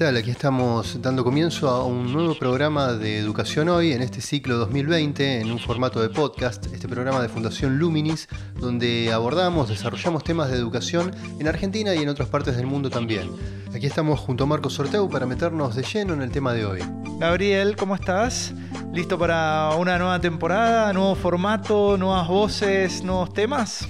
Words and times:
Tal? 0.00 0.16
Aquí 0.16 0.30
estamos 0.30 1.02
dando 1.02 1.24
comienzo 1.24 1.68
a 1.68 1.84
un 1.84 2.10
nuevo 2.10 2.34
programa 2.34 2.94
de 2.94 3.18
Educación 3.18 3.68
Hoy 3.68 3.92
en 3.92 4.00
este 4.00 4.22
ciclo 4.22 4.56
2020 4.56 5.42
en 5.42 5.50
un 5.52 5.58
formato 5.58 6.00
de 6.00 6.08
podcast, 6.08 6.72
este 6.72 6.88
programa 6.88 7.20
de 7.20 7.28
Fundación 7.28 7.78
Luminis, 7.78 8.26
donde 8.58 9.12
abordamos, 9.12 9.68
desarrollamos 9.68 10.24
temas 10.24 10.50
de 10.50 10.56
educación 10.56 11.14
en 11.38 11.48
Argentina 11.48 11.94
y 11.94 11.98
en 11.98 12.08
otras 12.08 12.30
partes 12.30 12.56
del 12.56 12.66
mundo 12.66 12.88
también. 12.88 13.30
Aquí 13.74 13.84
estamos 13.84 14.18
junto 14.20 14.44
a 14.44 14.46
Marcos 14.46 14.72
Sorteu 14.72 15.06
para 15.10 15.26
meternos 15.26 15.76
de 15.76 15.82
lleno 15.82 16.14
en 16.14 16.22
el 16.22 16.30
tema 16.30 16.54
de 16.54 16.64
hoy. 16.64 16.80
Gabriel, 17.18 17.76
¿cómo 17.76 17.94
estás? 17.94 18.54
¿Listo 18.94 19.18
para 19.18 19.76
una 19.78 19.98
nueva 19.98 20.18
temporada, 20.18 20.94
nuevo 20.94 21.14
formato, 21.14 21.98
nuevas 21.98 22.26
voces, 22.26 23.04
nuevos 23.04 23.34
temas? 23.34 23.86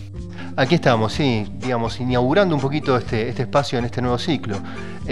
Aquí 0.57 0.75
estamos, 0.75 1.13
sí, 1.13 1.47
digamos, 1.59 2.01
inaugurando 2.01 2.55
un 2.55 2.61
poquito 2.61 2.97
este, 2.97 3.29
este 3.29 3.43
espacio 3.43 3.79
en 3.79 3.85
este 3.85 4.03
nuevo 4.03 4.19
ciclo. 4.19 4.57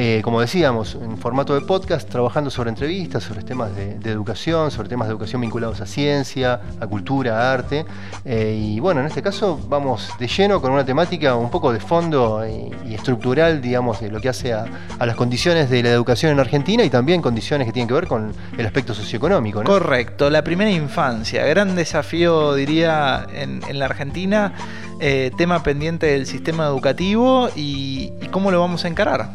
Eh, 0.00 0.20
como 0.22 0.40
decíamos, 0.40 0.94
en 0.94 1.18
formato 1.18 1.54
de 1.54 1.62
podcast, 1.62 2.08
trabajando 2.08 2.50
sobre 2.50 2.70
entrevistas, 2.70 3.24
sobre 3.24 3.42
temas 3.42 3.74
de, 3.74 3.94
educación, 4.04 4.70
sobre 4.70 4.88
temas 4.88 5.08
de 5.08 5.12
educación 5.12 5.40
vinculados 5.40 5.80
a 5.80 5.86
ciencia, 5.86 6.60
a 6.78 6.86
cultura, 6.86 7.40
a 7.40 7.52
arte. 7.52 7.84
Eh, 8.24 8.56
y 8.56 8.78
bueno, 8.78 9.00
en 9.00 9.06
este 9.06 9.22
caso 9.22 9.58
vamos 9.68 10.10
de 10.20 10.28
lleno 10.28 10.60
con 10.60 10.70
una 10.70 10.84
temática 10.84 11.34
un 11.34 11.50
poco 11.50 11.72
de 11.72 11.80
fondo 11.80 12.46
y, 12.46 12.94
estructural, 12.94 13.60
digamos, 13.60 14.00
de 14.00 14.10
lo 14.10 14.20
que 14.20 14.28
hace 14.28 14.52
a, 14.52 14.66
las 15.00 15.16
condiciones 15.16 15.68
de 15.68 15.82
la 15.82 15.88
educación 15.88 16.30
en 16.30 16.38
Argentina 16.38 16.84
y 16.84 16.90
también 16.90 17.20
condiciones 17.20 17.66
que 17.66 17.72
tienen 17.72 17.88
que 17.88 17.94
ver 17.94 18.06
con 18.06 18.32
el 18.56 18.66
aspecto 18.66 18.94
socioeconómico. 18.94 19.64
Correcto, 19.64 20.30
la 20.30 20.44
primera 20.44 20.70
infancia, 20.70 21.44
gran 21.46 21.74
desafío, 21.74 22.54
diría, 22.54 23.26
en, 23.32 23.60
la 23.76 23.86
Argentina. 23.86 24.52
Eh, 25.00 25.30
tema 25.36 25.62
pendiente 25.62 26.06
del 26.06 26.26
sistema 26.26 26.66
educativo 26.66 27.50
y 27.54 28.10
cómo 28.30 28.50
lo 28.50 28.60
vamos 28.60 28.84
a 28.84 28.88
encarar 28.88 29.30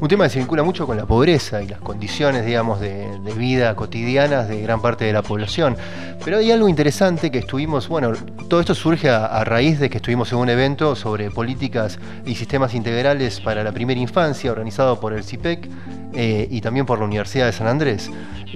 un 0.00 0.08
tema 0.08 0.24
que 0.24 0.30
se 0.30 0.38
vincula 0.38 0.62
mucho 0.62 0.86
con 0.86 0.96
la 0.96 1.06
pobreza 1.06 1.62
y 1.62 1.66
las 1.66 1.80
condiciones, 1.80 2.46
digamos, 2.46 2.80
de, 2.80 3.08
vida 3.36 3.74
cotidianas 3.76 4.48
de 4.48 4.60
gran 4.62 4.80
parte 4.80 5.04
de 5.04 5.12
la 5.12 5.22
población. 5.22 5.76
Pero 6.24 6.38
hay 6.38 6.50
algo 6.50 6.68
interesante 6.68 7.30
que 7.30 7.38
estuvimos, 7.38 7.88
bueno, 7.88 8.12
todo 8.48 8.60
esto 8.60 8.74
surge 8.74 9.10
a, 9.10 9.44
raíz 9.44 9.78
de 9.78 9.90
que 9.90 9.98
estuvimos 9.98 10.32
en 10.32 10.38
un 10.38 10.48
evento 10.48 10.96
sobre 10.96 11.30
políticas 11.30 11.98
y 12.26 12.34
sistemas 12.34 12.74
integrales 12.74 13.40
para 13.40 13.62
la 13.62 13.72
primera 13.72 14.00
infancia, 14.00 14.50
organizado 14.50 14.98
por 14.98 15.12
el 15.12 15.24
CIPEC 15.24 15.68
eh, 16.14 16.48
y 16.50 16.60
también 16.60 16.86
por 16.86 16.98
la 16.98 17.04
Universidad 17.04 17.46
de 17.46 17.52
San 17.52 17.66
Andrés, 17.66 18.10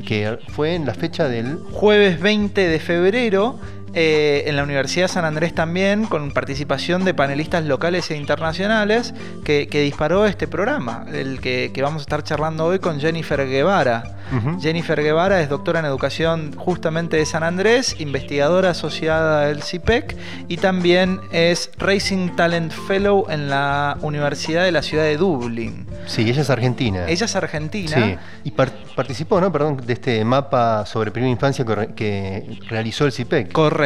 que 0.06 0.38
fue 0.48 0.74
en 0.74 0.86
la 0.86 0.94
fecha 0.94 1.28
del... 1.28 1.58
Jueves 1.72 2.20
20 2.20 2.68
de 2.68 2.80
febrero 2.80 3.58
eh, 3.94 4.44
en 4.46 4.56
la 4.56 4.62
Universidad 4.62 5.04
de 5.04 5.12
San 5.12 5.24
Andrés 5.24 5.54
también, 5.54 6.06
con 6.06 6.32
participación 6.32 7.04
de 7.04 7.14
panelistas 7.14 7.64
locales 7.64 8.10
e 8.10 8.16
internacionales, 8.16 9.14
que, 9.44 9.66
disparó 9.66 10.26
este 10.26 10.46
programa, 10.46 11.04
el 11.12 11.40
que, 11.40 11.72
vamos 11.82 12.00
a 12.00 12.02
estar 12.02 12.22
charlando 12.22 12.66
hoy 12.66 12.78
con 12.78 13.00
Jennifer 13.00 13.46
Guevara. 13.48 14.18
Jennifer 14.60 15.02
Guevara 15.02 15.42
es 15.42 15.50
doctora 15.50 15.80
en 15.80 15.84
educación 15.84 16.54
justamente 16.56 17.18
de 17.18 17.26
San 17.26 17.42
Andrés, 17.42 17.96
investigadora 17.98 18.70
asociada 18.70 19.46
del 19.48 19.62
CIPEC 19.62 20.16
y 20.48 20.56
también 20.56 21.20
es 21.32 21.70
Racing 21.76 22.30
Talent 22.34 22.72
Fellow 22.72 23.26
en 23.28 23.50
la 23.50 23.98
Universidad 24.00 24.64
de 24.64 24.72
la 24.72 24.80
ciudad 24.80 25.04
de 25.04 25.18
Dublín. 25.18 25.86
Sí, 26.06 26.22
ella 26.22 26.42
es 26.42 26.50
argentina. 26.50 27.06
Ella 27.08 27.26
es 27.26 27.36
argentina. 27.36 27.94
Sí, 27.94 28.16
y 28.44 28.50
participó, 28.52 29.40
¿no? 29.40 29.52
Perdón, 29.52 29.76
de 29.84 29.92
este 29.92 30.24
mapa 30.24 30.86
sobre 30.86 31.10
primera 31.10 31.30
infancia 31.30 31.64
que, 31.94 32.58
realizó 32.68 33.04
el 33.04 33.12
CIPEC. 33.12 33.52
Correcto. 33.52 33.81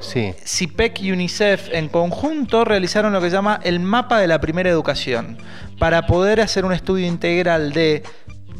Sí. 0.00 0.34
CIPEC 0.44 1.00
y 1.02 1.12
UNICEF 1.12 1.68
en 1.72 1.88
conjunto 1.88 2.64
realizaron 2.64 3.12
lo 3.12 3.20
que 3.20 3.30
se 3.30 3.36
llama 3.36 3.60
el 3.62 3.80
mapa 3.80 4.18
de 4.18 4.26
la 4.26 4.40
primera 4.40 4.70
educación, 4.70 5.38
para 5.78 6.06
poder 6.06 6.40
hacer 6.40 6.64
un 6.64 6.72
estudio 6.72 7.06
integral 7.06 7.72
de 7.72 8.02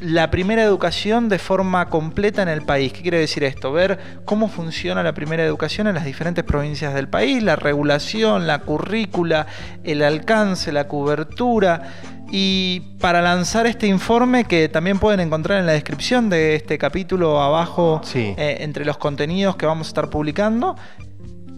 la 0.00 0.30
primera 0.30 0.62
educación 0.62 1.28
de 1.28 1.38
forma 1.38 1.88
completa 1.88 2.42
en 2.42 2.48
el 2.48 2.62
país. 2.62 2.92
¿Qué 2.92 3.00
quiere 3.00 3.18
decir 3.18 3.44
esto? 3.44 3.72
Ver 3.72 3.98
cómo 4.24 4.48
funciona 4.48 5.02
la 5.02 5.14
primera 5.14 5.42
educación 5.42 5.86
en 5.86 5.94
las 5.94 6.04
diferentes 6.04 6.44
provincias 6.44 6.92
del 6.92 7.08
país, 7.08 7.42
la 7.42 7.56
regulación, 7.56 8.46
la 8.46 8.58
currícula, 8.58 9.46
el 9.84 10.02
alcance, 10.02 10.70
la 10.70 10.86
cobertura. 10.86 11.82
Y 12.30 12.80
para 13.00 13.22
lanzar 13.22 13.66
este 13.66 13.86
informe 13.86 14.44
que 14.44 14.68
también 14.68 14.98
pueden 14.98 15.20
encontrar 15.20 15.60
en 15.60 15.66
la 15.66 15.72
descripción 15.72 16.28
de 16.28 16.56
este 16.56 16.76
capítulo 16.78 17.40
abajo, 17.40 18.00
eh, 18.14 18.58
entre 18.60 18.84
los 18.84 18.98
contenidos 18.98 19.56
que 19.56 19.66
vamos 19.66 19.86
a 19.86 19.90
estar 19.90 20.10
publicando, 20.10 20.76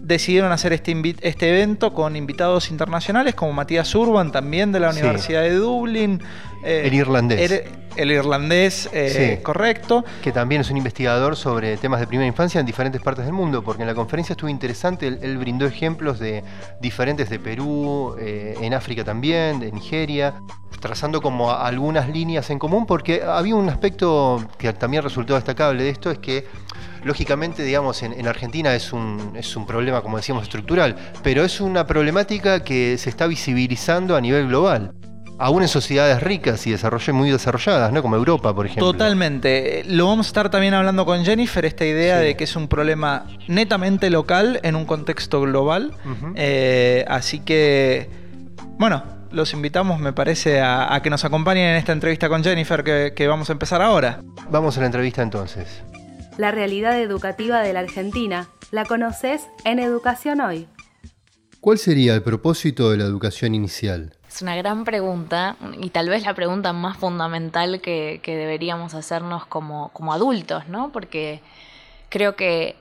decidieron 0.09 0.51
hacer 0.51 0.73
este, 0.73 1.15
este 1.21 1.49
evento 1.49 1.93
con 1.93 2.15
invitados 2.15 2.71
internacionales 2.71 3.35
como 3.35 3.53
Matías 3.53 3.93
Urban, 3.93 4.31
también 4.31 4.71
de 4.71 4.79
la 4.79 4.89
Universidad 4.89 5.43
de 5.43 5.53
Dublín. 5.53 6.21
Eh, 6.63 6.81
el 6.85 6.93
irlandés. 6.95 7.63
El, 7.95 8.11
irlandés, 8.11 8.89
eh, 8.91 9.39
correcto. 9.43 10.03
Que 10.23 10.31
también 10.31 10.61
es 10.61 10.71
un 10.71 10.77
investigador 10.77 11.35
sobre 11.35 11.77
temas 11.77 11.99
de 11.99 12.07
primera 12.07 12.27
infancia 12.27 12.59
en 12.59 12.65
diferentes 12.65 13.01
partes 13.01 13.25
del 13.25 13.33
mundo, 13.33 13.63
porque 13.63 13.83
en 13.83 13.87
la 13.87 13.93
conferencia 13.93 14.33
estuvo 14.33 14.49
interesante, 14.49 15.07
él, 15.07 15.37
brindó 15.37 15.67
ejemplos 15.67 16.17
de 16.17 16.43
diferentes 16.81 17.29
de 17.29 17.39
Perú, 17.39 18.15
eh, 18.19 18.55
en 18.61 18.73
África 18.73 19.03
también, 19.03 19.59
de 19.59 19.71
Nigeria, 19.71 20.41
trazando 20.79 21.21
como 21.21 21.51
algunas 21.51 22.09
líneas 22.09 22.49
en 22.49 22.57
común, 22.57 22.87
porque 22.87 23.21
había 23.23 23.55
un 23.55 23.69
aspecto 23.69 24.43
que 24.57 24.73
también 24.73 25.03
resultó 25.03 25.35
destacable 25.35 25.83
de 25.83 25.89
esto, 25.89 26.09
es 26.09 26.17
que 26.17 26.47
lógicamente, 27.03 27.63
digamos, 27.63 28.03
en, 28.03 28.27
Argentina 28.27 28.75
es 28.75 28.93
un, 28.93 29.33
es 29.35 29.55
un 29.55 29.65
problema, 29.65 30.01
como 30.01 30.17
decíamos, 30.17 30.43
estructural, 30.43 30.95
pero 31.23 31.43
es 31.43 31.61
una 31.61 31.87
problemática 31.87 32.63
que 32.63 32.97
se 32.97 33.09
está 33.09 33.27
visibilizando 33.27 34.15
a 34.15 34.21
nivel 34.21 34.47
global 34.47 34.93
aún 35.39 35.61
en 35.61 35.69
sociedades 35.69 36.21
ricas 36.21 36.67
y 36.67 36.75
muy 37.13 37.31
desarrolladas, 37.31 37.91
¿no? 37.93 38.01
Como 38.01 38.17
Europa, 38.17 38.53
por 38.53 38.65
ejemplo. 38.65 38.91
Totalmente. 38.91 39.83
Lo 39.87 40.07
vamos 40.07 40.27
a 40.27 40.29
estar 40.29 40.51
también 40.51 40.73
hablando 40.73 41.05
con 41.05 41.23
Jennifer, 41.23 41.65
esta 41.65 41.85
idea 41.85 42.17
de 42.17 42.35
que 42.35 42.43
es 42.43 42.55
un 42.55 42.67
problema 42.67 43.25
netamente 43.47 44.09
local 44.09 44.59
en 44.63 44.75
un 44.75 44.85
contexto 44.85 45.41
global. 45.41 45.93
Eh, 46.35 47.05
así 47.07 47.39
que, 47.39 48.09
bueno, 48.77 49.01
los 49.31 49.53
invitamos, 49.53 49.99
me 49.99 50.11
parece, 50.11 50.59
a, 50.61 50.99
que 51.01 51.09
nos 51.09 51.23
acompañen 51.23 51.69
en 51.69 51.75
esta 51.77 51.93
entrevista 51.93 52.27
con 52.27 52.43
Jennifer 52.43 52.83
que 53.13 53.27
vamos 53.27 53.49
a 53.49 53.53
empezar 53.53 53.81
ahora. 53.81 54.19
Vamos 54.51 54.77
a 54.77 54.81
la 54.81 54.87
entrevista 54.87 55.21
entonces 55.21 55.83
la 56.39 56.51
realidad 56.51 56.97
educativa 57.01 57.61
de 57.61 57.73
la 57.73 57.81
Argentina. 57.81 58.47
La 58.71 58.85
conoces 58.85 59.49
en 59.65 59.77
Educación 59.77 60.39
Hoy. 60.39 60.69
¿Cuál 61.59 61.77
sería 61.77 62.15
el 62.15 62.23
propósito 62.23 62.89
de 62.89 62.95
la 62.95 63.03
educación 63.03 63.55
inicial? 63.55 64.15
Es 64.25 64.41
una 64.41 64.55
gran 64.55 64.85
pregunta 64.85 65.57
y 65.81 65.89
tal 65.89 66.07
vez 66.07 66.23
la 66.23 66.33
pregunta 66.33 66.71
más 66.71 66.95
fundamental 66.95 67.81
que, 67.81 68.21
deberíamos 68.25 68.93
hacernos 68.93 69.45
como, 69.47 69.89
como 69.89 70.13
adultos, 70.13 70.69
¿no? 70.69 70.93
Porque 70.93 71.41
creo 72.07 72.37
que 72.37 72.77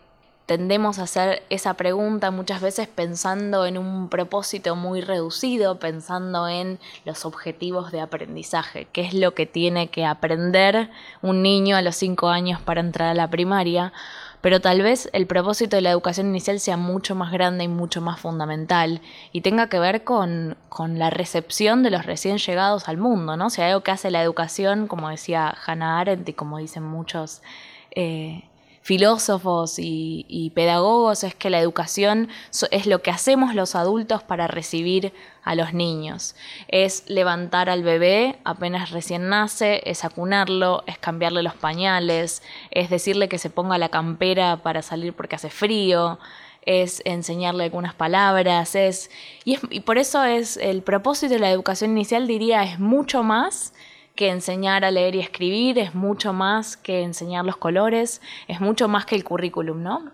tendemos 0.49 0.99
a 0.99 1.03
hacer 1.03 1.43
esa 1.51 1.75
pregunta 1.75 2.31
muchas 2.31 2.63
veces 2.63 2.89
pensando 2.89 3.67
en 3.67 3.77
un 3.77 4.09
propósito 4.09 4.77
muy 4.77 5.03
reducido, 5.03 5.79
pensando 5.79 6.49
en 6.49 6.79
los 7.05 7.27
objetivos 7.27 7.93
de 7.93 8.01
aprendizaje, 8.01 8.89
qué 8.91 9.03
es 9.03 9.13
lo 9.13 9.35
que 9.35 9.45
tiene 9.45 9.89
que 9.89 10.07
aprender 10.07 10.89
un 11.21 11.43
niño 11.43 11.77
a 11.77 11.83
los 11.83 11.97
cinco 11.97 12.31
años 12.31 12.63
para 12.63 12.81
entrar 12.81 13.11
a 13.11 13.15
la 13.15 13.29
primaria, 13.29 13.93
pero 14.41 14.63
tal 14.63 14.81
vez 14.81 15.11
el 15.13 15.27
propósito 15.27 15.77
de 15.77 15.83
la 15.83 15.91
educación 15.91 16.29
inicial 16.29 16.61
sea 16.61 16.79
mucho 16.79 17.15
más 17.15 17.31
grande 17.31 17.65
y 17.65 17.69
mucho 17.69 18.01
más 18.01 18.19
fundamental 18.19 19.03
y 19.33 19.43
tenga 19.43 19.69
que 19.69 19.79
ver 19.79 20.03
con, 20.03 20.57
la 20.79 21.11
recepción 21.11 21.83
de 21.83 21.91
los 21.91 22.07
recién 22.07 22.39
llegados 22.39 22.89
al 22.89 22.97
mundo, 22.97 23.37
¿no? 23.37 23.49
O 23.49 23.51
sea, 23.51 23.67
algo 23.67 23.83
que 23.83 23.91
hace 23.91 24.11
la 24.11 24.23
educación, 24.23 24.87
como 24.87 25.11
decía 25.11 25.55
Hannah 25.67 26.01
Arendt 26.01 26.27
y 26.27 26.33
como 26.33 26.57
dicen 26.57 26.85
muchos 26.85 27.43
eh, 27.91 28.48
filósofos 28.89 29.75
y, 29.77 30.51
pedagogos 30.55 31.23
es 31.23 31.35
que 31.35 31.51
la 31.51 31.61
educación 31.61 32.31
es 32.71 32.87
lo 32.87 33.03
que 33.03 33.11
hacemos 33.11 33.55
los 33.55 33.75
adultos 33.75 34.23
para 34.23 34.47
recibir 34.47 35.13
a 35.45 35.55
los 35.55 35.75
niños. 35.75 36.35
Es 36.69 37.05
levantar 37.07 37.69
al 37.69 37.83
bebé 37.83 38.39
apenas 38.45 38.91
recién 38.91 39.29
nace, 39.29 39.83
es 39.85 40.07
acunarlo, 40.07 40.85
es 40.87 40.97
cambiarle 40.97 41.43
los 41.43 41.55
pañales, 41.55 42.43
es 42.71 42.89
decirle 42.89 43.29
que 43.29 43.37
se 43.37 43.51
ponga 43.51 43.77
la 43.77 43.91
campera 43.91 44.63
para 44.63 44.81
salir 44.81 45.13
porque 45.13 45.37
hace 45.37 45.51
frío, 45.51 46.19
es 46.63 47.03
enseñarle 47.05 47.65
algunas 47.65 47.95
palabras, 47.95 48.75
es 48.75 49.11
y, 49.45 49.59
y 49.69 49.81
por 49.81 49.99
eso 49.99 50.25
es 50.25 50.57
el 50.57 50.81
propósito 50.81 51.35
de 51.35 51.41
la 51.41 51.51
educación 51.51 51.91
inicial 51.91 52.27
diría 52.27 52.63
es 52.63 52.79
mucho 52.79 53.23
más 53.23 53.75
que 54.19 54.31
enseñar 54.31 54.85
a 54.85 54.91
leer 54.91 55.15
y 55.15 55.21
escribir, 55.21 55.79
es 55.79 55.95
mucho 55.95 56.33
más 56.33 56.77
que 56.77 57.03
enseñar 57.03 57.45
los 57.45 57.57
colores, 57.57 58.21
es 58.49 58.61
mucho 58.61 58.89
más 58.89 59.07
que 59.07 59.15
el 59.15 59.23
currículum, 59.23 59.81
¿no? 59.81 60.11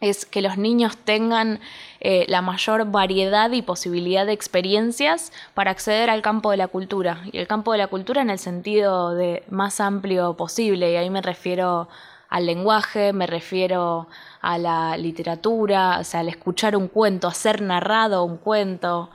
es 0.00 0.24
que 0.24 0.40
los 0.40 0.56
niños 0.56 0.96
tengan 0.98 1.58
eh, 1.98 2.26
la 2.28 2.42
mayor 2.42 2.90
variedad 2.92 3.50
y 3.50 3.62
posibilidad 3.62 4.24
de 4.24 4.34
experiencias 4.34 5.32
para 5.54 5.72
acceder 5.72 6.10
al 6.10 6.22
campo 6.22 6.52
de 6.52 6.58
la 6.58 6.68
cultura. 6.68 7.22
Y 7.32 7.38
el 7.38 7.48
campo 7.48 7.72
de 7.72 7.78
la 7.78 7.88
cultura 7.88 8.22
en 8.22 8.30
el 8.30 8.38
sentido 8.38 9.14
de 9.14 9.42
más 9.48 9.80
amplio 9.80 10.34
posible. 10.34 10.92
Y 10.92 10.96
ahí 10.96 11.10
me 11.10 11.22
refiero 11.22 11.88
al 12.28 12.46
lenguaje, 12.46 13.12
me 13.12 13.26
refiero 13.26 14.06
a 14.42 14.58
la 14.58 14.96
literatura, 14.96 15.98
o 16.00 16.04
sea, 16.04 16.20
al 16.20 16.28
escuchar 16.28 16.76
un 16.76 16.88
cuento, 16.88 17.28
a 17.28 17.52
narrado 17.62 18.24
un 18.24 18.36
cuento, 18.36 19.10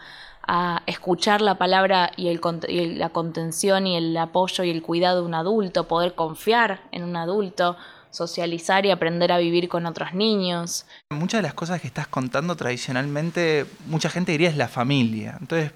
a 0.51 0.81
escuchar 0.87 1.41
la 1.41 1.59
palabra 1.59 2.11
y, 2.17 2.27
y 2.27 2.95
la 2.95 3.09
contención 3.09 3.85
y 3.85 3.95
el 3.95 4.17
apoyo 4.17 4.63
y 4.63 4.71
el 4.71 4.81
cuidado 4.81 5.21
de 5.21 5.27
un 5.27 5.35
adulto, 5.35 5.87
poder 5.87 6.15
confiar 6.15 6.81
en 6.91 7.03
un 7.03 7.15
adulto 7.15 7.77
socializar 8.09 8.83
y 8.87 8.89
aprender 8.89 9.31
a 9.31 9.37
vivir 9.37 9.69
con 9.69 9.85
otros 9.85 10.15
niños. 10.15 10.87
Muchas 11.11 11.39
de 11.39 11.43
las 11.43 11.53
cosas 11.53 11.79
que 11.79 11.85
estás 11.85 12.07
contando 12.07 12.55
tradicionalmente, 12.55 13.67
mucha 13.85 14.09
gente 14.09 14.31
diría 14.31 14.49
es 14.49 14.57
la 14.57 14.67
familia. 14.67 15.37
Entonces, 15.39 15.71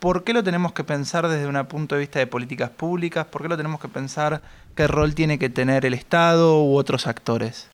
¿por 0.00 0.24
qué 0.24 0.32
lo 0.32 0.42
tenemos 0.42 0.72
que 0.72 0.84
pensar 0.84 1.28
desde 1.28 1.46
un 1.46 1.62
punto 1.66 1.94
de 1.94 2.00
vista 2.00 2.18
de 2.18 2.26
políticas 2.26 2.70
públicas? 2.70 3.26
¿Por 3.26 3.42
qué 3.42 3.48
lo 3.48 3.58
tenemos 3.58 3.78
que 3.78 3.88
pensar 3.88 4.40
qué 4.74 4.86
rol 4.86 5.14
tiene 5.14 5.38
que 5.38 5.50
tener 5.50 5.84
el 5.84 5.92
Estado 5.92 6.64
u 6.64 6.78
otros 6.78 7.06
actores? 7.06 7.68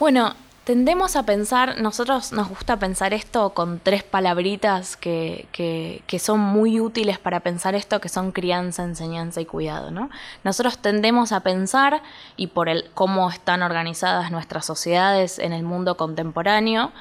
Bueno, 0.00 0.34
Tendemos 0.64 1.16
a 1.16 1.24
pensar, 1.24 1.80
nosotros 1.80 2.30
nos 2.30 2.48
gusta 2.48 2.76
pensar 2.76 3.12
esto 3.12 3.50
con 3.50 3.80
tres 3.80 4.04
palabritas 4.04 4.96
que, 4.96 5.48
que, 5.50 6.18
son 6.20 6.38
muy 6.38 6.78
útiles 6.78 7.18
para 7.18 7.40
pensar 7.40 7.74
esto, 7.74 8.00
que 8.00 8.08
son 8.08 8.30
crianza, 8.30 8.84
enseñanza 8.84 9.40
y 9.40 9.44
cuidado. 9.44 9.90
¿no? 9.90 10.08
Nosotros 10.44 10.78
tendemos 10.78 11.32
a 11.32 11.40
pensar, 11.40 12.00
y 12.36 12.46
por 12.46 12.68
el 12.68 12.88
cómo 12.94 13.28
están 13.28 13.64
organizadas 13.64 14.30
nuestras 14.30 14.64
sociedades 14.64 15.40
en 15.40 15.52
el 15.52 15.64
mundo 15.64 15.96
contemporáneo, 15.96 16.92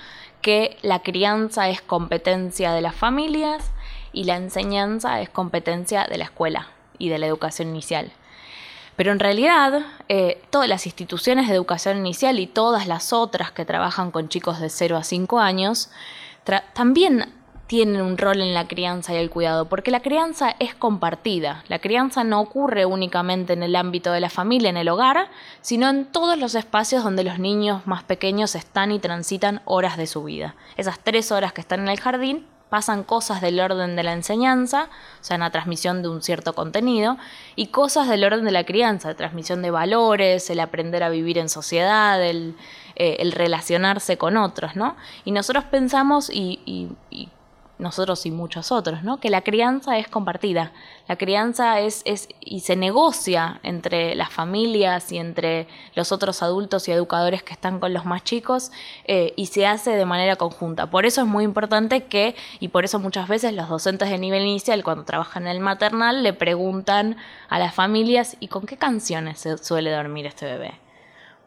que 0.41 0.77
la 0.81 1.03
crianza 1.03 1.69
es 1.69 1.83
competencia 1.83 2.71
de 2.73 2.81
las 2.81 2.95
familias 2.95 3.69
y 4.11 4.23
la 4.23 4.37
enseñanza 4.37 5.21
es 5.21 5.29
competencia 5.29 6.05
de 6.05 6.17
la 6.17 6.23
escuela 6.23 6.69
y 6.97 7.09
de 7.09 7.19
la 7.19 7.27
educación 7.27 7.69
inicial. 7.69 8.11
Pero 8.95 9.11
en 9.11 9.19
realidad, 9.19 9.85
eh, 10.09 10.41
todas 10.49 10.67
las 10.67 10.85
instituciones 10.85 11.47
de 11.47 11.55
educación 11.55 11.97
inicial 11.97 12.39
y 12.39 12.47
todas 12.47 12.87
las 12.87 13.13
otras 13.13 13.51
que 13.51 13.65
trabajan 13.65 14.11
con 14.11 14.29
chicos 14.29 14.59
de 14.59 14.69
0 14.69 14.97
a 14.97 15.03
5 15.03 15.39
años, 15.39 15.89
también 16.73 17.33
tienen 17.71 18.01
un 18.01 18.17
rol 18.17 18.41
en 18.41 18.53
la 18.53 18.67
crianza 18.67 19.13
y 19.13 19.15
el 19.15 19.29
cuidado, 19.29 19.69
porque 19.69 19.91
la 19.91 20.01
crianza 20.01 20.53
es 20.59 20.75
compartida. 20.75 21.63
La 21.69 21.79
crianza 21.79 22.25
no 22.25 22.41
ocurre 22.41 22.85
únicamente 22.85 23.53
en 23.53 23.63
el 23.63 23.77
ámbito 23.77 24.11
de 24.11 24.19
la 24.19 24.29
familia, 24.29 24.69
en 24.69 24.75
el 24.75 24.89
hogar, 24.89 25.29
sino 25.61 25.89
en 25.89 26.03
todos 26.03 26.37
los 26.37 26.53
espacios 26.55 27.01
donde 27.01 27.23
los 27.23 27.39
niños 27.39 27.87
más 27.87 28.03
pequeños 28.03 28.55
están 28.55 28.91
y 28.91 28.99
transitan 28.99 29.61
horas 29.63 29.95
de 29.95 30.05
su 30.05 30.21
vida. 30.25 30.55
Esas 30.75 30.99
tres 30.99 31.31
horas 31.31 31.53
que 31.53 31.61
están 31.61 31.79
en 31.79 31.87
el 31.87 31.99
jardín 32.01 32.45
pasan 32.71 33.03
cosas 33.03 33.41
del 33.41 33.59
orden 33.59 33.97
de 33.97 34.03
la 34.03 34.13
enseñanza, 34.13 34.87
o 35.19 35.23
sea, 35.23 35.35
en 35.35 35.41
la 35.41 35.51
transmisión 35.51 36.01
de 36.01 36.07
un 36.07 36.21
cierto 36.21 36.53
contenido, 36.53 37.17
y 37.57 37.67
cosas 37.67 38.07
del 38.07 38.23
orden 38.23 38.45
de 38.45 38.51
la 38.51 38.63
crianza, 38.63 39.13
transmisión 39.13 39.61
de 39.61 39.71
valores, 39.71 40.49
el 40.49 40.61
aprender 40.61 41.03
a 41.03 41.09
vivir 41.09 41.37
en 41.37 41.49
sociedad, 41.49 42.23
el, 42.25 42.55
eh, 42.95 43.29
relacionarse 43.35 44.17
con 44.17 44.37
otros, 44.37 44.77
¿no? 44.77 44.95
Y 45.25 45.31
nosotros 45.31 45.65
pensamos, 45.65 46.29
y 46.31 46.89
nosotros 47.81 48.25
y 48.25 48.31
muchos 48.31 48.71
otros, 48.71 49.03
¿no? 49.03 49.19
Que 49.19 49.29
la 49.29 49.41
crianza 49.41 49.97
es 49.97 50.07
compartida. 50.07 50.71
La 51.11 51.17
crianza 51.17 51.81
es, 51.81 52.05
y 52.39 52.61
se 52.61 52.77
negocia 52.77 53.59
entre 53.63 54.15
las 54.15 54.29
familias 54.29 55.11
y 55.11 55.17
entre 55.17 55.67
los 55.93 56.13
otros 56.13 56.41
adultos 56.41 56.87
y 56.87 56.93
educadores 56.93 57.43
que 57.43 57.51
están 57.51 57.81
con 57.81 57.91
los 57.91 58.05
más 58.05 58.23
chicos 58.23 58.71
eh, 59.03 59.33
y 59.35 59.47
se 59.47 59.67
hace 59.67 59.91
de 59.91 60.05
manera 60.05 60.37
conjunta. 60.37 60.89
Por 60.89 61.05
eso 61.05 61.19
es 61.19 61.27
muy 61.27 61.43
importante 61.43 62.05
que, 62.05 62.37
y 62.61 62.69
por 62.69 62.85
eso 62.85 62.97
muchas 62.97 63.27
veces 63.27 63.51
los 63.51 63.67
docentes 63.67 64.09
de 64.09 64.17
nivel 64.19 64.43
inicial 64.43 64.85
cuando 64.85 65.03
trabajan 65.03 65.47
en 65.47 65.49
el 65.49 65.59
maternal 65.59 66.23
le 66.23 66.31
preguntan 66.31 67.17
a 67.49 67.59
las 67.59 67.75
familias 67.75 68.37
¿y 68.39 68.47
con 68.47 68.65
qué 68.65 68.77
canciones 68.77 69.39
se 69.39 69.57
suele 69.57 69.91
dormir 69.91 70.27
este 70.27 70.45
bebé? 70.45 70.75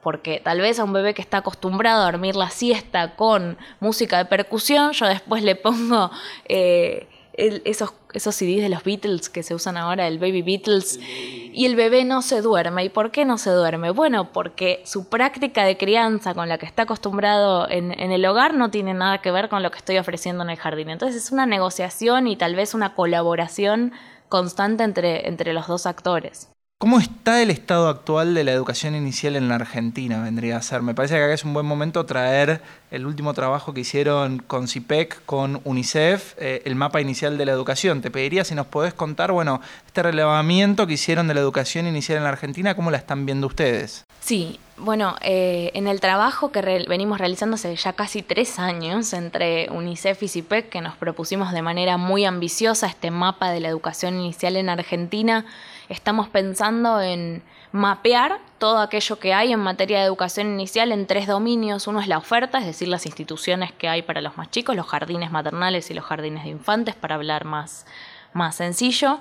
porque 0.03 0.43
tal 0.45 0.61
vez 0.61 0.79
a 0.79 0.85
un 0.85 0.93
bebé 0.93 1.15
que 1.15 1.23
está 1.23 1.39
acostumbrado 1.39 2.03
a 2.03 2.05
dormir 2.05 2.37
la 2.37 2.51
siesta 2.51 3.17
con 3.17 3.57
música 3.81 4.19
de 4.19 4.27
percusión, 4.27 4.93
yo 4.93 5.07
después 5.07 5.43
le 5.43 5.57
pongo 5.57 6.11
eh, 6.45 7.09
esos, 7.37 7.95
esos 8.13 8.35
CDs 8.35 8.63
de 8.63 8.69
los 8.69 8.85
Beatles 8.85 9.29
que 9.29 9.43
se 9.43 9.55
usan 9.55 9.77
ahora, 9.77 10.07
el 10.07 10.19
Baby 10.19 10.43
Beatles, 10.43 10.99
y 11.01 11.67
el 11.67 11.77
bebé 11.77 12.05
no 12.05 12.23
se 12.23 12.41
duerme. 12.41 12.85
¿Y 12.85 12.89
por 12.89 13.11
qué 13.11 13.25
no 13.25 13.39
se 13.39 13.51
duerme? 13.51 13.91
Bueno, 13.91 14.33
porque 14.33 14.83
su 14.85 15.09
práctica 15.09 15.65
de 15.65 15.77
crianza 15.77 16.35
con 16.35 16.49
la 16.49 16.59
que 16.59 16.67
está 16.67 16.83
acostumbrado 16.83 17.69
en, 17.69 17.99
en 17.99 18.13
el 18.13 18.25
hogar 18.27 18.55
no 18.55 18.71
tiene 18.71 18.95
nada 18.95 19.19
que 19.19 19.31
ver 19.31 19.49
con 19.49 19.63
lo 19.63 19.71
que 19.71 19.79
estoy 19.79 19.99
ofreciendo 19.99 20.45
en 20.45 20.51
el 20.51 20.57
jardín. 20.57 20.91
Entonces 20.91 21.25
es 21.25 21.33
una 21.33 21.47
negociación 21.47 22.27
y 22.27 22.37
tal 22.37 22.55
vez 22.55 22.75
una 22.75 22.95
colaboración 22.95 23.93
constante 24.29 24.85
entre, 24.85 25.29
entre 25.29 25.53
los 25.53 25.67
dos 25.67 25.87
actores. 25.87 26.54
¿Cómo 26.85 26.99
está 26.99 27.41
el 27.41 27.49
estado 27.49 27.89
actual 27.89 28.35
de 28.35 28.45
la 28.45 28.53
educación 28.53 28.95
inicial 28.95 29.37
en 29.37 29.49
la 29.49 29.55
Argentina? 29.55 30.23
Vendría 30.23 30.59
a 30.59 30.61
ser. 30.61 30.83
Me 30.83 30.93
parece 30.93 31.15
que 31.15 31.23
acá 31.23 31.33
es 31.33 31.43
un 31.43 31.55
buen 31.55 31.65
momento 31.65 32.05
traer 32.05 32.61
el 32.91 33.07
último 33.07 33.33
trabajo 33.33 33.73
que 33.73 33.81
hicieron 33.81 34.41
con 34.47 34.69
CIPEC, 34.69 35.25
con 35.25 35.63
UNICEF, 35.65 36.35
eh, 36.37 36.61
el 36.67 36.75
mapa 36.75 37.01
inicial 37.01 37.39
de 37.39 37.47
la 37.47 37.53
educación. 37.53 38.03
Te 38.03 38.11
pediría 38.11 38.45
si 38.45 38.55
nos 38.55 38.67
podés 38.67 38.93
contar, 38.93 39.33
bueno, 39.33 39.63
este 39.87 40.03
relevamiento 40.03 40.87
que 40.87 40.93
hicieron 40.93 41.27
de 41.27 41.33
la 41.33 41.41
educación 41.41 41.87
inicial 41.87 42.19
en 42.19 42.25
la 42.25 42.29
Argentina, 42.29 42.77
¿cómo 42.77 42.91
la 42.91 42.99
están 42.99 43.25
viendo 43.25 43.47
ustedes? 43.47 44.05
Sí, 44.21 44.61
bueno, 44.77 45.17
eh, 45.23 45.71
en 45.73 45.87
el 45.87 46.01
trabajo 46.01 46.53
que 46.53 46.61
venimos 46.87 47.17
realizando 47.17 47.55
hace 47.55 47.75
ya 47.77 47.95
casi 47.95 48.21
tres 48.21 48.59
años 48.59 49.15
entre 49.15 49.71
UNICEF 49.71 50.23
y 50.23 50.29
CIPEC, 50.29 50.69
que 50.69 50.83
nos 50.83 50.97
propusimos 50.97 51.53
de 51.53 51.63
manera 51.63 51.97
muy 51.97 52.27
ambiciosa 52.27 52.89
este 52.89 53.11
mapa 53.11 53.51
de 53.53 53.61
la 53.61 53.69
educación 53.69 54.21
inicial 54.21 54.57
en 54.57 54.69
Argentina, 54.69 55.47
estamos 55.89 56.29
pensando 56.29 57.01
en 57.01 57.43
mapear 57.73 58.39
todo 58.59 58.79
aquello 58.79 59.19
que 59.19 59.35
hay 59.35 59.53
en 59.53 59.59
materia 59.59 59.99
de 59.99 60.05
educación 60.05 60.47
inicial 60.47 60.93
en 60.93 61.07
tres 61.07 61.27
dominios. 61.27 61.89
Uno 61.89 62.01
es 62.01 62.07
la 62.07 62.19
oferta, 62.19 62.59
es 62.59 62.67
decir, 62.67 62.87
las 62.87 63.05
instituciones 63.05 63.73
que 63.73 63.89
hay 63.89 64.03
para 64.03 64.21
los 64.21 64.37
más 64.37 64.51
chicos, 64.51 64.77
los 64.77 64.87
jardines 64.87 65.33
maternales 65.33 65.91
y 65.91 65.95
los 65.95 66.05
jardines 66.05 66.45
de 66.45 66.51
infantes, 66.51 66.95
para 66.95 67.17
hablar 67.17 67.45
más, 67.45 67.85
más 68.33 68.55
sencillo. 68.55 69.19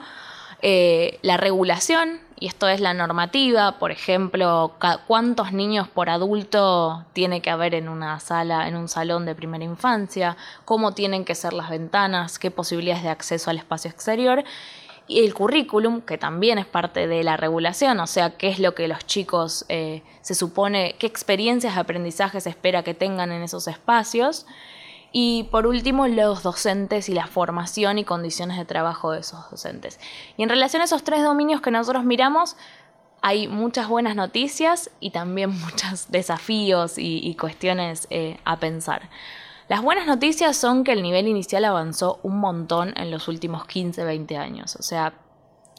Eh, 0.61 1.19
la 1.23 1.35
regulación, 1.37 2.21
y 2.39 2.47
esto 2.47 2.69
es 2.69 2.79
la 2.79 2.93
normativa, 2.93 3.79
por 3.79 3.91
ejemplo, 3.91 4.75
cuántos 5.07 5.51
niños 5.51 5.87
por 5.87 6.09
adulto 6.09 7.03
tiene 7.13 7.41
que 7.41 7.49
haber 7.49 7.73
en 7.73 7.89
una 7.89 8.19
sala, 8.19 8.67
en 8.67 8.75
un 8.75 8.87
salón 8.87 9.25
de 9.25 9.33
primera 9.33 9.63
infancia, 9.63 10.37
cómo 10.63 10.93
tienen 10.93 11.25
que 11.25 11.35
ser 11.35 11.53
las 11.53 11.69
ventanas, 11.69 12.37
qué 12.37 12.51
posibilidades 12.51 13.03
de 13.03 13.09
acceso 13.09 13.49
al 13.49 13.57
espacio 13.57 13.89
exterior 13.89 14.43
y 15.07 15.19
el 15.19 15.33
currículum, 15.33 16.01
que 16.01 16.17
también 16.17 16.57
es 16.57 16.65
parte 16.65 17.07
de 17.07 17.23
la 17.23 17.37
regulación, 17.37 17.99
o 17.99 18.07
sea, 18.07 18.37
qué 18.37 18.49
es 18.49 18.59
lo 18.59 18.73
que 18.73 18.87
los 18.87 19.05
chicos 19.05 19.65
eh, 19.69 20.01
se 20.21 20.33
supone, 20.35 20.95
qué 20.97 21.07
experiencias 21.07 21.75
de 21.75 21.81
aprendizaje 21.81 22.39
se 22.39 22.49
espera 22.49 22.83
que 22.83 22.93
tengan 22.93 23.31
en 23.31 23.43
esos 23.43 23.67
espacios. 23.67 24.45
Y 25.11 25.43
por 25.51 25.67
último, 25.67 26.07
los 26.07 26.41
docentes 26.41 27.07
y 27.07 27.13
la 27.13 27.27
formación 27.27 27.99
y 27.99 28.03
condiciones 28.03 28.57
de 28.57 28.65
trabajo 28.65 29.11
de 29.11 29.19
esos 29.19 29.49
docentes. 29.51 29.99
Y 30.37 30.43
en 30.43 30.49
relación 30.49 30.81
a 30.81 30.85
esos 30.85 31.03
tres 31.03 31.21
dominios 31.21 31.61
que 31.61 31.69
nosotros 31.69 32.03
miramos, 32.03 32.55
hay 33.21 33.47
muchas 33.47 33.87
buenas 33.87 34.15
noticias 34.15 34.89
y 34.99 35.11
también 35.11 35.51
muchos 35.59 36.09
desafíos 36.09 36.95
y, 36.97 37.35
cuestiones 37.35 38.07
eh, 38.09 38.37
a 38.45 38.57
pensar. 38.57 39.09
Las 39.69 39.81
buenas 39.81 40.05
noticias 40.05 40.57
son 40.57 40.83
que 40.83 40.91
el 40.91 41.01
nivel 41.01 41.25
inicial 41.25 41.63
avanzó 41.63 42.19
un 42.21 42.39
montón 42.39 42.93
en 42.97 43.11
los 43.11 43.29
últimos 43.29 43.65
15, 43.65 44.03
20 44.03 44.35
años. 44.35 44.75
O 44.75 44.83
sea, 44.83 45.13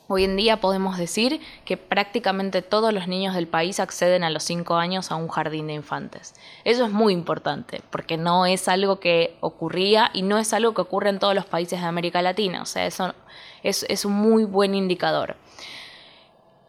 hoy 0.08 0.24
en 0.24 0.36
día 0.36 0.58
podemos 0.58 0.96
decir 0.96 1.40
que 1.66 1.76
prácticamente 1.76 2.62
todos 2.62 2.94
los 2.94 3.08
niños 3.08 3.34
del 3.34 3.46
país 3.46 3.80
acceden 3.80 4.24
a 4.24 4.30
los 4.30 4.42
5 4.44 4.76
años 4.76 5.10
a 5.10 5.16
un 5.16 5.28
jardín 5.28 5.66
de 5.66 5.74
infantes. 5.74 6.34
Eso 6.64 6.86
es 6.86 6.92
muy 6.92 7.12
importante, 7.12 7.82
porque 7.90 8.16
no 8.16 8.46
es 8.46 8.68
algo 8.68 9.00
que 9.00 9.36
ocurría 9.40 10.10
y 10.14 10.22
no 10.22 10.38
es 10.38 10.54
algo 10.54 10.72
que 10.72 10.80
ocurre 10.80 11.10
en 11.10 11.18
todos 11.18 11.34
los 11.34 11.44
países 11.44 11.82
de 11.82 11.86
América 11.86 12.22
Latina. 12.22 12.62
O 12.62 12.66
sea, 12.66 12.86
eso 12.86 13.14
es, 13.62 13.84
es 13.90 14.06
un 14.06 14.14
muy 14.14 14.44
buen 14.44 14.74
indicador 14.74 15.36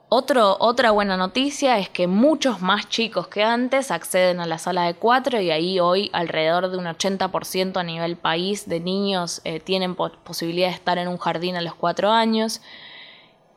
otra 0.09 0.91
buena 0.91 1.17
noticia 1.17 1.79
es 1.79 1.89
que 1.89 2.07
muchos 2.07 2.61
más 2.61 2.87
chicos 2.89 3.27
que 3.27 3.43
antes 3.43 3.89
acceden 3.89 4.39
a 4.39 4.45
la 4.45 4.59
sala 4.59 4.83
de 4.83 4.93
cuatro 4.93 5.41
y 5.41 5.49
ahí 5.49 5.79
hoy 5.79 6.09
alrededor 6.13 6.69
de 6.69 6.77
un 6.77 6.85
80% 6.85 7.77
a 7.77 7.83
nivel 7.83 8.15
país 8.15 8.69
de 8.69 8.79
niños 8.79 9.41
eh, 9.45 9.59
tienen 9.59 9.95
posibilidad 9.95 10.67
de 10.69 10.75
estar 10.75 10.99
en 10.99 11.07
un 11.07 11.17
jardín 11.17 11.55
a 11.55 11.61
los 11.61 11.73
cuatro 11.73 12.11
años 12.11 12.61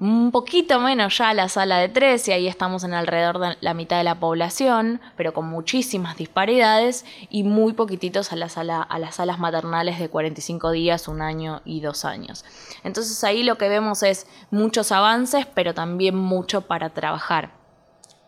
un 0.01 0.31
poquito 0.31 0.79
menos 0.79 1.19
ya 1.19 1.35
la 1.35 1.49
sala 1.49 1.79
de 1.79 1.89
tres 1.89 2.29
y 2.29 2.33
ahí 2.33 2.47
estamos 2.47 2.85
en 2.85 2.95
alrededor 2.95 3.41
de 3.41 3.57
la 3.61 3.75
mitad 3.75 3.99
de 3.99 4.05
la 4.05 4.21
población, 4.21 5.01
pero 5.17 5.35
con 5.35 5.47
muchísimas 5.49 6.17
disparidades 6.17 7.05
y 7.31 7.43
muy 7.43 7.73
poquititos 7.73 8.33
a, 8.33 8.37
a 8.37 8.99
las 8.99 9.15
salas 9.15 9.39
maternales 9.41 9.99
de 9.99 10.09
45 10.09 10.71
días, 10.71 11.09
un 11.09 11.21
año 11.21 11.63
y 11.65 11.81
dos 11.81 12.05
años. 12.05 12.45
Entonces 12.85 13.25
ahí 13.25 13.43
lo 13.43 13.59
que 13.59 13.69
vemos 13.69 14.05
es 14.05 14.29
muchos 14.53 14.93
avances, 14.93 15.47
pero 15.47 15.75
también 15.75 16.15
mucho 16.15 16.61
para 16.61 16.91
trabajar. 16.91 17.51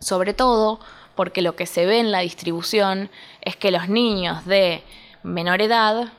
Sobre 0.00 0.34
todo 0.34 0.80
porque 1.14 1.42
lo 1.42 1.54
que 1.54 1.66
se 1.66 1.86
ve 1.86 2.00
en 2.00 2.10
la 2.10 2.20
distribución 2.20 3.10
es 3.42 3.54
que 3.54 3.70
los 3.70 3.88
niños 3.88 4.44
de 4.44 4.82
menor 5.22 5.62
edad 5.62 6.12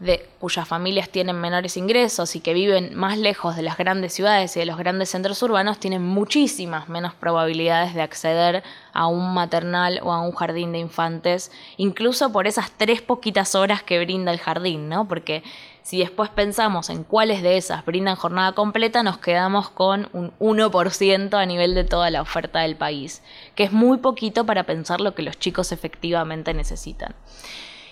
de 0.00 0.28
cuyas 0.38 0.68
familias 0.68 1.08
tienen 1.08 1.40
menores 1.40 1.76
ingresos 1.76 2.36
y 2.36 2.40
que 2.40 2.54
viven 2.54 2.94
más 2.94 3.18
lejos 3.18 3.56
de 3.56 3.62
las 3.62 3.76
grandes 3.76 4.12
ciudades 4.12 4.56
y 4.56 4.60
de 4.60 4.66
los 4.66 4.78
grandes 4.78 5.10
centros 5.10 5.42
urbanos 5.42 5.78
tienen 5.78 6.02
muchísimas 6.02 6.88
menos 6.88 7.14
probabilidades 7.14 7.94
de 7.94 8.02
acceder 8.02 8.62
a 8.92 9.08
un 9.08 9.34
maternal 9.34 9.98
o 10.04 10.12
a 10.12 10.20
un 10.20 10.32
jardín 10.32 10.70
de 10.70 10.78
infantes, 10.78 11.50
incluso 11.76 12.30
por 12.30 12.46
esas 12.46 12.70
tres 12.70 13.02
poquitas 13.02 13.56
horas 13.56 13.82
que 13.82 13.98
brinda 13.98 14.30
el 14.30 14.38
jardín, 14.38 14.88
¿no? 14.88 15.08
Porque 15.08 15.42
si 15.82 15.98
después 15.98 16.30
pensamos 16.30 16.90
en 16.90 17.02
cuáles 17.02 17.42
de 17.42 17.56
esas 17.56 17.84
brindan 17.84 18.14
jornada 18.14 18.52
completa, 18.52 19.02
nos 19.02 19.18
quedamos 19.18 19.68
con 19.70 20.08
un 20.12 20.32
1% 20.38 21.34
a 21.34 21.46
nivel 21.46 21.74
de 21.74 21.84
toda 21.84 22.10
la 22.10 22.22
oferta 22.22 22.60
del 22.60 22.76
país, 22.76 23.22
que 23.56 23.64
es 23.64 23.72
muy 23.72 23.98
poquito 23.98 24.46
para 24.46 24.64
pensar 24.64 25.00
lo 25.00 25.14
que 25.14 25.22
los 25.22 25.38
chicos 25.38 25.72
efectivamente 25.72 26.54
necesitan. 26.54 27.14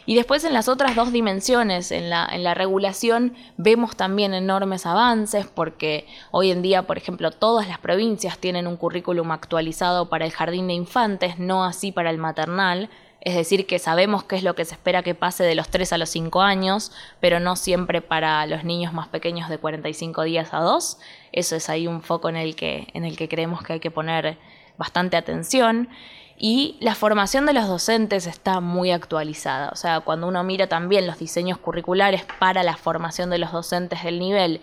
Y 0.07 0.15
después 0.15 0.45
en 0.45 0.55
las 0.55 0.69
otras 0.69 0.95
dos 0.95 1.13
dimensiones, 1.13 1.91
en 1.91 2.09
la, 2.11 2.29
en 2.31 2.45
la 2.45 2.55
regulación, 2.55 3.35
vemos 3.57 3.97
también 3.97 4.35
enormes 4.35 4.87
avances 4.87 5.47
porque 5.47 6.07
hoy 6.31 6.53
en 6.53 6.63
día, 6.63 6.85
por 6.85 6.97
ejemplo, 6.97 7.33
todas 7.33 7.67
las 7.67 7.79
provincias 7.79 8.39
tienen 8.39 8.69
un 8.69 8.77
currículum 8.77 9.33
actualizado 9.33 10.09
para 10.09 10.25
el 10.25 10.31
jardín 10.31 10.69
de 10.69 10.75
infantes, 10.75 11.41
no 11.41 11.65
así 11.65 11.91
para 11.91 12.11
el 12.11 12.19
maternal. 12.19 12.89
Es 13.21 13.35
decir, 13.35 13.67
que 13.67 13.81
sabemos 13.81 14.23
qué 14.23 14.37
es 14.37 14.45
lo 14.45 14.55
que 14.55 14.65
se 14.65 14.75
espera 14.75 15.03
que 15.03 15.17
pase 15.17 15.43
de 15.43 15.57
los 15.57 15.69
3 15.69 15.95
a 15.95 15.99
los 15.99 16.11
5 16.11 16.41
años, 16.43 16.93
pero 17.19 17.41
no 17.41 17.57
siempre 17.57 18.01
para 18.01 18.47
los 18.47 18.63
niños 18.63 18.93
más 18.93 19.09
pequeños 19.09 19.49
de 19.49 19.59
45 19.59 20.23
días 20.23 20.55
a 20.55 20.61
2. 20.61 20.99
Eso 21.33 21.57
es 21.57 21.69
ahí 21.69 21.89
un 21.89 22.03
foco 22.03 22.29
en 22.29 22.37
el 22.37 22.55
que, 22.55 22.87
en 22.95 23.05
el 23.05 23.17
que 23.17 23.29
creemos 23.29 23.65
que 23.65 23.73
hay 23.73 23.81
que 23.81 23.91
poner 23.91 24.39
bastante 24.79 25.17
atención. 25.17 25.89
Y 26.39 26.77
la 26.81 26.95
formación 26.95 27.47
de 27.47 27.55
los 27.55 27.67
docentes 27.67 28.27
está 28.27 28.61
muy 28.61 28.91
actualizada. 28.91 29.71
O 29.73 29.77
sea, 29.77 30.01
cuando 30.01 30.29
uno 30.29 30.45
mira 30.45 30.67
también 30.67 31.07
los 31.07 31.19
diseños 31.19 31.59
curriculares 31.59 32.27
para 32.39 32.63
la 32.63 32.77
formación 32.77 33.31
de 33.31 33.39
los 33.39 33.53
docentes 33.53 34.03
del 34.05 34.19
nivel 34.19 34.61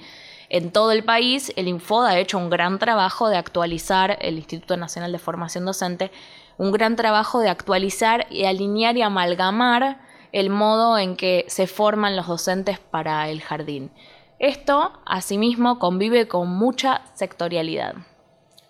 en 0.49 0.71
todo 0.71 0.91
el 0.91 1.03
país, 1.03 1.51
el 1.55 1.67
Infoda 1.67 2.11
ha 2.11 2.19
hecho 2.19 2.37
un 2.37 2.51
gran 2.51 2.77
trabajo 2.77 3.27
de 3.27 3.37
actualizar, 3.37 4.19
el 4.21 4.35
Instituto 4.35 4.77
Nacional 4.77 5.11
de 5.11 5.17
Formación 5.17 5.65
Docente, 5.65 6.11
un 6.59 6.71
gran 6.71 6.95
trabajo 6.95 7.39
de 7.39 7.49
actualizar 7.49 8.27
y 8.29 8.45
alinear 8.45 8.95
y 8.95 9.01
amalgamar 9.01 9.99
el 10.31 10.51
modo 10.51 10.99
en 10.99 11.15
que 11.15 11.45
se 11.47 11.65
forman 11.65 12.15
los 12.15 12.27
docentes 12.27 12.77
para 12.77 13.27
el 13.29 13.41
jardín. 13.41 13.91
Esto, 14.37 14.93
asimismo, 15.05 15.79
convive 15.79 16.27
con 16.27 16.49
mucha 16.49 17.01
sectorialidad. 17.15 17.95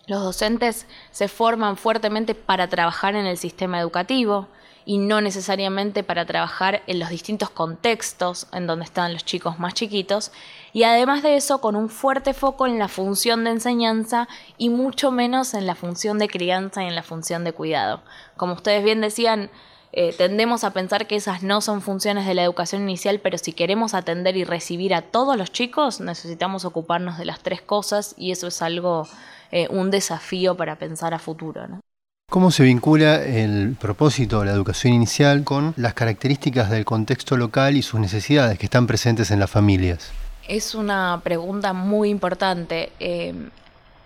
Los 0.05 0.22
docentes 0.22 0.86
se 1.12 1.29
forman 1.29 1.77
fuertemente 1.77 2.36
para 2.36 2.67
trabajar 2.67 3.15
en 3.15 3.25
el 3.25 3.38
sistema 3.38 3.79
educativo 3.79 4.48
y 4.86 4.98
no 4.98 5.22
necesariamente 5.22 6.03
para 6.03 6.25
trabajar 6.25 6.83
en 6.88 7.00
los 7.00 7.07
distintos 7.07 7.50
contextos 7.50 8.48
en 8.51 8.67
donde 8.67 8.83
están 8.83 9.13
los 9.13 9.24
chicos 9.24 9.60
más 9.60 9.74
chiquitos 9.74 10.33
y 10.74 10.83
además 10.83 11.24
de 11.24 11.38
eso 11.38 11.62
con 11.62 11.77
un 11.77 11.88
fuerte 11.88 12.33
foco 12.33 12.67
en 12.67 12.79
la 12.79 12.89
función 12.89 13.45
de 13.45 13.51
enseñanza 13.51 14.27
y 14.57 14.67
mucho 14.67 15.10
menos 15.10 15.53
en 15.53 15.65
la 15.65 15.75
función 15.75 16.19
de 16.19 16.27
crianza 16.27 16.83
y 16.83 16.88
en 16.88 16.95
la 16.95 17.03
función 17.03 17.45
de 17.45 17.53
cuidado. 17.53 18.01
Como 18.36 18.55
ustedes 18.55 18.83
bien 18.83 19.00
decían, 19.00 19.50
eh, 19.93 20.13
tendemos 20.17 20.63
a 20.65 20.72
pensar 20.72 21.07
que 21.07 21.15
esas 21.15 21.43
no 21.43 21.62
son 21.62 21.81
funciones 21.81 22.25
de 22.25 22.33
la 22.33 22.43
educación 22.43 22.81
inicial, 22.81 23.19
pero 23.19 23.38
si 23.38 23.53
queremos 23.53 23.93
atender 23.93 24.36
y 24.36 24.43
recibir 24.43 24.93
a 24.95 25.03
todos 25.03 25.38
los 25.38 25.51
chicos, 25.51 26.01
necesitamos 26.01 26.65
ocuparnos 26.65 27.17
de 27.17 27.25
las 27.25 27.39
tres 27.39 27.62
cosas 27.62 28.15
y 28.17 28.31
eso 28.31 28.48
es 28.48 28.62
algo 28.62 29.07
eh, 29.55 29.67
un 29.69 29.91
desafío 29.91 30.57
para 30.57 30.77
pensar 30.77 31.13
a 31.13 31.19
futuro. 31.19 31.67
¿Cómo 32.31 32.50
se 32.50 32.63
vincula 32.63 33.24
el 33.24 33.75
propósito 33.79 34.39
de 34.39 34.48
la 34.48 34.51
educación 34.51 34.93
inicial 34.93 35.43
con 35.43 35.75
las 35.77 35.93
características 35.93 36.72
del 36.72 36.86
contexto 36.86 37.38
local 37.38 37.77
y 37.77 37.83
sus 37.83 38.00
necesidades 38.00 38.57
que 38.57 38.65
están 38.65 38.88
presentes 38.88 39.29
en 39.29 39.39
las 39.39 39.51
familias? 39.51 40.12
Es 40.48 40.74
una 40.74 41.22
pregunta 41.24 41.72
muy 41.72 42.10
importante. 42.10 42.91
Eh, 43.00 43.36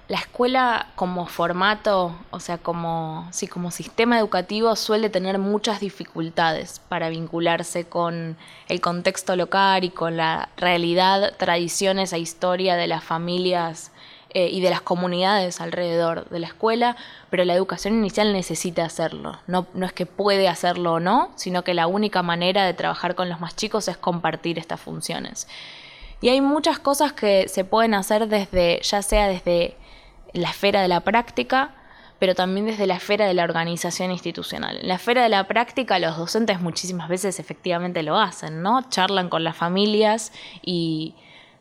la 0.09 0.17
escuela 0.17 0.87
como 0.95 1.27
formato, 1.27 2.13
o 2.29 2.41
sea, 2.41 2.57
como, 2.57 3.29
sí, 3.31 3.47
como 3.47 3.71
sistema 3.71 4.19
educativo 4.19 4.75
suele 4.75 5.09
tener 5.09 5.39
muchas 5.39 5.79
dificultades 5.79 6.81
para 6.89 7.07
vincularse 7.07 7.85
con 7.85 8.35
el 8.67 8.81
contexto 8.81 9.37
local 9.37 9.85
y 9.85 9.91
con 9.91 10.17
la 10.17 10.49
realidad, 10.57 11.35
tradiciones 11.37 12.11
e 12.11 12.19
historia 12.19 12.75
de 12.75 12.87
las 12.87 13.05
familias 13.05 13.91
eh, 14.37 14.49
y 14.51 14.61
de 14.61 14.69
las 14.69 14.81
comunidades 14.81 15.61
alrededor 15.61 16.29
de 16.29 16.37
la 16.37 16.45
escuela, 16.45 16.95
pero 17.31 17.43
la 17.43 17.55
educación 17.55 17.95
inicial 17.95 18.33
necesita 18.33 18.85
hacerlo. 18.85 19.39
No, 19.47 19.65
no 19.73 19.83
es 19.87 19.93
que 19.93 20.05
puede 20.05 20.47
hacerlo 20.47 20.93
o 20.93 20.99
no, 20.99 21.31
sino 21.37 21.63
que 21.63 21.73
la 21.73 21.87
única 21.87 22.21
manera 22.21 22.63
de 22.63 22.75
trabajar 22.75 23.15
con 23.15 23.29
los 23.29 23.39
más 23.39 23.55
chicos 23.55 23.87
es 23.87 23.97
compartir 23.97 24.59
estas 24.59 24.79
funciones. 24.79 25.47
Y 26.21 26.29
hay 26.29 26.39
muchas 26.41 26.77
cosas 26.77 27.13
que 27.13 27.47
se 27.47 27.65
pueden 27.65 27.95
hacer 27.95 28.27
desde, 28.27 28.79
ya 28.83 29.01
sea 29.01 29.27
desde 29.27 29.75
la 30.33 30.51
esfera 30.51 30.83
de 30.83 30.87
la 30.87 30.99
práctica, 30.99 31.71
pero 32.19 32.35
también 32.35 32.67
desde 32.67 32.85
la 32.85 32.97
esfera 32.97 33.25
de 33.25 33.33
la 33.33 33.43
organización 33.43 34.11
institucional. 34.11 34.77
En 34.77 34.87
la 34.87 34.95
esfera 34.95 35.23
de 35.23 35.29
la 35.29 35.45
práctica, 35.45 35.97
los 35.97 36.15
docentes 36.15 36.61
muchísimas 36.61 37.09
veces 37.09 37.39
efectivamente 37.39 38.03
lo 38.03 38.19
hacen, 38.19 38.61
¿no? 38.61 38.87
Charlan 38.87 39.29
con 39.29 39.43
las 39.43 39.57
familias 39.57 40.31
y 40.61 41.15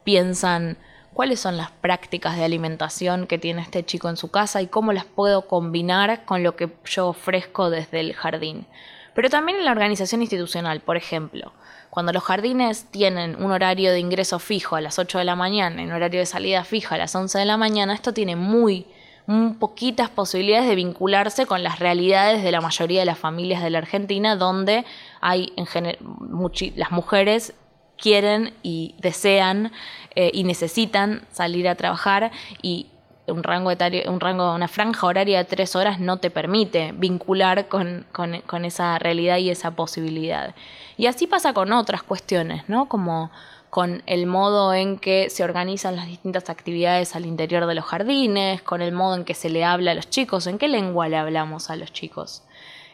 piensan, 0.04 0.76
cuáles 1.16 1.40
son 1.40 1.56
las 1.56 1.70
prácticas 1.70 2.36
de 2.36 2.44
alimentación 2.44 3.26
que 3.26 3.38
tiene 3.38 3.62
este 3.62 3.82
chico 3.86 4.10
en 4.10 4.18
su 4.18 4.30
casa 4.30 4.60
y 4.60 4.66
cómo 4.66 4.92
las 4.92 5.06
puedo 5.06 5.48
combinar 5.48 6.26
con 6.26 6.42
lo 6.42 6.56
que 6.56 6.68
yo 6.84 7.08
ofrezco 7.08 7.70
desde 7.70 8.00
el 8.00 8.12
jardín. 8.12 8.66
Pero 9.14 9.30
también 9.30 9.56
en 9.56 9.64
la 9.64 9.72
organización 9.72 10.20
institucional, 10.20 10.80
por 10.80 10.98
ejemplo, 10.98 11.54
cuando 11.88 12.12
los 12.12 12.22
jardines 12.22 12.90
tienen 12.90 13.42
un 13.42 13.50
horario 13.50 13.92
de 13.92 13.98
ingreso 13.98 14.38
fijo 14.38 14.76
a 14.76 14.82
las 14.82 14.98
8 14.98 15.16
de 15.16 15.24
la 15.24 15.36
mañana 15.36 15.80
y 15.80 15.86
un 15.86 15.92
horario 15.92 16.20
de 16.20 16.26
salida 16.26 16.64
fija 16.64 16.96
a 16.96 16.98
las 16.98 17.14
11 17.14 17.38
de 17.38 17.46
la 17.46 17.56
mañana, 17.56 17.94
esto 17.94 18.12
tiene 18.12 18.36
muy, 18.36 18.86
poquitas 19.58 20.10
posibilidades 20.10 20.68
de 20.68 20.74
vincularse 20.74 21.46
con 21.46 21.62
las 21.62 21.78
realidades 21.78 22.42
de 22.42 22.52
la 22.52 22.60
mayoría 22.60 23.00
de 23.00 23.06
las 23.06 23.18
familias 23.18 23.62
de 23.62 23.70
la 23.70 23.78
Argentina, 23.78 24.36
donde 24.36 24.84
hay 25.22 25.54
en 25.56 25.96
las 26.76 26.90
mujeres 26.90 27.54
quieren 27.98 28.52
y 28.62 28.94
desean 28.98 29.72
eh, 30.14 30.30
y 30.32 30.44
necesitan 30.44 31.26
salir 31.32 31.68
a 31.68 31.74
trabajar 31.74 32.30
y 32.62 32.86
un 33.26 33.42
rango 33.42 33.70
etario, 33.70 34.10
un 34.10 34.20
rango, 34.20 34.54
una 34.54 34.68
franja 34.68 35.06
horaria 35.06 35.38
de 35.38 35.44
tres 35.44 35.74
horas 35.76 35.98
no 35.98 36.18
te 36.18 36.30
permite 36.30 36.92
vincular 36.96 37.68
con, 37.68 38.06
con, 38.12 38.64
esa 38.64 38.98
realidad 38.98 39.38
y 39.38 39.50
esa 39.50 39.72
posibilidad. 39.72 40.54
Y 40.96 41.06
así 41.06 41.26
pasa 41.26 41.52
con 41.52 41.72
otras 41.72 42.02
cuestiones, 42.02 42.68
¿no? 42.68 42.88
Como 42.88 43.30
con 43.70 44.02
el 44.06 44.26
modo 44.26 44.72
en 44.72 44.98
que 44.98 45.28
se 45.28 45.44
organizan 45.44 45.96
las 45.96 46.06
distintas 46.06 46.48
actividades 46.48 47.16
al 47.16 47.26
interior 47.26 47.66
de 47.66 47.74
los 47.74 47.84
jardines, 47.84 48.62
con 48.62 48.80
el 48.80 48.92
modo 48.92 49.16
en 49.16 49.24
que 49.24 49.34
se 49.34 49.50
le 49.50 49.64
habla 49.64 49.90
a 49.90 49.94
los 49.94 50.08
chicos, 50.08 50.46
en 50.46 50.58
qué 50.58 50.68
lengua 50.68 51.08
le 51.08 51.16
hablamos 51.16 51.68
a 51.68 51.76
los 51.76 51.92
chicos. 51.92 52.42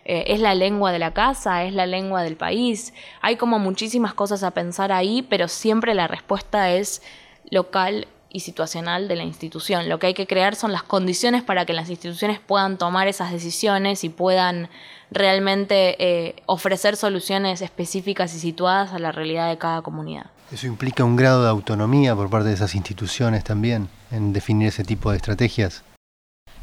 Eh, 0.04 0.24
es 0.28 0.40
la 0.40 0.54
lengua 0.54 0.92
de 0.92 0.98
la 0.98 1.12
casa, 1.12 1.64
es 1.64 1.74
la 1.74 1.86
lengua 1.86 2.22
del 2.22 2.36
país. 2.36 2.92
Hay 3.20 3.36
como 3.36 3.58
muchísimas 3.58 4.14
cosas 4.14 4.42
a 4.42 4.50
pensar 4.50 4.92
ahí, 4.92 5.22
pero 5.22 5.48
siempre 5.48 5.94
la 5.94 6.08
respuesta 6.08 6.72
es 6.72 7.02
local 7.50 8.08
y 8.32 8.40
situacional 8.40 9.08
de 9.08 9.16
la 9.16 9.24
institución. 9.24 9.88
Lo 9.88 9.98
que 9.98 10.08
hay 10.08 10.14
que 10.14 10.26
crear 10.26 10.56
son 10.56 10.72
las 10.72 10.82
condiciones 10.82 11.42
para 11.42 11.66
que 11.66 11.74
las 11.74 11.90
instituciones 11.90 12.40
puedan 12.40 12.78
tomar 12.78 13.06
esas 13.06 13.30
decisiones 13.30 14.04
y 14.04 14.08
puedan 14.08 14.68
realmente 15.10 15.96
eh, 15.98 16.36
ofrecer 16.46 16.96
soluciones 16.96 17.60
específicas 17.60 18.34
y 18.34 18.38
situadas 18.38 18.92
a 18.92 18.98
la 18.98 19.12
realidad 19.12 19.50
de 19.50 19.58
cada 19.58 19.82
comunidad. 19.82 20.26
Eso 20.50 20.66
implica 20.66 21.04
un 21.04 21.16
grado 21.16 21.42
de 21.42 21.50
autonomía 21.50 22.16
por 22.16 22.30
parte 22.30 22.48
de 22.48 22.54
esas 22.54 22.74
instituciones 22.74 23.44
también 23.44 23.88
en 24.10 24.32
definir 24.32 24.68
ese 24.68 24.84
tipo 24.84 25.10
de 25.10 25.16
estrategias. 25.16 25.82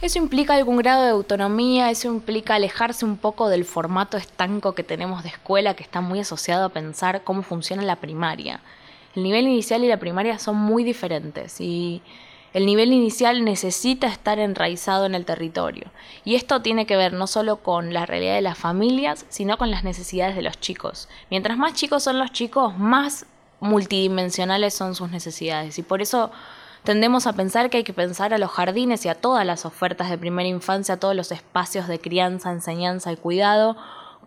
Eso 0.01 0.18
implica 0.18 0.56
algún 0.56 0.77
grado 0.77 1.03
de 1.03 1.10
autonomía, 1.10 1.91
eso 1.91 2.08
implica 2.08 2.56
alejarse 2.56 3.03
un 3.03 3.18
poco 3.18 3.50
del 3.50 3.65
formato 3.65 4.15
estanco 4.15 4.74
que 4.74 4.84
tenemos 4.84 5.24
de 5.24 5.29
escuela 5.29 5.74
que 5.74 5.84
está 5.84 6.00
muy 6.00 6.22
asociado 6.22 6.65
a 6.65 6.70
pensar 6.70 7.25
cómo 7.25 7.44
funciona 7.44 7.84
la 7.84 7.98
primaria. 7.98 8.62
El 9.13 9.24
nivel 9.24 9.48
inicial 9.48 9.84
y 9.84 9.89
la 9.89 9.98
primaria 9.98 10.39
son 10.39 10.56
muy 10.56 10.86
diferentes 10.86 11.60
y 11.60 12.01
el 12.53 12.65
nivel 12.65 12.94
inicial 12.94 13.44
necesita 13.44 14.08
estar 14.08 14.39
enraizado 14.39 15.06
en 15.06 15.15
el 15.15 15.25
territorio. 15.25 15.91
Y 16.24 16.36
esto 16.36 16.62
tiene 16.62 16.86
que 16.86 16.96
ver 16.96 17.12
no 17.12 17.27
solo 17.27 17.58
con 17.58 17.94
la 17.94 18.06
realidad 18.06 18.36
de 18.36 18.41
las 18.41 18.58
familias, 18.58 19.25
sino 19.27 19.58
con 19.58 19.70
las 19.70 19.84
necesidades 19.84 20.36
de 20.38 20.44
los 20.44 20.60
chicos. 20.62 21.10
Mientras 21.29 21.58
más 21.58 21.74
chicos 21.74 22.03
son 22.03 22.20
los 22.20 22.32
chicos, 22.32 22.77
más 22.77 23.25
multidimensionales 23.60 24.74
son 24.74 24.96
sus 24.96 25.10
necesidades. 25.10 25.77
Y 25.77 25.84
por 25.84 26.01
eso 26.01 26.32
Tendemos 26.83 27.27
a 27.27 27.33
pensar 27.33 27.69
que 27.69 27.77
hay 27.77 27.83
que 27.83 27.93
pensar 27.93 28.33
a 28.33 28.38
los 28.38 28.51
jardines 28.51 29.05
y 29.05 29.09
a 29.09 29.15
todas 29.15 29.45
las 29.45 29.65
ofertas 29.65 30.09
de 30.09 30.17
primera 30.17 30.48
infancia, 30.48 30.95
a 30.95 31.00
todos 31.00 31.15
los 31.15 31.31
espacios 31.31 31.88
de 31.88 32.00
crianza, 32.00 32.51
enseñanza 32.51 33.12
y 33.12 33.17
cuidado 33.17 33.75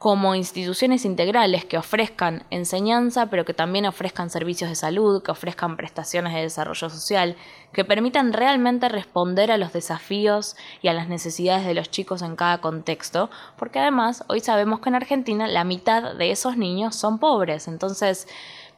como 0.03 0.35
instituciones 0.35 1.05
integrales 1.05 1.65
que 1.65 1.79
ofrezcan 1.79 2.43
enseñanza, 2.51 3.27
pero 3.27 3.45
que 3.45 3.55
también 3.55 3.87
ofrezcan 3.87 4.31
servicios 4.31 4.69
de 4.69 4.75
salud, 4.75 5.23
que 5.23 5.31
ofrezcan 5.31 5.77
prestaciones 5.77 6.35
de 6.35 6.41
desarrollo 6.41 6.91
social, 6.91 7.37
que 7.73 7.85
permitan 7.85 8.33
realmente 8.33 8.89
responder 8.89 9.53
a 9.53 9.59
los 9.59 9.73
desafíos 9.73 10.57
y 10.83 10.89
a 10.89 10.93
las 10.93 11.07
necesidades 11.07 11.65
de 11.65 11.75
los 11.75 11.89
chicos 11.89 12.21
en 12.23 12.35
cada 12.35 12.61
contexto, 12.61 13.31
porque 13.57 13.79
además 13.79 14.25
hoy 14.27 14.41
sabemos 14.41 14.81
que 14.81 14.89
en 14.89 14.97
Argentina 14.97 15.47
la 15.47 15.63
mitad 15.63 16.15
de 16.17 16.33
esos 16.33 16.57
niños 16.57 16.97
son 16.97 17.21
pobres, 17.21 17.69
entonces 17.69 18.27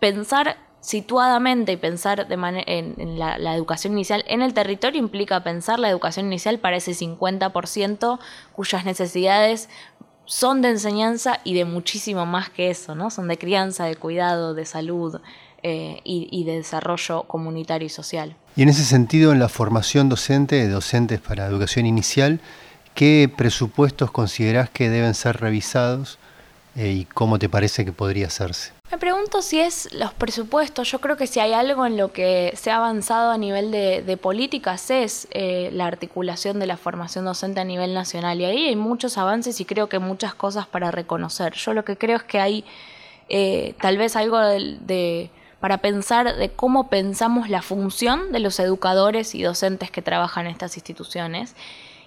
pensar 0.01 0.59
situadamente 0.85 1.73
y 1.73 1.77
pensar 1.79 2.29
de 2.29 2.35
en, 2.67 3.19
la, 3.19 3.39
la, 3.39 3.55
educación 3.55 3.95
inicial 3.95 4.23
en 4.29 4.43
el 4.43 4.53
territorio 4.53 5.01
implica 5.01 5.43
pensar 5.43 5.79
la 5.79 5.89
educación 5.89 6.27
inicial 6.27 6.59
para 6.59 6.77
ese 6.77 6.93
50% 6.93 8.19
cuyas 8.53 8.85
necesidades 8.85 9.71
son 10.27 10.61
de 10.61 10.69
enseñanza 10.69 11.41
y 11.43 11.55
de 11.55 11.65
muchísimo 11.65 12.27
más 12.27 12.51
que 12.51 12.69
eso, 12.69 12.95
¿no? 12.95 13.11
Son 13.11 13.29
de 13.29 13.39
crianza, 13.39 13.87
de 13.87 13.97
cuidado, 13.97 14.53
de 14.53 14.67
salud 14.67 15.21
eh, 15.63 16.01
y, 16.05 16.45
de 16.45 16.57
desarrollo 16.57 17.23
comunitario 17.23 17.87
y 17.87 17.91
social. 17.91 18.37
Y 18.55 18.63
en 18.63 18.69
ese 18.69 18.85
sentido, 18.85 19.33
en 19.33 19.39
la 19.39 19.49
formación 19.49 20.11
docente 20.11 20.57
de 20.57 20.69
docentes 20.69 21.19
para 21.19 21.47
educación 21.47 21.87
inicial, 21.87 22.41
¿qué 22.95 23.33
presupuestos 23.35 24.11
considerás 24.11 24.69
que 24.69 24.91
deben 24.91 25.15
ser 25.15 25.41
revisados 25.41 26.19
eh, 26.77 26.93
y 26.93 27.05
cómo 27.07 27.39
te 27.39 27.49
parece 27.49 27.87
que 27.87 27.93
podría 27.93 28.27
hacerse? 28.27 28.73
Me 28.95 28.99
pregunto 28.99 29.43
si 29.43 29.59
es 29.59 29.93
los 29.93 30.15
presupuestos. 30.15 30.89
Yo 30.89 31.01
creo 31.01 31.17
que 31.17 31.27
si 31.27 31.41
hay 31.41 31.53
algo 31.53 31.85
en 31.85 31.97
lo 31.97 32.13
que 32.13 32.53
se 32.55 32.71
ha 32.71 32.77
avanzado 32.77 33.33
a 33.33 33.39
nivel 33.39 33.73
de, 33.73 34.17
políticas 34.17 34.89
es 34.89 35.27
eh, 35.33 35.71
la 35.73 35.87
articulación 35.87 36.61
de 36.61 36.69
la 36.69 36.77
formación 36.77 37.25
docente 37.25 37.59
a 37.59 37.65
nivel 37.65 37.93
nacional. 37.93 38.41
Y 38.41 38.45
ahí 38.45 38.69
hay 38.69 38.77
muchos 38.77 39.19
avances 39.19 39.61
y 39.61 39.65
creo 39.65 39.89
que 39.89 39.99
muchas 39.99 40.37
cosas 40.37 40.69
para 40.69 40.93
reconocer. 40.93 41.55
Yo 41.55 41.75
lo 41.75 41.85
que 41.85 41.99
creo 41.99 42.19
es 42.19 42.23
que 42.23 42.39
hay 42.39 42.65
eh, 43.29 43.75
tal 43.81 43.99
vez 43.99 44.15
algo 44.15 44.39
de, 44.39 45.29
para 45.59 45.79
pensar 45.79 46.37
de 46.37 46.51
cómo 46.53 46.89
pensamos 46.89 47.49
la 47.49 47.63
función 47.63 48.31
de 48.31 48.39
los 48.39 48.61
educadores 48.61 49.35
y 49.35 49.43
docentes 49.43 49.91
que 49.91 50.03
trabajan 50.03 50.47
en 50.47 50.53
estas 50.53 50.77
instituciones 50.77 51.57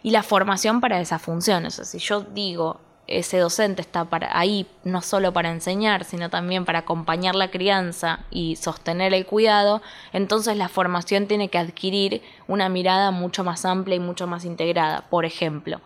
y 0.03 0.11
la 0.11 0.23
formación 0.23 0.79
para 0.79 1.01
esas 1.01 1.21
funciones. 1.21 1.81
Si 1.83 1.99
yo 1.99 2.21
digo, 2.21 2.79
ese 3.07 3.39
docente 3.39 3.81
está 3.81 4.05
para, 4.05 4.37
ahí 4.37 4.67
no 4.83 5.01
solo 5.01 5.31
para 5.31 5.49
enseñar, 5.49 6.03
sino 6.03 6.29
también 6.29 6.65
para 6.65 6.79
acompañar 6.79 7.35
la 7.35 7.49
crianza 7.49 8.19
y 8.29 8.57
sostener 8.57 9.13
el 9.13 9.25
cuidado, 9.25 9.81
entonces 10.11 10.57
la 10.57 10.69
formación 10.69 11.27
tiene 11.27 11.49
que 11.49 11.57
adquirir 11.57 12.21
una 12.47 12.69
mirada 12.69 13.11
mucho 13.11 13.43
más 13.43 13.65
amplia 13.65 13.95
y 13.95 13.99
mucho 13.99 14.27
más 14.27 14.43
integrada. 14.43 15.05
Por 15.09 15.25
ejemplo, 15.25 15.81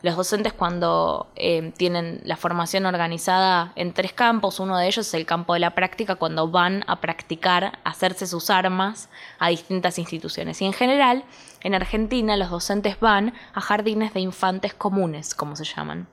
los 0.00 0.16
docentes 0.16 0.52
cuando 0.52 1.28
eh, 1.36 1.72
tienen 1.76 2.22
la 2.24 2.36
formación 2.36 2.86
organizada 2.86 3.72
en 3.76 3.92
tres 3.92 4.12
campos, 4.12 4.58
uno 4.58 4.76
de 4.78 4.86
ellos 4.86 5.06
es 5.06 5.14
el 5.14 5.26
campo 5.26 5.54
de 5.54 5.60
la 5.60 5.74
práctica, 5.74 6.16
cuando 6.16 6.48
van 6.48 6.84
a 6.88 7.00
practicar, 7.00 7.78
a 7.84 7.90
hacerse 7.90 8.26
sus 8.26 8.50
armas 8.50 9.10
a 9.38 9.48
distintas 9.48 9.98
instituciones. 9.98 10.60
Y 10.62 10.64
en 10.64 10.72
general, 10.72 11.24
en 11.60 11.74
Argentina 11.74 12.36
los 12.36 12.50
docentes 12.50 12.98
van 12.98 13.34
a 13.54 13.60
jardines 13.60 14.12
de 14.14 14.20
infantes 14.20 14.74
comunes, 14.74 15.34
como 15.34 15.54
se 15.54 15.64
llaman 15.64 16.08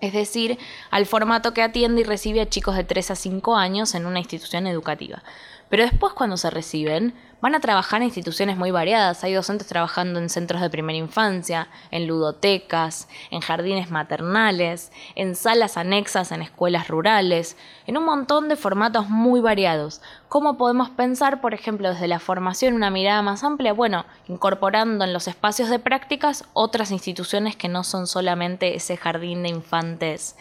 es 0.00 0.12
decir, 0.12 0.58
al 0.90 1.06
formato 1.06 1.54
que 1.54 1.62
atiende 1.62 2.02
y 2.02 2.04
recibe 2.04 2.40
a 2.40 2.48
chicos 2.48 2.76
de 2.76 2.84
3 2.84 3.10
a 3.10 3.16
5 3.16 3.56
años 3.56 3.94
en 3.94 4.06
una 4.06 4.18
institución 4.18 4.66
educativa. 4.66 5.22
Pero 5.68 5.82
después 5.82 6.12
cuando 6.12 6.36
se 6.36 6.50
reciben, 6.50 7.14
van 7.40 7.54
a 7.54 7.60
trabajar 7.60 8.00
en 8.00 8.06
instituciones 8.06 8.56
muy 8.56 8.70
variadas. 8.70 9.22
Hay 9.24 9.32
docentes 9.32 9.68
trabajando 9.68 10.18
en 10.18 10.28
centros 10.28 10.60
de 10.60 10.70
primera 10.70 10.98
infancia, 10.98 11.68
en 11.90 12.06
ludotecas, 12.06 13.08
en 13.30 13.40
jardines 13.40 13.90
maternales, 13.90 14.92
en 15.14 15.36
salas 15.36 15.76
anexas 15.76 16.32
en 16.32 16.42
escuelas 16.42 16.88
rurales, 16.88 17.56
en 17.86 17.96
un 17.96 18.04
montón 18.04 18.48
de 18.48 18.56
formatos 18.56 19.08
muy 19.08 19.40
variados. 19.40 20.00
¿Cómo 20.28 20.58
podemos 20.58 20.90
pensar, 20.90 21.40
por 21.40 21.54
ejemplo, 21.54 21.90
desde 21.90 22.08
la 22.08 22.18
formación 22.18 22.74
una 22.74 22.90
mirada 22.90 23.22
más 23.22 23.44
amplia? 23.44 23.72
Bueno, 23.72 24.04
incorporando 24.26 25.04
en 25.04 25.12
los 25.12 25.28
espacios 25.28 25.70
de 25.70 25.78
prácticas 25.78 26.44
otras 26.52 26.90
instituciones 26.90 27.56
que 27.56 27.68
no 27.68 27.84
son 27.84 28.06
solamente 28.06 28.74
ese 28.74 28.96
jardín 28.96 29.42
de 29.42 29.50
infantes 29.50 30.36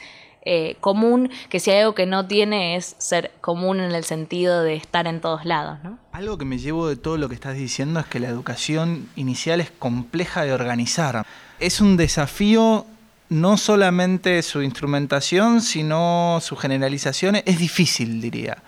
eh, 0.49 0.77
común, 0.79 1.29
que 1.49 1.59
si 1.59 1.71
hay 1.71 1.81
algo 1.81 1.93
que 1.93 2.05
no 2.05 2.25
tiene 2.25 2.77
es 2.77 2.95
ser 2.99 3.33
común 3.41 3.81
en 3.81 3.91
el 3.91 4.05
sentido 4.05 4.63
de 4.63 4.75
estar 4.75 5.05
en 5.05 5.19
todos 5.19 5.43
lados. 5.43 5.77
Algo 6.13 6.37
que 6.37 6.45
me 6.45 6.57
llevo 6.57 6.87
de 6.87 6.95
todo 6.95 7.17
lo 7.17 7.27
que 7.27 7.35
estás 7.35 7.55
diciendo 7.55 7.99
es 7.99 8.05
que 8.05 8.21
la 8.21 8.29
educación 8.29 9.09
inicial 9.17 9.59
es 9.59 9.71
compleja 9.71 10.43
de 10.43 10.53
organizar. 10.53 11.25
Es 11.59 11.81
un 11.81 11.97
desafío 11.97 12.85
no 13.27 13.57
solamente 13.57 14.41
su 14.41 14.61
instrumentación, 14.61 15.59
sino 15.59 16.39
su 16.41 16.55
generalización. 16.55 17.35
Es 17.43 17.59
difícil, 17.59 18.21
diría. 18.21 18.63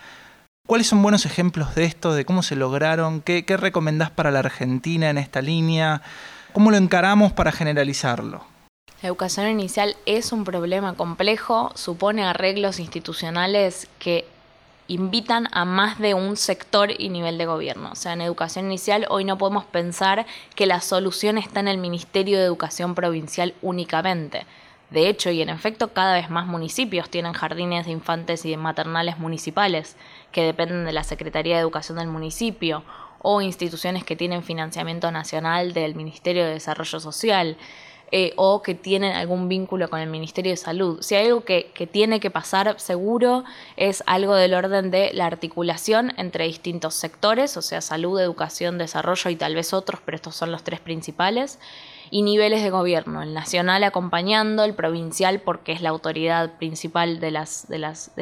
¿Cuáles 0.67 0.87
son 0.87 1.01
buenos 1.01 1.25
ejemplos 1.25 1.75
de 1.75 1.85
esto, 1.85 2.13
de 2.13 2.25
cómo 2.25 2.43
se 2.43 2.57
lograron? 2.57 3.21
¿Qué, 3.21 3.45
qué 3.45 3.55
recomendás 3.55 4.11
para 4.11 4.31
la 4.31 4.39
Argentina 4.39 5.09
en 5.09 5.17
esta 5.17 5.41
línea? 5.41 6.01
¿Cómo 6.51 6.71
lo 6.71 6.77
encaramos 6.77 7.31
para 7.31 7.53
generalizarlo? 7.53 8.43
La 9.01 9.07
educación 9.07 9.47
inicial 9.47 9.95
es 10.05 10.33
un 10.33 10.43
problema 10.43 10.93
complejo, 10.93 11.71
supone 11.75 12.23
arreglos 12.23 12.79
institucionales 12.79 13.87
que 13.97 14.27
invitan 14.89 15.47
a 15.53 15.63
más 15.63 15.99
de 15.99 16.15
un 16.15 16.35
sector 16.35 16.91
y 16.99 17.07
nivel 17.07 17.37
de 17.37 17.45
gobierno. 17.45 17.91
O 17.93 17.95
sea, 17.95 18.11
en 18.11 18.21
educación 18.21 18.65
inicial 18.65 19.05
hoy 19.09 19.23
no 19.23 19.37
podemos 19.37 19.63
pensar 19.63 20.25
que 20.53 20.65
la 20.65 20.81
solución 20.81 21.37
está 21.37 21.61
en 21.61 21.69
el 21.69 21.77
Ministerio 21.77 22.39
de 22.39 22.43
Educación 22.43 22.93
Provincial 22.93 23.53
únicamente. 23.61 24.45
De 24.89 25.07
hecho, 25.07 25.29
y 25.29 25.41
en 25.41 25.49
efecto, 25.49 25.93
cada 25.93 26.15
vez 26.15 26.29
más 26.29 26.47
municipios 26.47 27.09
tienen 27.09 27.31
jardines 27.31 27.85
de 27.85 27.93
infantes 27.93 28.43
y 28.43 28.49
de 28.49 28.57
maternales 28.57 29.17
municipales 29.17 29.95
que 30.33 30.43
dependen 30.43 30.83
de 30.83 30.91
la 30.91 31.05
Secretaría 31.05 31.55
de 31.55 31.61
Educación 31.61 31.99
del 31.99 32.07
municipio 32.07 32.83
o 33.21 33.39
instituciones 33.39 34.03
que 34.03 34.17
tienen 34.17 34.43
financiamiento 34.43 35.09
nacional 35.11 35.71
del 35.71 35.95
Ministerio 35.95 36.43
de 36.43 36.53
Desarrollo 36.53 36.99
Social. 36.99 37.55
Eh, 38.11 38.33
o 38.37 38.63
que 38.63 38.73
tienen 38.73 39.15
algún 39.15 39.47
vínculo 39.49 39.87
con 39.87 39.99
el 39.99 40.09
Ministerio 40.09 40.51
de 40.51 40.57
Salud. 40.57 40.99
Si 41.01 41.13
hay 41.13 41.27
algo 41.27 41.41
que, 41.41 41.71
tiene 41.91 42.19
que 42.19 42.31
pasar 42.31 42.79
seguro 42.79 43.43
es 43.77 44.01
algo 44.07 44.33
del 44.33 44.55
orden 44.55 44.89
de 44.89 45.11
la 45.13 45.27
articulación 45.27 46.13
entre 46.17 46.45
distintos 46.45 46.95
sectores, 46.95 47.55
o 47.55 47.61
sea, 47.61 47.81
salud, 47.81 48.19
educación, 48.19 48.79
desarrollo 48.79 49.29
y 49.29 49.35
tal 49.35 49.53
vez 49.53 49.73
otros, 49.73 50.01
pero 50.03 50.15
estos 50.15 50.35
son 50.35 50.51
los 50.51 50.63
tres 50.63 50.79
principales, 50.79 51.59
y 52.09 52.23
niveles 52.23 52.63
de 52.63 52.71
gobierno, 52.71 53.21
el 53.21 53.35
nacional 53.35 53.83
acompañando, 53.83 54.63
el 54.63 54.73
provincial 54.73 55.41
porque 55.41 55.71
es 55.71 55.81
la 55.81 55.89
autoridad 55.89 56.57
principal 56.57 57.19
del 57.19 57.37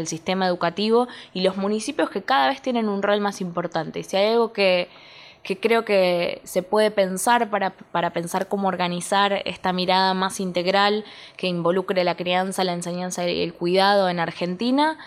sistema 0.06 0.48
educativo 0.48 1.08
y 1.34 1.42
los 1.42 1.56
municipios 1.56 2.10
que 2.10 2.24
cada 2.24 2.50
vez 2.50 2.62
tienen 2.62 2.90
un 2.90 3.02
rol 3.02 3.22
más 3.22 3.40
importante. 3.40 4.04
Si 4.04 4.18
hay 4.18 4.34
algo 4.34 4.52
que 4.52 4.90
que 5.48 5.58
creo 5.58 5.86
que 5.86 6.42
se 6.44 6.62
puede 6.62 6.92
pensar 6.92 7.50
para, 7.50 7.70
para, 7.70 8.12
pensar 8.12 8.50
cómo 8.50 8.68
organizar 8.68 9.44
esta 9.46 9.72
mirada 9.72 10.14
más 10.14 10.42
integral 10.42 11.06
que 11.38 11.48
involucre 11.48 12.04
la 12.04 12.18
crianza, 12.18 12.66
la 12.66 12.74
enseñanza 12.74 13.26
y 13.26 13.42
el 13.42 13.54
cuidado 13.54 14.10
en 14.10 14.20
Argentina 14.20 14.98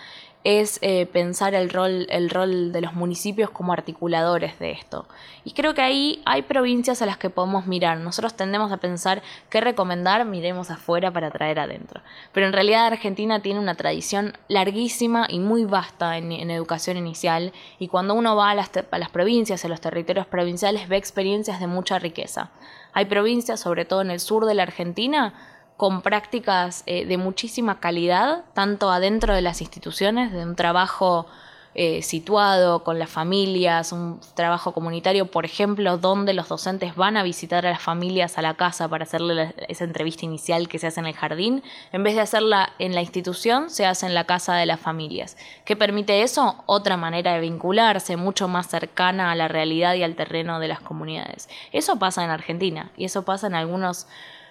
es 0.43 0.79
eh, 0.81 1.05
pensar 1.05 1.53
el 1.53 1.69
rol, 1.69 2.07
el 2.09 2.29
rol 2.29 2.71
de 2.71 2.81
los 2.81 2.93
municipios 2.93 3.51
como 3.51 3.73
articuladores 3.73 4.57
de 4.57 4.71
esto. 4.71 5.07
Y 5.43 5.51
creo 5.51 5.73
que 5.73 5.81
ahí 5.81 6.21
hay 6.25 6.41
provincias 6.43 7.01
a 7.01 7.05
las 7.05 7.17
que 7.17 7.29
podemos 7.29 7.67
mirar. 7.67 7.99
Nosotros 7.99 8.35
tendemos 8.35 8.71
a 8.71 8.77
pensar 8.77 9.21
qué 9.49 9.61
recomendar, 9.61 10.25
miremos 10.25 10.71
afuera 10.71 11.11
para 11.11 11.29
traer 11.29 11.59
adentro. 11.59 12.01
Pero 12.31 12.47
en 12.47 12.53
realidad 12.53 12.87
Argentina 12.87 13.41
tiene 13.41 13.59
una 13.59 13.75
tradición 13.75 14.33
larguísima 14.47 15.27
y 15.29 15.39
muy 15.39 15.65
vasta 15.65 16.17
en, 16.17 16.31
educación 16.51 16.97
inicial 16.97 17.53
y 17.79 17.87
cuando 17.87 18.13
uno 18.13 18.35
va 18.35 18.49
a 18.49 18.55
las, 18.55 18.71
a 18.89 18.97
las 18.97 19.09
provincias, 19.09 19.63
a 19.63 19.67
los 19.67 19.79
territorios 19.79 20.25
provinciales, 20.25 20.89
ve 20.89 20.97
experiencias 20.97 21.59
de 21.59 21.67
mucha 21.67 21.99
riqueza. 21.99 22.49
Hay 22.93 23.05
provincias, 23.05 23.59
sobre 23.59 23.85
todo 23.85 24.01
en 24.01 24.11
el 24.11 24.19
sur 24.19 24.45
de 24.45 24.53
la 24.53 24.63
Argentina, 24.63 25.33
con 25.81 26.03
prácticas 26.03 26.83
eh, 26.85 27.07
de 27.07 27.17
muchísima 27.17 27.79
calidad, 27.79 28.43
tanto 28.53 28.91
adentro 28.91 29.33
de 29.33 29.41
las 29.41 29.61
instituciones, 29.61 30.31
de 30.31 30.43
un 30.43 30.55
trabajo 30.55 31.25
eh, 31.73 32.03
situado 32.03 32.83
con 32.83 32.99
las 32.99 33.09
familias, 33.09 33.91
un 33.91 34.19
trabajo 34.35 34.73
comunitario, 34.73 35.31
por 35.31 35.43
ejemplo, 35.43 35.97
donde 35.97 36.35
los 36.35 36.49
docentes 36.49 36.95
van 36.95 37.17
a 37.17 37.23
visitar 37.23 37.65
a 37.65 37.71
las 37.71 37.81
familias 37.81 38.37
a 38.37 38.43
la 38.43 38.53
casa 38.53 38.87
para 38.89 39.05
hacerle 39.05 39.55
esa 39.69 39.85
entrevista 39.85 40.23
inicial 40.23 40.67
que 40.67 40.77
se 40.77 40.85
hace 40.85 40.99
en 40.99 41.07
el 41.07 41.15
jardín, 41.15 41.63
en 41.91 42.03
vez 42.03 42.13
de 42.13 42.21
hacerla 42.21 42.73
en 42.77 42.93
la 42.93 43.01
institución, 43.01 43.71
se 43.71 43.87
hace 43.87 44.05
en 44.05 44.13
la 44.13 44.25
casa 44.25 44.53
de 44.53 44.67
las 44.67 44.79
familias. 44.79 45.35
¿Qué 45.65 45.75
permite 45.75 46.21
eso? 46.21 46.63
Otra 46.67 46.95
manera 46.95 47.33
de 47.33 47.39
vincularse, 47.39 48.17
mucho 48.17 48.47
más 48.47 48.67
cercana 48.67 49.31
a 49.31 49.35
la 49.35 49.47
realidad 49.47 49.95
y 49.95 50.03
al 50.03 50.13
terreno 50.13 50.59
de 50.59 50.67
las 50.67 50.79
comunidades. 50.79 51.49
Eso 51.71 51.97
pasa 51.97 52.23
en 52.23 52.29
Argentina 52.29 52.91
y 52.97 53.05
eso 53.05 53.25
pasa 53.25 53.47
en 53.47 53.55
algunos 53.55 54.05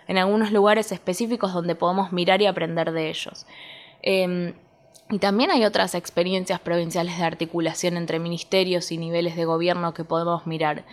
en 0.08 0.18
algunos 0.18 0.52
lugares 0.52 0.92
específicos 0.92 1.52
donde 1.52 1.74
podemos 1.74 2.12
mirar 2.12 2.42
y 2.42 2.46
aprender 2.46 2.92
de 2.92 3.08
ellos. 3.08 3.46
Em, 4.02 4.54
y 5.10 5.18
también 5.18 5.50
hay 5.50 5.64
otras 5.64 5.94
experiencias 5.94 6.60
provinciales 6.60 7.18
de 7.18 7.24
articulación 7.24 7.96
entre 7.96 8.18
ministerios 8.18 8.92
y 8.92 8.98
niveles 8.98 9.36
de 9.36 9.44
gobierno 9.44 9.92
que 9.92 10.04
podemos 10.04 10.46
mirar. 10.46 10.84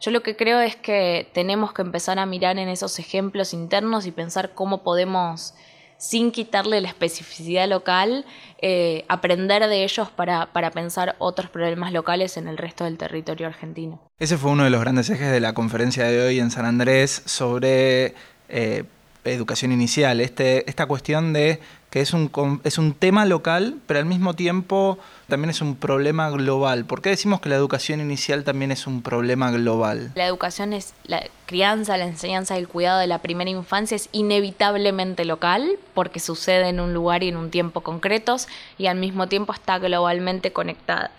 Yo 0.00 0.10
lo 0.10 0.22
que 0.22 0.36
creo 0.36 0.60
es 0.60 0.76
que 0.76 1.28
tenemos 1.32 1.72
que 1.72 1.82
empezar 1.82 2.18
a 2.18 2.26
mirar 2.26 2.58
en 2.58 2.68
esos 2.68 2.98
ejemplos 2.98 3.52
internos 3.52 4.06
y 4.06 4.12
pensar 4.12 4.54
cómo 4.54 4.82
podemos 4.82 5.54
sin 5.96 6.32
quitarle 6.32 6.80
la 6.80 6.88
especificidad 6.88 7.68
local, 7.68 8.26
eh, 8.60 9.04
aprender 9.08 9.66
de 9.66 9.84
ellos 9.84 10.10
para, 10.10 10.50
pensar 10.72 11.16
otros 11.18 11.50
problemas 11.50 11.92
locales 11.92 12.36
en 12.36 12.48
el 12.48 12.58
resto 12.58 12.84
del 12.84 12.98
territorio 12.98 13.46
argentino. 13.46 14.00
Ese 14.18 14.36
fue 14.36 14.50
uno 14.50 14.64
de 14.64 14.70
los 14.70 14.80
grandes 14.80 15.08
ejes 15.08 15.30
de 15.30 15.40
la 15.40 15.54
conferencia 15.54 16.04
de 16.04 16.22
hoy 16.22 16.40
en 16.40 16.50
San 16.50 16.66
Andrés 16.66 17.22
sobre 17.24 18.14
eh, 18.48 18.84
educación 19.24 19.72
inicial, 19.72 20.20
este, 20.20 20.68
esta 20.68 20.86
cuestión 20.86 21.32
de 21.32 21.60
que 21.94 22.00
es 22.00 22.12
un, 22.12 22.60
es 22.64 22.76
un 22.76 22.92
tema 22.92 23.24
local, 23.24 23.76
pero 23.86 24.00
al 24.00 24.06
mismo 24.06 24.34
tiempo 24.34 24.98
también 25.28 25.50
es 25.50 25.60
un 25.60 25.76
problema 25.76 26.28
global. 26.30 26.84
¿Por 26.84 27.00
qué 27.00 27.10
decimos 27.10 27.40
que 27.40 27.48
la 27.48 27.54
educación 27.54 28.00
inicial 28.00 28.42
también 28.42 28.72
es 28.72 28.88
un 28.88 29.00
problema 29.00 29.52
global? 29.52 30.10
La 30.16 30.26
educación 30.26 30.72
es 30.72 30.92
la 31.04 31.22
crianza, 31.46 31.96
la 31.96 32.06
enseñanza 32.06 32.56
y 32.56 32.58
el 32.58 32.68
cuidado 32.68 32.98
de 32.98 33.06
la 33.06 33.20
primera 33.20 33.48
infancia 33.48 33.94
es 33.94 34.08
inevitablemente 34.10 35.24
local 35.24 35.78
porque 35.94 36.18
sucede 36.18 36.68
en 36.68 36.80
un 36.80 36.92
lugar 36.92 37.22
y 37.22 37.28
en 37.28 37.36
un 37.36 37.50
tiempo 37.50 37.82
concretos 37.82 38.48
y 38.76 38.88
al 38.88 38.98
mismo 38.98 39.28
tiempo 39.28 39.52
está 39.52 39.78
globalmente 39.78 40.52
conectada. 40.52 41.12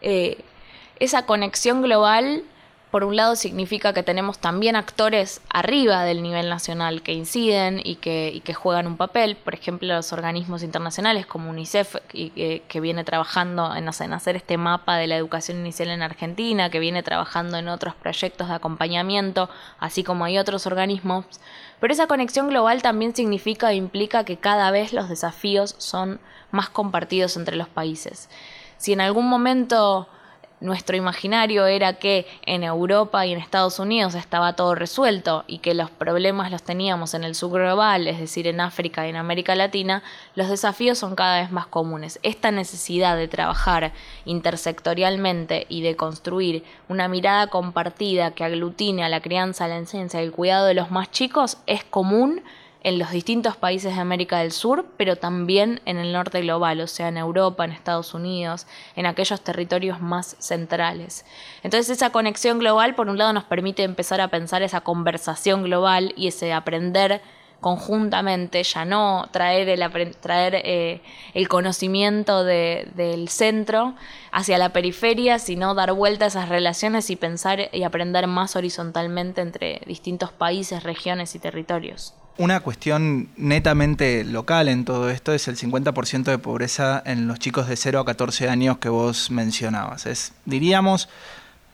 Eh, 0.00 0.38
esa 0.98 1.26
conexión 1.26 1.82
global 1.82 2.42
por 2.90 3.04
un 3.04 3.14
lado 3.14 3.36
significa 3.36 3.92
que 3.92 4.02
tenemos 4.02 4.38
también 4.38 4.74
actores 4.74 5.40
arriba 5.48 6.02
del 6.02 6.22
nivel 6.22 6.48
nacional 6.48 7.02
que 7.02 7.12
inciden 7.12 7.80
y 7.82 7.96
que, 7.96 8.42
juegan 8.54 8.88
un 8.88 8.96
papel, 8.96 9.36
por 9.36 9.54
ejemplo 9.54 9.88
los 9.94 10.12
organismos 10.12 10.62
internacionales 10.62 11.24
como 11.24 11.50
UNICEF 11.50 11.96
y, 12.12 12.30
que, 12.60 12.80
viene 12.80 13.04
trabajando 13.04 13.74
en, 13.76 13.88
en, 13.88 14.12
hacer 14.12 14.36
este 14.36 14.56
mapa 14.56 14.96
de 14.96 15.06
la 15.06 15.16
educación 15.16 15.58
inicial 15.58 15.90
en 15.90 16.02
Argentina, 16.02 16.68
que 16.70 16.80
viene 16.80 17.02
trabajando 17.02 17.58
en 17.58 17.68
otros 17.68 17.94
proyectos 17.94 18.48
de 18.48 18.54
acompañamiento, 18.54 19.48
así 19.78 20.02
como 20.02 20.24
hay 20.24 20.38
otros 20.38 20.66
organismos, 20.66 21.26
pero 21.78 21.92
esa 21.92 22.08
conexión 22.08 22.48
global 22.48 22.82
también 22.82 23.14
significa 23.14 23.70
e 23.70 23.76
implica 23.76 24.24
que 24.24 24.36
cada 24.36 24.70
vez 24.72 24.92
los 24.92 25.08
desafíos 25.08 25.76
son 25.78 26.20
más 26.50 26.68
compartidos 26.68 27.36
entre 27.36 27.56
los 27.56 27.68
países. 27.68 28.28
Si 28.78 28.92
en 28.92 29.00
algún 29.00 29.28
momento 29.28 30.08
nuestro 30.60 30.96
imaginario 30.96 31.66
era 31.66 31.94
que 31.94 32.26
en 32.44 32.64
Europa 32.64 33.24
y 33.24 33.32
en 33.32 33.38
Estados 33.38 33.78
Unidos 33.78 34.14
estaba 34.14 34.54
todo 34.54 34.74
resuelto 34.74 35.44
y 35.46 35.58
que 35.58 35.74
los 35.74 35.90
problemas 35.90 36.50
los 36.50 36.62
teníamos 36.62 37.14
en 37.14 37.24
el 37.24 37.34
sur 37.34 37.52
global, 37.52 38.06
es 38.06 38.18
decir, 38.18 38.46
en 38.46 38.60
África 38.60 39.06
y 39.06 39.10
en 39.10 39.16
América 39.16 39.54
Latina, 39.54 40.02
los 40.34 40.48
desafíos 40.48 40.98
son 40.98 41.16
cada 41.16 41.40
vez 41.40 41.50
más 41.50 41.66
comunes. 41.66 42.20
Esta 42.22 42.50
necesidad 42.50 43.16
de 43.16 43.28
trabajar 43.28 43.92
intersectorialmente 44.24 45.66
y 45.68 45.82
de 45.82 45.96
construir 45.96 46.64
una 46.88 47.08
mirada 47.08 47.46
compartida 47.46 48.32
que 48.32 48.44
aglutine 48.44 49.02
a 49.04 49.08
la 49.08 49.20
crianza, 49.20 49.68
la 49.68 49.78
enseñanza 49.78 50.20
y 50.20 50.24
el 50.24 50.32
cuidado 50.32 50.66
de 50.66 50.74
los 50.74 50.90
más 50.90 51.10
chicos 51.10 51.58
es 51.66 51.84
común 51.84 52.42
en 52.82 52.98
los 52.98 53.10
distintos 53.10 53.56
países 53.56 53.94
de 53.94 54.00
América 54.00 54.38
del 54.38 54.52
Sur, 54.52 54.86
pero 54.96 55.16
también 55.16 55.80
en 55.84 55.98
el 55.98 56.12
norte 56.12 56.40
global, 56.40 56.80
o 56.80 56.86
sea, 56.86 57.08
en 57.08 57.18
Europa, 57.18 57.64
en 57.64 57.72
Estados 57.72 58.14
Unidos, 58.14 58.66
en 58.96 59.06
aquellos 59.06 59.42
territorios 59.42 60.00
más 60.00 60.36
centrales. 60.38 61.24
Entonces 61.62 61.90
esa 61.90 62.10
conexión 62.10 62.58
global, 62.58 62.94
por 62.94 63.08
un 63.08 63.18
lado, 63.18 63.32
nos 63.32 63.44
permite 63.44 63.82
empezar 63.82 64.20
a 64.20 64.28
pensar 64.28 64.62
esa 64.62 64.80
conversación 64.80 65.62
global 65.62 66.14
y 66.16 66.28
ese 66.28 66.52
aprender 66.52 67.20
conjuntamente, 67.60 68.62
ya 68.62 68.84
no 68.84 69.28
traer 69.30 69.68
el, 69.68 70.16
traer, 70.16 70.54
eh, 70.64 71.02
el 71.34 71.48
conocimiento 71.48 72.42
del 72.44 73.28
centro 73.28 73.94
hacia 74.32 74.58
la 74.58 74.70
periferia, 74.70 75.38
sino 75.38 75.74
dar 75.74 75.92
vuelta 75.92 76.24
a 76.24 76.28
esas 76.28 76.48
relaciones 76.48 77.10
y 77.10 77.16
pensar 77.16 77.68
y 77.72 77.82
aprender 77.82 78.26
más 78.26 78.56
horizontalmente 78.56 79.42
entre 79.42 79.82
distintos 79.86 80.32
países, 80.32 80.82
regiones 80.82 81.34
y 81.34 81.38
territorios. 81.38 82.14
Una 82.40 82.60
cuestión 82.60 83.28
netamente 83.36 84.24
local 84.24 84.68
en 84.68 84.86
todo 84.86 85.10
esto 85.10 85.34
es 85.34 85.46
el 85.46 85.58
50% 85.58 86.22
de 86.22 86.38
pobreza 86.38 87.02
en 87.04 87.28
los 87.28 87.38
chicos 87.38 87.68
de 87.68 87.76
0 87.76 88.00
a 88.00 88.04
14 88.06 88.48
años 88.48 88.78
que 88.78 88.88
vos 88.88 89.30
mencionabas. 89.30 90.06
Es, 90.06 90.32
diríamos, 90.46 91.10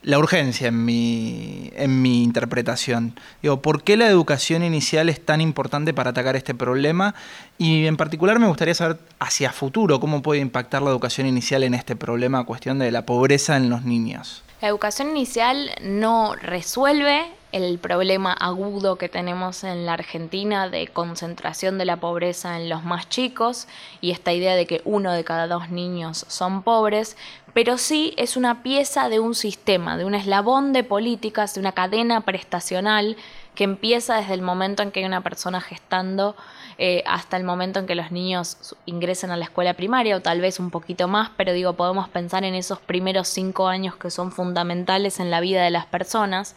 la 0.03 0.19
urgencia 0.19 0.67
en 0.67 0.85
mi, 0.85 1.71
en 1.77 2.03
mi 2.03 2.25
interpretación. 2.25 3.15
Digo, 3.43 3.63
¿por 3.63 3.85
qué 3.85 3.97
la 3.97 4.09
educación 4.09 4.65
inicial 4.65 5.09
es 5.09 5.25
tan 5.25 5.41
importante 5.41 5.95
para 5.95 6.11
atacar 6.11 6.35
este 6.35 6.53
problema? 6.53 7.15
Y 7.59 7.87
en 7.87 7.97
particular 7.97 8.41
me 8.41 8.49
gustaría 8.49 8.75
saber 8.75 8.99
hacia 9.21 9.53
futuro 9.53 10.01
cómo 10.01 10.21
puede 10.21 10.41
impactar 10.41 10.83
la 10.83 10.91
educación 10.91 11.29
inicial 11.29 11.63
en 11.63 11.75
este 11.75 11.95
problema, 11.95 12.43
cuestión 12.43 12.81
de 12.81 12.91
la 12.91 13.07
pobreza 13.07 13.57
en 13.57 13.71
los 13.71 13.85
niños. 13.85 14.43
La 14.61 14.67
educación 14.67 15.11
inicial 15.11 15.71
no 15.81 16.35
resuelve 16.35 17.23
el 17.53 17.79
problema 17.79 18.33
agudo 18.33 18.97
que 18.97 19.09
tenemos 19.09 19.65
en 19.65 19.87
la 19.87 19.95
Argentina 19.95 20.69
de 20.69 20.89
concentración 20.89 21.79
de 21.79 21.85
la 21.85 21.99
pobreza 21.99 22.61
en 22.61 22.69
los 22.69 22.85
más 22.85 23.09
chicos 23.09 23.69
y 24.01 24.11
esta 24.11 24.33
idea 24.33 24.55
de 24.57 24.67
que 24.67 24.83
uno 24.85 25.13
de 25.13 25.25
cada 25.25 25.47
dos 25.47 25.71
niños 25.71 26.27
son 26.29 26.63
pobres, 26.63 27.17
pero 27.55 27.79
sí 27.79 28.15
es 28.19 28.37
una 28.37 28.63
pieza 28.63 29.09
de 29.09 29.21
un 29.21 29.35
sistema, 29.35 29.97
de 29.97 30.05
un 30.05 30.15
eslabón 30.15 30.73
de 30.73 30.85
políticas, 30.85 31.55
de 31.55 31.61
una 31.61 31.73
cadena 31.73 32.21
prestacional 32.23 33.17
que 33.55 33.65
empieza 33.65 34.17
desde 34.17 34.35
el 34.35 34.43
momento 34.43 34.83
en 34.83 34.91
que 34.91 35.01
hay 35.01 35.07
una 35.07 35.23
persona 35.23 35.63
gestando 35.63 36.37
eh, 36.79 37.03
hasta 37.07 37.39
el 37.39 37.45
momento 37.45 37.81
en 37.81 37.87
que 37.87 37.95
los 37.95 38.13
niños 38.13 38.77
ingresen 38.85 39.31
a 39.31 39.37
la 39.39 39.45
escuela 39.45 39.73
primaria 39.73 40.17
o 40.17 40.21
tal 40.21 40.43
vez 40.43 40.61
un 40.61 40.71
poquito 40.71 41.09
más, 41.09 41.31
pero 41.39 41.55
digo, 41.55 41.73
podemos 41.73 42.11
pensar 42.11 42.45
en 42.45 42.55
esos 42.55 42.81
primeros 42.81 43.29
cinco 43.29 43.67
años 43.69 43.97
que 43.97 44.11
son 44.11 44.31
fundamentales 44.31 45.19
en 45.19 45.31
la 45.31 45.41
vida 45.41 45.65
de 45.65 45.71
las 45.71 45.87
personas 45.87 46.55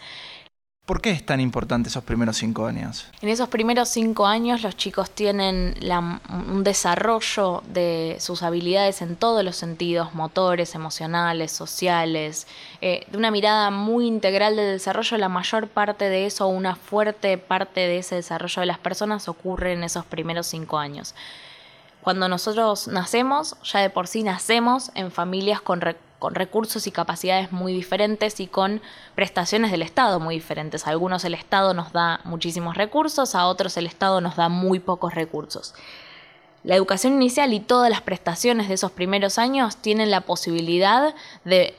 ¿Por 0.89 1.01
qué 1.01 1.11
es 1.11 1.23
tan 1.23 1.39
importante 1.39 1.87
esos 1.87 2.03
primeros 2.03 2.37
cinco 2.37 2.65
años? 2.65 3.05
En 3.21 3.29
esos 3.29 3.47
primeros 3.47 3.89
cinco 3.89 4.25
años 4.25 4.63
los 4.63 4.75
chicos 4.75 5.11
tienen 5.11 5.75
un 6.49 6.63
desarrollo 6.63 7.61
de 7.71 8.17
sus 8.19 8.41
habilidades 8.41 9.03
en 9.03 9.15
todos 9.15 9.43
los 9.45 9.55
sentidos, 9.55 10.15
motores, 10.15 10.73
emocionales, 10.73 11.51
sociales, 11.51 12.47
eh, 12.81 13.05
de 13.07 13.17
una 13.19 13.29
mirada 13.29 13.69
muy 13.69 14.07
integral 14.07 14.55
del 14.55 14.71
desarrollo. 14.73 15.17
La 15.17 15.29
mayor 15.29 15.67
parte 15.67 16.09
de 16.09 16.25
eso, 16.25 16.47
una 16.47 16.75
fuerte 16.75 17.37
parte 17.37 17.81
de 17.81 17.99
ese 17.99 18.15
desarrollo 18.15 18.61
de 18.61 18.65
las 18.65 18.79
personas 18.79 19.29
ocurre 19.29 19.73
en 19.73 19.83
esos 19.83 20.05
primeros 20.05 20.47
cinco 20.47 20.79
años. 20.79 21.13
Cuando 22.01 22.27
nosotros 22.27 22.87
nacemos, 22.87 23.55
ya 23.61 23.81
de 23.81 23.91
por 23.91 24.07
sí 24.07 24.23
nacemos 24.23 24.89
en 24.95 25.11
familias 25.11 25.61
con 25.61 25.81
recursos 25.81 26.08
con 26.19 26.35
recursos 26.35 26.85
y 26.85 26.91
capacidades 26.91 27.51
muy 27.51 27.73
diferentes 27.73 28.39
y 28.39 28.47
con 28.47 28.81
prestaciones 29.15 29.71
del 29.71 29.81
Estado 29.81 30.19
muy 30.19 30.35
diferentes. 30.35 30.85
A 30.85 30.91
algunos 30.91 31.23
el 31.25 31.33
Estado 31.33 31.73
nos 31.73 31.93
da 31.93 32.19
muchísimos 32.25 32.75
recursos, 32.75 33.35
a 33.35 33.47
otros 33.47 33.77
el 33.77 33.87
Estado 33.87 34.21
nos 34.21 34.35
da 34.35 34.49
muy 34.49 34.79
pocos 34.79 35.15
recursos. 35.15 35.73
La 36.63 36.75
educación 36.75 37.13
inicial 37.13 37.53
y 37.53 37.61
todas 37.61 37.89
las 37.89 38.01
prestaciones 38.01 38.67
de 38.67 38.73
esos 38.73 38.91
primeros 38.91 39.39
años 39.39 39.77
tienen 39.77 40.11
la 40.11 40.21
posibilidad 40.21 41.15
de 41.45 41.73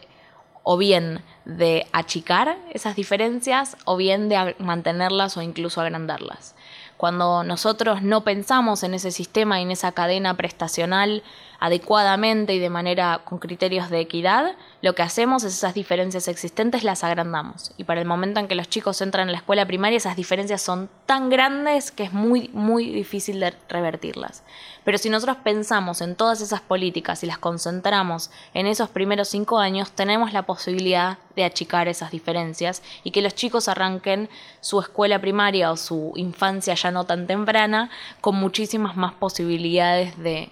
o 0.63 0.77
bien 0.77 1.23
de 1.45 1.87
achicar 1.93 2.59
esas 2.73 2.97
diferencias 2.97 3.77
o 3.85 3.97
bien 3.97 4.29
de 4.29 4.55
mantenerlas 4.59 5.37
o 5.37 5.43
incluso 5.43 5.81
agrandarlas. 5.81 6.55
Cuando 6.97 7.45
nosotros 7.45 8.03
no 8.03 8.25
pensamos 8.25 8.83
en 8.83 8.95
ese 8.95 9.11
sistema 9.11 9.59
y 9.59 9.63
en 9.63 9.71
esa 9.71 9.93
cadena 9.93 10.37
prestacional 10.37 11.23
adecuadamente 11.61 12.55
y 12.55 12.59
de 12.59 12.71
manera 12.71 13.21
con 13.25 13.39
criterios 13.39 13.91
de 13.91 14.01
equidad, 14.01 14.57
lo 14.81 14.95
que 14.95 15.03
hacemos 15.03 15.45
es 15.45 15.53
esas 15.53 15.75
diferencias 15.75 16.27
existentes 16.27 16.85
las 16.85 17.05
agrandamos. 17.05 17.73
Y 17.77 17.85
para 17.85 18.01
el 18.01 18.07
momento 18.07 18.41
en 18.41 18.49
que 18.49 18.55
los 18.55 18.69
chicos 18.69 19.01
entran 19.03 19.29
en 19.29 19.33
la 19.33 19.39
escuela 19.39 19.67
primaria, 19.67 19.99
esas 19.99 20.17
diferencias 20.17 20.63
son 20.63 20.89
tan 21.05 21.29
grandes 21.29 21.93
que 21.93 22.05
es 22.05 22.13
muy, 22.15 22.49
muy 22.55 22.91
difícil 22.91 23.41
de 23.41 23.55
revertirlas. 23.69 24.43
Pero 24.85 24.97
si 24.97 25.11
nosotros 25.11 25.37
pensamos 25.45 26.01
en 26.01 26.17
todas 26.17 26.41
esas 26.41 26.63
políticas 26.63 27.23
y 27.23 27.27
las 27.27 27.39
concentramos 27.39 28.31
en 28.55 28.67
esos 28.67 28.89
primeros 28.89 29.29
cinco 29.29 29.59
años, 29.59 29.93
tenemos 29.93 30.33
la 30.33 30.47
posibilidad 30.47 31.19
de 31.37 31.45
achicar 31.45 31.89
esas 31.89 32.11
diferencias 32.11 32.83
y 33.05 33.11
que 33.11 33.21
los 33.21 33.35
chicos 33.35 33.69
arranquen 33.69 34.31
su 34.63 34.81
escuela 34.81 35.21
primaria 35.21 35.71
o 35.71 35.77
su 35.77 36.13
infancia 36.17 36.75
ya 36.75 36.91
no 36.91 37.05
tan 37.05 37.27
temprana 37.27 37.91
con 38.23 38.37
muchísimas 38.37 38.97
más 38.97 39.13
posibilidades 39.13 40.19
de, 40.19 40.51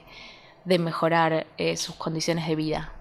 de 0.64 0.78
mejorar 0.78 1.46
eh, 1.56 1.76
sus 1.76 1.94
condiciones 1.94 2.46
de 2.46 2.56
vida. 2.56 2.92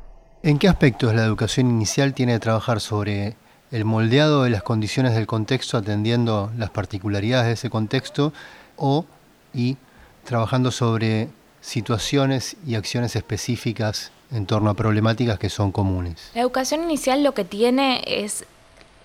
¿En 0.44 0.60
qué 0.60 0.68
aspectos 0.68 1.14
la 1.14 1.24
educación 1.24 1.70
inicial 1.70 2.14
tiene 2.14 2.34
que 2.34 2.40
trabajar 2.40 2.80
sobre 2.80 3.36
el 3.72 3.86
moldeado 3.86 4.44
de 4.44 4.50
las 4.50 4.64
condiciones 4.64 5.14
del 5.14 5.28
contexto 5.28 5.78
atendiendo 5.78 6.52
las 6.58 6.70
particularidades 6.70 7.48
de 7.48 7.54
ese 7.54 7.70
contexto 7.70 8.34
o 8.78 9.06
y 9.54 9.78
trabajando 10.24 10.72
sobre 10.72 11.30
situaciones 11.62 12.56
y 12.66 12.76
acciones 12.76 13.16
específicas 13.16 14.12
en 14.32 14.46
torno 14.46 14.70
a 14.70 14.74
problemáticas 14.74 15.40
que 15.40 15.50
son 15.50 15.72
comunes? 15.72 16.32
La 16.36 16.42
educación 16.42 16.84
inicial 16.84 17.24
lo 17.24 17.34
que 17.34 17.44
tiene 17.44 18.04
es 18.06 18.46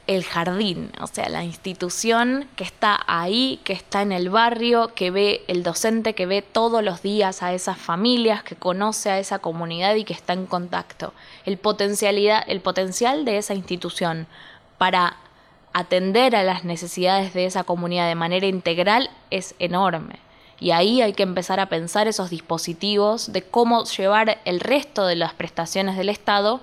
el 0.07 0.25
jardín, 0.25 0.91
o 1.01 1.07
sea, 1.07 1.29
la 1.29 1.45
institución 1.45 2.49
que 2.57 2.65
está 2.65 3.01
ahí, 3.07 3.61
que 3.63 3.73
está 3.73 4.03
en 4.03 4.11
el 4.11 4.31
barrio, 4.31 4.93
que 4.95 5.11
ve 5.11 5.45
el 5.47 5.63
docente, 5.63 6.15
que 6.15 6.27
ve 6.27 6.43
todos 6.43 6.83
los 6.83 7.03
días 7.03 7.43
a 7.43 7.53
esas 7.55 7.79
familias, 7.79 8.43
que 8.43 8.57
conoce 8.57 9.11
a 9.11 9.19
esa 9.19 9.39
comunidad 9.39 9.95
y 9.95 10.05
que 10.05 10.13
está 10.13 10.33
en 10.33 10.47
contacto. 10.47 11.15
El, 11.45 11.57
potencialidad, 11.57 12.43
el 12.49 12.61
potencial 12.61 13.25
de 13.25 13.39
esa 13.39 13.55
institución 13.55 14.27
para 14.77 15.17
atender 15.73 16.35
a 16.35 16.43
las 16.43 16.65
necesidades 16.65 17.33
de 17.33 17.47
esa 17.47 17.65
comunidad 17.65 18.09
de 18.09 18.15
manera 18.17 18.47
integral 18.47 19.09
es 19.31 19.55
enorme. 19.59 20.19
Y 20.59 20.73
ahí 20.73 21.01
hay 21.01 21.13
que 21.13 21.23
empezar 21.23 21.61
a 21.61 21.67
pensar 21.67 22.07
esos 22.09 22.31
dispositivos 22.31 23.33
de 23.33 23.43
cómo 23.43 23.85
llevar 23.85 24.41
el 24.45 24.61
resto 24.61 25.07
de 25.07 25.17
las 25.17 25.35
prestaciones 25.35 25.97
del 25.97 26.09
Estado 26.09 26.61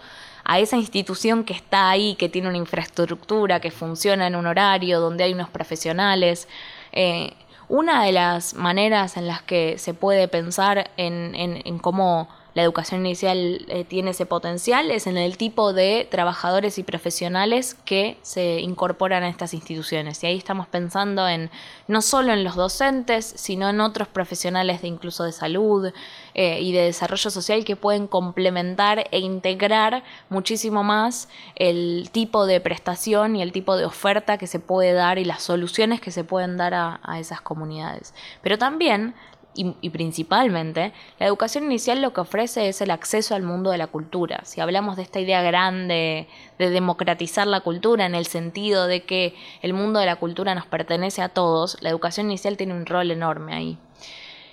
a 0.49 0.57
esa 0.57 0.77
institución 0.77 1.43
que 1.43 1.53
está 1.53 1.91
ahí, 1.91 2.15
que 2.15 2.27
tiene 2.27 2.47
una 2.47 2.57
infraestructura, 2.57 3.59
que 3.59 3.69
funciona 3.69 4.25
en 4.25 4.35
un 4.35 4.47
horario, 4.47 4.99
donde 4.99 5.23
hay 5.23 5.33
unos 5.33 5.47
profesionales. 5.51 6.47
Eh, 6.91 7.33
una 7.67 8.03
de 8.03 8.13
las 8.13 8.55
maneras 8.55 9.15
en 9.15 9.27
las 9.27 9.43
que 9.43 9.77
se 9.77 9.93
puede 9.93 10.27
pensar 10.27 10.89
en, 10.97 11.35
en 11.35 11.77
cómo 11.77 12.27
la 12.55 12.63
educación 12.63 13.05
inicial 13.05 13.65
eh, 13.67 13.85
tiene 13.85 14.11
ese 14.11 14.25
potencial 14.25 14.89
es 14.91 15.07
en 15.07 15.17
el 15.17 15.37
tipo 15.37 15.71
de 15.71 16.07
trabajadores 16.09 16.79
y 16.79 16.83
profesionales 16.83 17.75
que 17.85 18.17
se 18.21 18.59
incorporan 18.59 19.23
a 19.23 19.29
estas 19.29 19.53
instituciones. 19.53 20.23
Y 20.23 20.27
ahí 20.27 20.37
estamos 20.37 20.67
pensando 20.67 21.27
en 21.27 21.51
no 21.87 22.01
solo 22.01 22.33
en 22.33 22.43
los 22.43 22.55
docentes, 22.55 23.33
sino 23.37 23.69
en 23.69 23.79
otros 23.81 24.07
profesionales 24.07 24.81
de 24.81 24.87
incluso 24.87 25.23
de 25.23 25.31
salud 25.31 25.93
eh, 26.33 26.59
y 26.61 26.71
de 26.71 26.83
desarrollo 26.83 27.29
social 27.29 27.65
que 27.65 27.75
pueden 27.75 28.07
complementar 28.07 29.07
e 29.11 29.19
integrar 29.19 30.03
muchísimo 30.29 30.83
más 30.83 31.29
el 31.55 32.09
tipo 32.11 32.45
de 32.45 32.61
prestación 32.61 33.35
y 33.35 33.41
el 33.41 33.51
tipo 33.51 33.75
de 33.75 33.85
oferta 33.85 34.37
que 34.37 34.47
se 34.47 34.59
puede 34.59 34.93
dar 34.93 35.17
y 35.17 35.25
las 35.25 35.43
soluciones 35.43 36.01
que 36.01 36.11
se 36.11 36.23
pueden 36.23 36.57
dar 36.57 36.73
a, 36.73 36.99
a 37.03 37.19
esas 37.19 37.41
comunidades. 37.41 38.13
Pero 38.41 38.57
también 38.57 39.13
y, 39.55 39.89
principalmente, 39.89 40.93
la 41.19 41.25
educación 41.25 41.65
inicial 41.65 42.01
lo 42.01 42.13
que 42.13 42.21
ofrece 42.21 42.69
es 42.69 42.81
el 42.81 42.91
acceso 42.91 43.35
al 43.35 43.43
mundo 43.43 43.71
de 43.71 43.77
la 43.77 43.87
cultura. 43.87 44.41
Si 44.45 44.61
hablamos 44.61 44.95
de 44.95 45.01
esta 45.01 45.19
idea 45.19 45.41
grande 45.41 46.27
de 46.57 46.69
democratizar 46.69 47.45
la 47.45 47.59
cultura 47.59 48.05
en 48.05 48.15
el 48.15 48.25
sentido 48.25 48.87
de 48.87 49.03
que 49.03 49.35
el 49.61 49.73
mundo 49.73 49.99
de 49.99 50.05
la 50.05 50.15
cultura 50.15 50.55
nos 50.55 50.65
pertenece 50.65 51.21
a 51.21 51.29
todos, 51.29 51.77
la 51.81 51.89
educación 51.89 52.27
inicial 52.27 52.55
tiene 52.55 52.73
un 52.73 52.85
rol 52.85 53.11
enorme 53.11 53.53
ahí. 53.53 53.77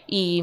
Y 0.08 0.42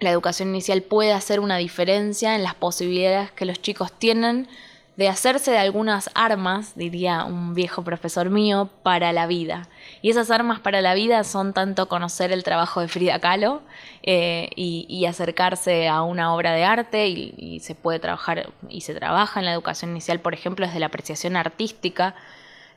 la 0.00 0.10
educación 0.10 0.50
inicial 0.50 0.82
puede 0.82 1.12
hacer 1.12 1.40
una 1.40 1.56
diferencia 1.56 2.34
en 2.34 2.42
las 2.42 2.54
posibilidades 2.54 3.30
que 3.32 3.46
los 3.46 3.60
chicos 3.60 3.92
tienen 3.92 4.48
de 4.96 5.08
hacerse 5.08 5.50
de 5.50 5.58
algunas 5.58 6.10
armas, 6.14 6.72
diría 6.74 7.24
un 7.24 7.54
viejo 7.54 7.84
profesor 7.84 8.30
mío, 8.30 8.70
para 8.82 9.12
la 9.12 9.26
vida. 9.26 9.68
Y 10.00 10.10
esas 10.10 10.30
armas 10.30 10.60
para 10.60 10.80
la 10.80 10.94
vida 10.94 11.22
son 11.22 11.52
tanto 11.52 11.86
conocer 11.86 12.32
el 12.32 12.42
trabajo 12.42 12.80
de 12.80 12.88
Frida 12.88 13.18
Kahlo 13.20 13.60
eh, 14.02 14.48
y, 14.56 15.04
acercarse 15.06 15.86
a 15.86 16.02
una 16.02 16.34
obra 16.34 16.52
de 16.52 16.64
arte 16.64 17.08
y, 17.08 17.60
se 17.60 17.74
puede 17.74 17.98
trabajar 17.98 18.50
y 18.68 18.80
se 18.80 18.94
trabaja 18.94 19.40
en 19.40 19.46
la 19.46 19.52
educación 19.52 19.90
inicial, 19.90 20.20
por 20.20 20.32
ejemplo, 20.32 20.66
desde 20.66 20.80
la 20.80 20.86
apreciación 20.86 21.36
artística. 21.36 22.14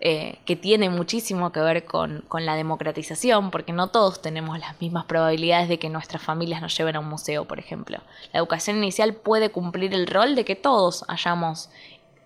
Eh, 0.02 0.38
que 0.46 0.56
tiene 0.56 0.90
muchísimo 0.90 1.52
que 1.52 1.60
ver 1.60 1.84
con, 1.84 2.24
la 2.32 2.56
democratización, 2.56 3.52
porque 3.52 3.74
no 3.74 3.88
todos 3.88 4.22
tenemos 4.22 4.58
las 4.58 4.80
mismas 4.80 5.04
probabilidades 5.04 5.68
de 5.68 5.78
que 5.78 5.90
nuestras 5.90 6.24
familias 6.24 6.62
nos 6.62 6.78
lleven 6.78 6.96
a 6.96 7.02
un 7.02 7.10
museo, 7.10 7.44
por 7.44 7.60
ejemplo. 7.60 7.98
La 8.32 8.40
educación 8.40 8.78
inicial 8.78 9.14
puede 9.14 9.50
cumplir 9.50 9.94
el 9.94 10.08
rol 10.08 10.36
de 10.36 10.46
que 10.46 10.56
todos 10.56 11.04
hayamos 11.10 11.70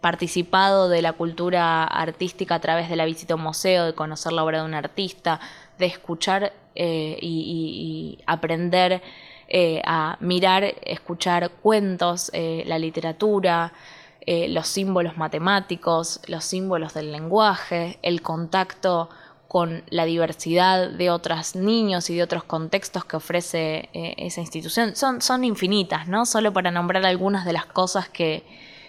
participado 0.01 0.87
de 0.87 1.01
la 1.01 1.13
cultura 1.13 1.83
artística 1.83 2.53
a 2.53 2.59
través 2.59 2.89
de 2.89 2.95
la 2.95 3.05
visita 3.05 3.33
a 3.33 3.37
un 3.37 3.43
museo, 3.43 3.85
de 3.85 3.95
conocer 3.95 4.33
la 4.33 4.43
obra 4.43 4.59
de 4.59 4.65
un 4.65 4.75
artista, 4.75 5.39
de 5.79 5.87
escuchar 5.87 6.53
eh, 6.75 7.17
y, 7.19 8.19
aprender 8.27 9.01
eh, 9.47 9.81
a 9.83 10.17
mirar, 10.19 10.75
escuchar 10.83 11.49
cuentos, 11.49 12.31
la 12.33 12.77
literatura, 12.77 13.73
los 14.25 14.67
símbolos 14.67 15.17
matemáticos, 15.17 16.21
los 16.27 16.45
símbolos 16.45 16.93
del 16.93 17.11
lenguaje, 17.11 17.99
el 18.01 18.21
contacto 18.21 19.09
con 19.47 19.83
la 19.89 20.05
diversidad 20.05 20.89
de 20.89 21.09
otros 21.09 21.55
niños 21.55 22.09
y 22.09 22.15
de 22.15 22.23
otros 22.23 22.43
contextos 22.43 23.05
que 23.05 23.17
ofrece 23.17 23.89
esa 23.93 24.41
institución. 24.41 24.95
Son, 24.95 25.21
son 25.21 25.43
infinitas, 25.43 26.07
¿no? 26.07 26.25
Solo 26.25 26.53
para 26.53 26.71
nombrar 26.71 27.05
algunas 27.05 27.45
de 27.45 27.53
las 27.53 27.65
cosas 27.65 28.09
que, 28.09 28.43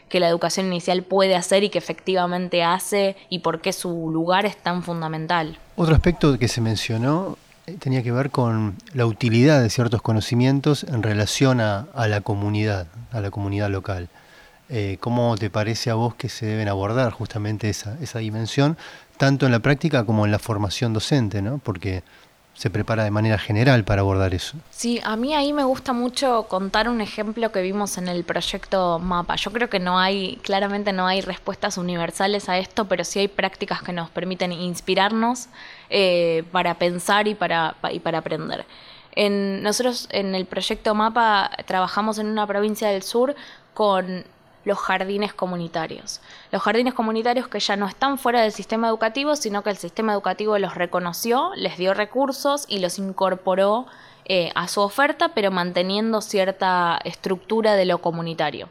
que 0.08 0.20
la 0.20 0.28
educación 0.28 0.66
inicial 0.66 1.02
puede 1.02 1.34
hacer 1.34 1.64
y 1.64 1.70
que 1.70 1.78
efectivamente 1.78 2.62
hace 2.62 3.16
y 3.28 3.40
por 3.40 3.60
qué 3.60 3.72
su 3.72 4.10
lugar 4.12 4.46
es 4.46 4.56
tan 4.56 4.82
fundamental. 4.82 5.58
Otro 5.76 5.94
aspecto 5.94 6.38
que 6.38 6.48
se 6.48 6.60
mencionó 6.60 7.36
eh, 7.66 7.76
tenía 7.78 8.02
que 8.02 8.12
ver 8.12 8.30
con 8.30 8.76
la 8.92 9.06
utilidad 9.06 9.60
de 9.60 9.70
ciertos 9.70 10.02
conocimientos 10.02 10.84
en 10.84 11.02
relación 11.02 11.60
a, 11.60 11.88
la 11.94 12.20
comunidad, 12.20 12.86
a 13.10 13.20
la 13.20 13.30
comunidad 13.30 13.70
local. 13.70 14.08
Eh, 14.68 14.96
¿Cómo 15.00 15.36
te 15.36 15.50
parece 15.50 15.90
a 15.90 15.94
vos 15.94 16.14
que 16.14 16.28
se 16.28 16.46
deben 16.46 16.68
abordar 16.68 17.12
justamente 17.12 17.68
esa, 17.68 17.98
esa 18.00 18.20
dimensión, 18.20 18.78
tanto 19.18 19.46
en 19.46 19.52
la 19.52 19.60
práctica 19.60 20.04
como 20.04 20.24
en 20.24 20.32
la 20.32 20.38
formación 20.38 20.92
docente? 20.92 21.42
¿no? 21.42 21.58
Porque 21.58 22.02
se 22.54 22.70
prepara 22.70 23.02
de 23.04 23.10
manera 23.10 23.36
general 23.36 23.84
para 23.84 24.00
abordar 24.00 24.32
eso. 24.32 24.56
Sí, 24.70 25.00
a 25.04 25.16
mí 25.16 25.34
ahí 25.34 25.52
me 25.52 25.64
gusta 25.64 25.92
mucho 25.92 26.46
contar 26.48 26.88
un 26.88 27.00
ejemplo 27.00 27.50
que 27.50 27.60
vimos 27.60 27.98
en 27.98 28.08
el 28.08 28.22
proyecto 28.22 29.00
MAPA. 29.00 29.34
Yo 29.36 29.50
creo 29.50 29.68
que 29.68 29.80
no 29.80 29.98
hay, 29.98 30.36
claramente 30.42 30.92
no 30.92 31.06
hay 31.06 31.20
respuestas 31.20 31.76
universales 31.78 32.48
a 32.48 32.58
esto, 32.58 32.86
pero 32.86 33.04
sí 33.04 33.18
hay 33.18 33.28
prácticas 33.28 33.82
que 33.82 33.92
nos 33.92 34.08
permiten 34.10 34.52
inspirarnos 34.52 35.48
eh, 35.90 36.44
para 36.52 36.74
pensar 36.74 37.26
y 37.26 37.34
para, 37.34 37.74
y 37.90 37.98
para 37.98 38.18
aprender. 38.18 38.64
En, 39.16 39.62
nosotros 39.62 40.08
en 40.10 40.34
el 40.36 40.46
proyecto 40.46 40.94
MAPA 40.94 41.50
trabajamos 41.66 42.18
en 42.18 42.26
una 42.28 42.46
provincia 42.46 42.88
del 42.88 43.02
sur 43.02 43.34
con 43.74 44.24
los 44.64 44.78
jardines 44.78 45.34
comunitarios. 45.34 46.20
Los 46.50 46.62
jardines 46.62 46.94
comunitarios 46.94 47.48
que 47.48 47.60
ya 47.60 47.76
no 47.76 47.86
están 47.86 48.18
fuera 48.18 48.42
del 48.42 48.52
sistema 48.52 48.88
educativo, 48.88 49.36
sino 49.36 49.62
que 49.62 49.70
el 49.70 49.76
sistema 49.76 50.12
educativo 50.12 50.58
los 50.58 50.74
reconoció, 50.74 51.52
les 51.56 51.76
dio 51.76 51.94
recursos 51.94 52.64
y 52.68 52.78
los 52.78 52.98
incorporó 52.98 53.86
eh, 54.24 54.50
a 54.54 54.68
su 54.68 54.80
oferta, 54.80 55.30
pero 55.34 55.50
manteniendo 55.50 56.20
cierta 56.20 56.98
estructura 57.04 57.74
de 57.74 57.84
lo 57.84 57.98
comunitario. 57.98 58.68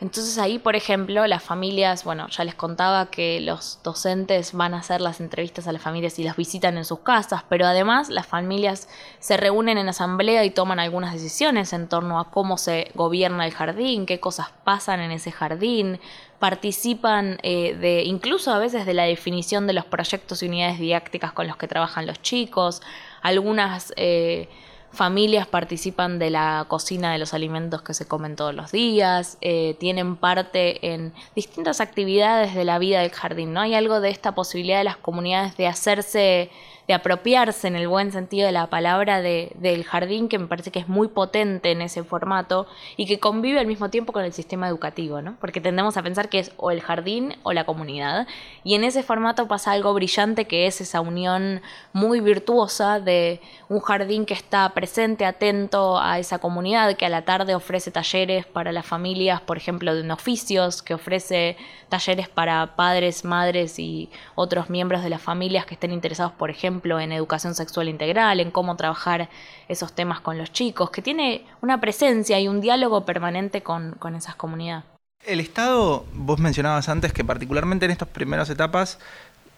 Entonces 0.00 0.38
ahí, 0.38 0.58
por 0.58 0.76
ejemplo, 0.76 1.26
las 1.26 1.42
familias, 1.42 2.04
bueno, 2.04 2.26
ya 2.28 2.44
les 2.44 2.54
contaba 2.54 3.10
que 3.10 3.38
los 3.40 3.80
docentes 3.84 4.54
van 4.54 4.72
a 4.72 4.78
hacer 4.78 5.02
las 5.02 5.20
entrevistas 5.20 5.68
a 5.68 5.72
las 5.72 5.82
familias 5.82 6.18
y 6.18 6.24
las 6.24 6.36
visitan 6.36 6.78
en 6.78 6.86
sus 6.86 7.00
casas, 7.00 7.44
pero 7.50 7.66
además 7.66 8.08
las 8.08 8.26
familias 8.26 8.88
se 9.18 9.36
reúnen 9.36 9.76
en 9.76 9.90
asamblea 9.90 10.42
y 10.46 10.50
toman 10.50 10.80
algunas 10.80 11.12
decisiones 11.12 11.74
en 11.74 11.86
torno 11.86 12.18
a 12.18 12.30
cómo 12.30 12.56
se 12.56 12.90
gobierna 12.94 13.44
el 13.44 13.52
jardín, 13.52 14.06
qué 14.06 14.20
cosas 14.20 14.48
pasan 14.64 15.00
en 15.00 15.10
ese 15.10 15.32
jardín, 15.32 16.00
participan 16.38 17.38
eh, 17.42 17.74
de 17.74 18.04
incluso 18.04 18.52
a 18.54 18.58
veces 18.58 18.86
de 18.86 18.94
la 18.94 19.04
definición 19.04 19.66
de 19.66 19.74
los 19.74 19.84
proyectos 19.84 20.42
y 20.42 20.46
unidades 20.46 20.78
didácticas 20.78 21.32
con 21.32 21.46
los 21.46 21.58
que 21.58 21.68
trabajan 21.68 22.06
los 22.06 22.22
chicos, 22.22 22.80
algunas... 23.20 23.92
Eh, 23.96 24.48
familias 24.92 25.46
participan 25.46 26.18
de 26.18 26.30
la 26.30 26.64
cocina 26.68 27.12
de 27.12 27.18
los 27.18 27.32
alimentos 27.34 27.82
que 27.82 27.94
se 27.94 28.06
comen 28.06 28.36
todos 28.36 28.54
los 28.54 28.72
días, 28.72 29.38
eh, 29.40 29.76
tienen 29.78 30.16
parte 30.16 30.92
en 30.92 31.12
distintas 31.34 31.80
actividades 31.80 32.54
de 32.54 32.64
la 32.64 32.78
vida 32.78 33.00
del 33.00 33.10
jardín. 33.10 33.52
¿no? 33.52 33.60
Hay 33.60 33.74
algo 33.74 34.00
de 34.00 34.10
esta 34.10 34.34
posibilidad 34.34 34.78
de 34.78 34.84
las 34.84 34.96
comunidades 34.96 35.56
de 35.56 35.66
hacerse 35.66 36.50
de 36.90 36.94
apropiarse 36.94 37.68
en 37.68 37.76
el 37.76 37.86
buen 37.86 38.10
sentido 38.10 38.46
de 38.46 38.52
la 38.52 38.66
palabra 38.66 39.22
de, 39.22 39.52
del 39.54 39.84
jardín, 39.84 40.28
que 40.28 40.40
me 40.40 40.48
parece 40.48 40.72
que 40.72 40.80
es 40.80 40.88
muy 40.88 41.06
potente 41.06 41.70
en 41.70 41.82
ese 41.82 42.02
formato 42.02 42.66
y 42.96 43.06
que 43.06 43.20
convive 43.20 43.60
al 43.60 43.68
mismo 43.68 43.90
tiempo 43.90 44.12
con 44.12 44.24
el 44.24 44.32
sistema 44.32 44.66
educativo, 44.66 45.22
¿no? 45.22 45.36
Porque 45.40 45.60
tendemos 45.60 45.96
a 45.96 46.02
pensar 46.02 46.28
que 46.28 46.40
es 46.40 46.50
o 46.56 46.72
el 46.72 46.80
jardín 46.80 47.36
o 47.44 47.52
la 47.52 47.62
comunidad. 47.62 48.26
Y 48.64 48.74
en 48.74 48.82
ese 48.82 49.04
formato 49.04 49.46
pasa 49.46 49.70
algo 49.70 49.94
brillante 49.94 50.46
que 50.46 50.66
es 50.66 50.80
esa 50.80 51.00
unión 51.00 51.62
muy 51.92 52.18
virtuosa 52.18 52.98
de 52.98 53.40
un 53.68 53.78
jardín 53.78 54.26
que 54.26 54.34
está 54.34 54.68
presente, 54.70 55.24
atento 55.24 55.96
a 55.96 56.18
esa 56.18 56.40
comunidad, 56.40 56.96
que 56.96 57.06
a 57.06 57.08
la 57.08 57.22
tarde 57.22 57.54
ofrece 57.54 57.92
talleres 57.92 58.46
para 58.46 58.72
las 58.72 58.84
familias, 58.84 59.40
por 59.40 59.56
ejemplo, 59.56 59.94
de 59.94 60.10
oficios, 60.10 60.82
que 60.82 60.94
ofrece 60.94 61.56
talleres 61.88 62.28
para 62.28 62.74
padres, 62.74 63.24
madres 63.24 63.78
y 63.78 64.10
otros 64.34 64.70
miembros 64.70 65.04
de 65.04 65.10
las 65.10 65.22
familias 65.22 65.66
que 65.66 65.74
estén 65.74 65.92
interesados, 65.92 66.32
por 66.32 66.50
ejemplo, 66.50 66.79
en 66.84 67.12
educación 67.12 67.54
sexual 67.54 67.88
integral, 67.88 68.40
en 68.40 68.50
cómo 68.50 68.76
trabajar 68.76 69.28
esos 69.68 69.92
temas 69.92 70.20
con 70.20 70.38
los 70.38 70.52
chicos, 70.52 70.90
que 70.90 71.02
tiene 71.02 71.46
una 71.60 71.80
presencia 71.80 72.40
y 72.40 72.48
un 72.48 72.60
diálogo 72.60 73.04
permanente 73.04 73.62
con, 73.62 73.96
esas 74.16 74.34
comunidades. 74.34 74.84
El 75.24 75.40
Estado, 75.40 76.06
vos 76.14 76.38
mencionabas 76.38 76.88
antes 76.88 77.12
que 77.12 77.24
particularmente 77.24 77.84
en 77.84 77.90
estas 77.90 78.08
primeras 78.08 78.48
etapas 78.48 78.98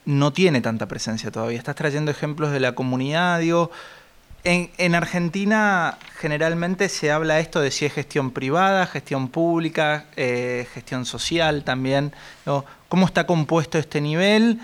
no 0.05 0.33
tiene 0.33 0.61
tanta 0.61 0.87
presencia 0.87 1.31
todavía. 1.31 1.59
Estás 1.59 1.77
trayendo 1.77 2.11
ejemplos 2.11 2.51
de 2.51 2.61
la 2.61 2.75
comunidad, 2.75 3.39
digo, 3.39 3.71
en, 4.45 4.95
Argentina 4.97 5.99
generalmente 6.19 6.89
se 6.89 7.13
habla 7.13 7.39
esto 7.39 7.61
de 7.61 7.71
si 7.71 7.85
es 7.85 7.93
gestión 7.93 8.33
privada, 8.33 8.87
gestión 8.87 9.29
pública, 9.29 10.07
eh, 10.17 10.67
gestión 10.75 11.07
social 11.07 11.63
también. 11.63 12.13
¿Cómo 12.89 13.07
está 13.07 13.25
compuesto 13.25 13.79
este 13.79 14.01
nivel? 14.01 14.59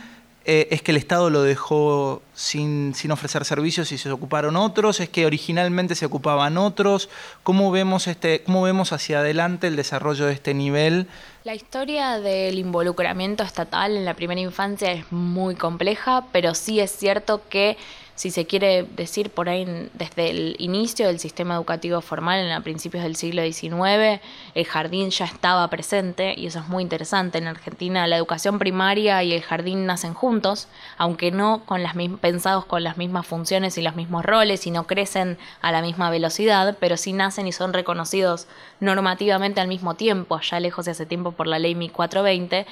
Eh, 0.51 0.67
es 0.71 0.81
que 0.81 0.93
el 0.93 0.97
Estado 0.97 1.29
lo 1.29 1.43
dejó 1.43 2.23
sin, 2.33 2.95
ofrecer 3.11 3.45
servicios 3.45 3.93
y 3.93 3.99
se 3.99 4.11
ocuparon 4.11 4.57
otros, 4.57 4.99
es 4.99 5.11
que 5.11 5.27
originalmente 5.27 5.95
se 5.95 6.07
ocupaban 6.07 6.57
otros. 6.57 7.11
¿Cómo 7.43 7.71
vemos, 7.71 8.07
este, 8.07 8.43
¿Cómo 8.45 8.63
vemos 8.63 8.95
hacia 8.95 9.19
adelante 9.19 9.67
el 9.67 9.77
desarrollo 9.77 10.25
de 10.25 10.33
este 10.33 10.55
nivel? 10.55 11.07
La 11.45 11.55
historia 11.55 12.19
del 12.19 12.59
involucramiento 12.59 13.43
estatal 13.43 13.95
en 13.95 14.07
la 14.07 14.15
primera 14.15 14.41
infancia 14.41 14.91
es 14.91 15.13
muy 15.13 15.55
compleja, 15.55 16.25
pero 16.33 16.55
sí 16.55 16.81
es 16.81 16.93
cierto 16.93 17.43
que 17.51 17.77
si 18.19 18.33
se 18.33 18.47
quiere 18.47 18.83
decir 18.83 19.31
por 19.31 19.49
ahí 19.49 19.65
desde 19.95 20.31
el 20.31 20.57
inicio 20.59 21.07
del 21.07 21.21
sistema 21.21 21.55
educativo 21.55 22.01
formal, 22.01 22.41
en 22.41 22.51
a 22.51 22.63
principios 22.63 23.05
del 23.05 23.15
siglo 23.15 23.43
XIX, 23.45 24.21
el 24.57 24.65
jardín 24.67 25.11
ya 25.11 25.25
estaba 25.25 25.71
presente 25.71 26.35
y 26.37 26.49
eso 26.49 26.59
es 26.59 26.67
muy 26.67 26.83
interesante. 26.83 27.39
En 27.39 27.47
Argentina 27.47 28.09
la 28.09 28.17
educación 28.17 28.59
primaria 28.59 29.23
y 29.23 29.35
el 29.35 29.43
jardín 29.43 29.87
nacen 29.87 30.15
juntos, 30.15 30.67
aunque 30.97 31.31
no 31.31 31.63
con 31.65 31.85
las 31.85 31.95
pensados 32.21 32.65
con 32.65 32.83
las 32.83 32.97
mismas 32.97 33.25
funciones 33.25 33.79
y 33.79 33.83
los 33.83 33.95
mismos 33.95 34.25
roles 34.25 34.67
y 34.67 34.73
no 34.73 34.89
crecen 34.89 35.39
a 35.63 35.71
la 35.71 35.81
misma 35.81 36.11
velocidad, 36.11 36.77
pero 36.81 36.97
sí 36.97 37.13
nacen 37.13 37.47
y 37.47 37.53
son 37.53 37.73
reconocidos 37.73 38.49
normativamente 38.81 39.61
al 39.61 39.69
mismo 39.69 39.95
tiempo, 39.95 40.35
allá 40.35 40.59
lejos 40.59 40.87
de 40.87 40.91
hace 40.91 41.07
tiempo 41.07 41.31
por 41.31 41.47
la 41.47 41.61
ley 41.61 41.77
1420 41.77 42.67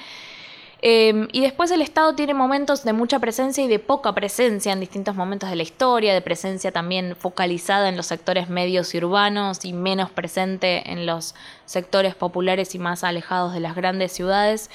Em, 0.81 1.27
y 1.31 1.41
después 1.41 1.71
el 1.71 1.81
Estado 1.81 2.13
tiene 2.13 2.35
momentos 2.35 2.83
de 2.83 2.93
mucha 2.93 3.19
presencia 3.19 3.63
y 3.63 3.67
de 3.67 3.79
poca 3.79 4.13
presencia 4.13 4.71
en 4.71 4.79
distintos 4.79 5.15
momentos 5.15 5.49
de 5.49 5.55
la 5.55 5.63
historia, 5.63 6.13
de 6.13 6.21
presencia 6.21 6.71
también 6.71 7.15
focalizada 7.15 7.89
en 7.89 7.97
los 7.97 8.05
sectores 8.05 8.49
medios 8.49 8.93
y 8.93 8.99
urbanos 8.99 9.65
y 9.65 9.73
menos 9.73 10.11
presente 10.11 10.91
en 10.91 11.05
los 11.07 11.33
sectores 11.65 12.13
populares 12.13 12.75
y 12.75 12.79
más 12.79 13.03
alejados 13.03 13.53
de 13.53 13.59
las 13.59 13.75
grandes 13.75 14.11
ciudades. 14.11 14.69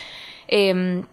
Em, 0.49 1.05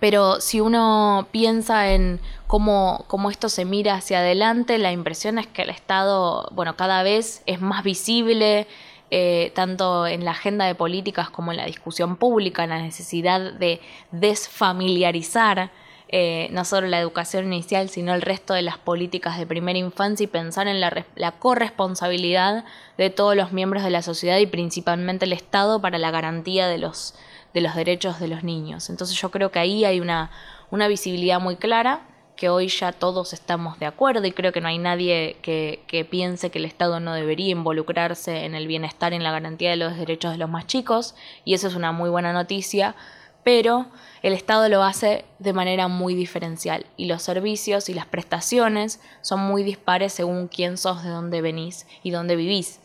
pero 0.00 0.40
si 0.40 0.60
uno 0.60 1.28
piensa 1.30 1.92
en 1.92 2.20
cómo, 2.46 3.04
cómo, 3.08 3.30
esto 3.30 3.48
se 3.48 3.64
mira 3.64 3.94
hacia 3.94 4.18
adelante, 4.18 4.78
la 4.78 4.92
impresión 4.92 5.38
es 5.38 5.46
que 5.46 5.62
el 5.62 5.70
Estado, 5.70 6.48
bueno, 6.52 6.76
cada 6.76 7.02
vez 7.02 7.42
es 7.46 7.60
más 7.60 7.84
visible, 7.84 8.66
eh, 9.10 9.52
tanto 9.54 10.06
en 10.06 10.24
la 10.24 10.32
agenda 10.32 10.66
de 10.66 10.74
políticas 10.74 11.30
como 11.30 11.50
en 11.50 11.56
la 11.56 11.66
discusión 11.66 12.16
pública, 12.16 12.64
en 12.64 12.70
la 12.70 12.82
necesidad 12.82 13.52
de 13.52 13.80
desfamiliarizar 14.12 15.70
eh, 16.10 16.48
no 16.52 16.64
solo 16.64 16.86
la 16.86 16.98
educación 16.98 17.52
inicial, 17.52 17.90
sino 17.90 18.14
el 18.14 18.22
resto 18.22 18.54
de 18.54 18.62
las 18.62 18.78
políticas 18.78 19.38
de 19.38 19.46
primera 19.46 19.78
infancia 19.78 20.24
y 20.24 20.26
pensar 20.26 20.66
en 20.66 20.80
la, 20.80 21.32
corresponsabilidad 21.38 22.64
de 22.96 23.10
todos 23.10 23.36
los 23.36 23.52
miembros 23.52 23.82
de 23.82 23.90
la 23.90 24.00
sociedad 24.00 24.38
y 24.38 24.46
principalmente 24.46 25.26
el 25.26 25.34
Estado 25.34 25.82
para 25.82 25.98
la 25.98 26.10
garantía 26.10 26.66
de 26.66 26.78
los, 26.78 27.14
de 27.52 27.60
los 27.60 27.74
derechos 27.74 28.20
de 28.20 28.28
los 28.28 28.42
niños. 28.42 28.88
Entonces 28.88 29.20
yo 29.20 29.30
creo 29.30 29.50
que 29.50 29.58
ahí 29.58 29.84
hay 29.84 30.00
una 30.00 30.88
visibilidad 30.88 31.40
muy 31.40 31.56
clara 31.56 32.00
que 32.38 32.48
hoy 32.48 32.68
ya 32.68 32.92
todos 32.92 33.32
estamos 33.32 33.80
de 33.80 33.86
acuerdo 33.86 34.24
y 34.24 34.30
creo 34.30 34.52
que 34.52 34.60
no 34.60 34.68
hay 34.68 34.78
nadie 34.78 35.38
que, 35.42 36.06
piense 36.08 36.50
que 36.50 36.60
el 36.60 36.66
Estado 36.66 37.00
no 37.00 37.12
debería 37.12 37.50
involucrarse 37.50 38.44
en 38.44 38.54
el 38.54 38.68
bienestar 38.68 39.12
y 39.12 39.16
en 39.16 39.24
la 39.24 39.32
garantía 39.32 39.70
de 39.70 39.76
los 39.76 39.96
derechos 39.96 40.30
de 40.30 40.38
los 40.38 40.48
más 40.48 40.68
chicos 40.68 41.16
y 41.44 41.54
eso 41.54 41.66
es 41.66 41.74
una 41.74 41.90
muy 41.90 42.08
buena 42.10 42.32
noticia, 42.32 42.94
pero 43.42 43.88
el 44.22 44.34
Estado 44.34 44.68
lo 44.68 44.84
hace 44.84 45.24
de 45.40 45.52
manera 45.52 45.88
muy 45.88 46.14
diferencial 46.14 46.86
y 46.96 47.06
los 47.06 47.22
servicios 47.22 47.88
y 47.88 47.94
las 47.94 48.06
prestaciones 48.06 49.00
son 49.20 49.40
muy 49.40 49.64
dispares 49.64 50.12
según 50.12 50.46
quién 50.46 50.76
sos, 50.76 51.02
de 51.02 51.10
dónde 51.10 51.42
venís 51.42 51.88
y 52.04 52.12
dónde 52.12 52.36
vivís. 52.36 52.78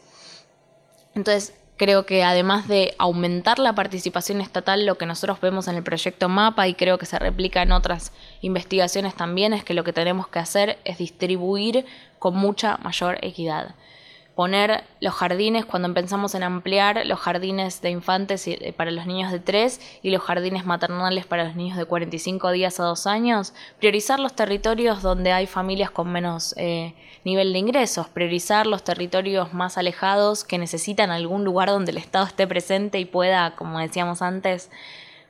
Entonces, 1.13 1.53
Creo 1.75 2.05
que 2.05 2.23
además 2.23 2.67
de 2.67 2.93
aumentar 2.99 3.57
la 3.57 3.73
participación 3.73 4.41
estatal, 4.41 4.86
lo 4.86 4.97
que 4.97 5.05
nosotros 5.07 5.41
vemos 5.41 5.67
en 5.67 5.75
el 5.75 5.83
proyecto 5.83 6.29
MAPA 6.29 6.67
y 6.67 6.75
creo 6.75 6.97
que 6.97 7.05
se 7.05 7.17
replica 7.17 7.63
en 7.63 7.71
otras 7.71 8.12
investigaciones 8.41 9.15
también, 9.15 9.53
es 9.53 9.63
que 9.63 9.73
lo 9.73 9.83
que 9.83 9.91
tenemos 9.91 10.27
que 10.27 10.39
hacer 10.39 10.77
es 10.86 10.99
distribuir 10.99 11.86
con 12.19 12.36
mucha 12.36 12.77
mayor 12.77 13.17
equidad 13.21 13.75
poner 14.36 14.84
los 15.00 15.13
jardines, 15.13 15.65
cuando 15.65 15.93
pensamos 15.93 16.34
en 16.34 16.43
ampliar 16.43 17.06
los 17.06 17.19
jardines 17.19 17.82
de 17.82 17.91
infantes 17.91 18.48
eh, 18.48 18.74
para 18.76 18.89
los 18.89 19.06
niños 19.06 19.32
de 19.32 19.39
3 19.39 20.00
y 20.02 20.10
los 20.10 20.24
jardines 20.24 20.65
maternales 20.65 21.26
para 21.26 21.43
los 21.43 21.56
niños 21.56 21.78
de 21.78 21.86
45 21.86 22.52
días 22.52 22.80
a 22.80 22.84
2 22.84 23.06
años, 23.08 23.54
priorizar 23.80 24.19
los 24.19 24.34
territorios 24.34 25.04
donde 25.04 25.32
hay 25.32 25.46
familias 25.46 25.91
con 25.91 26.12
menos 26.12 26.56
eh, 26.58 26.96
nivel 27.24 27.54
de 27.54 27.60
ingresos, 27.60 28.08
priorizar 28.08 28.65
los 28.65 28.84
territorios 28.84 29.54
más 29.54 29.78
alejados 29.78 30.43
que 30.43 30.58
necesitan 30.58 31.12
algún 31.12 31.43
lugar 31.43 31.69
donde 31.69 31.91
el 31.91 31.98
Estado 31.98 32.26
esté 32.26 32.48
presente 32.48 33.00
y 33.00 33.06
pueda, 33.06 33.56
como 33.56 33.80
decíamos 33.80 34.24
antes, 34.24 34.72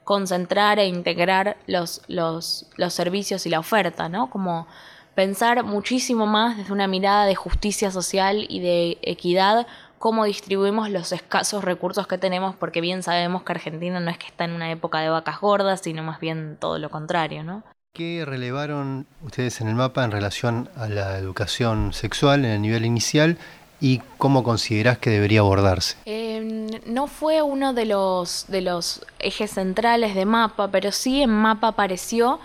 concentrar 0.05 0.79
e 0.79 0.87
integrar 0.87 1.57
los, 1.67 2.01
los, 2.07 2.67
los 2.77 2.93
servicios 2.93 3.45
y 3.45 3.49
la 3.49 3.59
oferta, 3.59 4.09
¿no? 4.09 4.29
Como 4.29 4.67
pensar 5.15 5.63
muchísimo 5.63 6.25
más 6.25 6.57
desde 6.57 6.73
una 6.73 6.87
mirada 6.87 7.25
de 7.25 7.35
justicia 7.35 7.91
social 7.91 8.45
y 8.49 8.59
de 8.59 8.97
equidad 9.01 9.67
cómo 10.03 10.25
distribuimos 10.25 10.89
los 10.89 11.13
escasos 11.13 11.63
recursos 11.63 12.07
que 12.07 12.17
tenemos, 12.17 12.55
porque 12.55 12.81
bien 12.81 13.03
sabemos 13.03 13.43
que 13.43 13.53
Argentina 13.53 14.01
no 14.01 14.11
es 14.11 14.17
que 14.17 14.27
está 14.27 14.43
en 14.43 14.51
una 14.51 14.69
época 14.69 14.99
de 14.99 15.07
vacas 15.07 15.39
gordas, 15.39 15.79
sino 15.81 16.03
más 16.03 16.19
bien 16.19 16.57
todo 16.59 16.77
lo 16.77 16.89
contrario, 16.89 17.45
¿no? 17.45 17.63
¿Qué 17.93 18.25
relevaron 18.25 19.07
ustedes 19.21 19.61
en 19.61 19.69
el 19.69 19.75
mapa 19.75 20.03
en 20.03 20.11
relación 20.11 20.67
a 20.75 20.89
la 20.89 21.17
educación 21.17 21.93
sexual 21.93 22.43
en 22.43 22.51
el 22.51 22.61
nivel 22.61 22.85
inicial 22.85 23.37
y 23.79 24.01
cómo 24.17 24.43
considerás 24.43 24.97
que 24.97 25.09
debería 25.09 25.39
abordarse? 25.39 25.95
Em, 26.03 26.67
no 26.85 27.07
fue 27.07 27.41
uno 27.41 27.73
de 27.73 27.85
los, 27.85 28.45
de 28.49 28.61
los 28.61 29.05
ejes 29.19 29.51
centrales 29.51 30.15
de 30.15 30.25
mapa, 30.25 30.69
pero 30.69 30.91
sí 30.91 31.21
en 31.21 31.29
mapa 31.29 31.69
apareció 31.69 32.41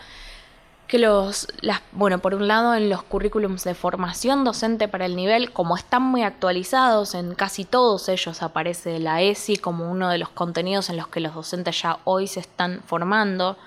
que 0.88 0.98
los, 0.98 1.46
las, 1.61 1.83
bueno, 1.92 2.18
por 2.18 2.35
un 2.35 2.48
lado 2.48 2.74
en 2.74 2.88
los 2.88 3.03
currículums 3.03 3.62
de 3.62 3.74
formación 3.74 4.42
docente 4.42 4.88
para 4.88 5.05
el 5.05 5.16
nivel, 5.16 5.53
como 5.53 5.77
están 5.77 6.03
muy 6.03 6.22
actualizados, 6.22 7.14
en 7.14 7.35
casi 7.35 7.66
todos 7.66 8.09
ellos 8.09 8.42
aparece 8.42 8.98
la 8.98 9.20
ESI 9.20 9.59
como 9.59 9.90
uno 9.90 10.09
de 10.09 10.16
los 10.16 10.31
contenidos 10.31 10.88
en 10.88 10.96
los 10.96 11.07
que 11.09 11.20
los 11.20 11.35
docentes 11.35 11.83
ya 11.83 11.98
hoy 12.05 12.27
se 12.27 12.40
están 12.40 12.81
formando. 12.87 13.59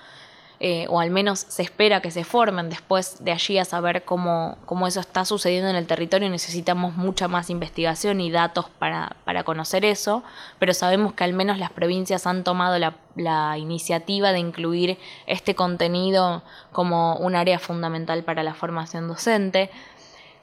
Eh, 0.64 0.86
o 0.88 1.00
al 1.00 1.10
menos 1.10 1.40
se 1.40 1.60
espera 1.62 2.00
que 2.00 2.12
se 2.12 2.22
formen. 2.22 2.70
Después 2.70 3.16
de 3.24 3.32
allí 3.32 3.58
a 3.58 3.64
saber 3.64 4.04
cómo, 4.04 4.56
cómo 4.64 4.86
eso 4.86 5.00
está 5.00 5.24
sucediendo 5.24 5.68
en 5.68 5.74
el 5.74 5.88
territorio 5.88 6.30
necesitamos 6.30 6.94
mucha 6.94 7.26
más 7.26 7.50
investigación 7.50 8.20
y 8.20 8.30
datos 8.30 8.66
para, 8.78 9.16
para 9.24 9.42
conocer 9.42 9.84
eso, 9.84 10.22
pero 10.60 10.72
sabemos 10.72 11.14
que 11.14 11.24
al 11.24 11.32
menos 11.32 11.58
las 11.58 11.72
provincias 11.72 12.28
han 12.28 12.44
tomado 12.44 12.78
la, 12.78 12.94
la 13.16 13.58
iniciativa 13.58 14.30
de 14.30 14.38
incluir 14.38 14.98
este 15.26 15.56
contenido 15.56 16.44
como 16.70 17.16
un 17.16 17.34
área 17.34 17.58
fundamental 17.58 18.22
para 18.22 18.44
la 18.44 18.54
formación 18.54 19.08
docente 19.08 19.68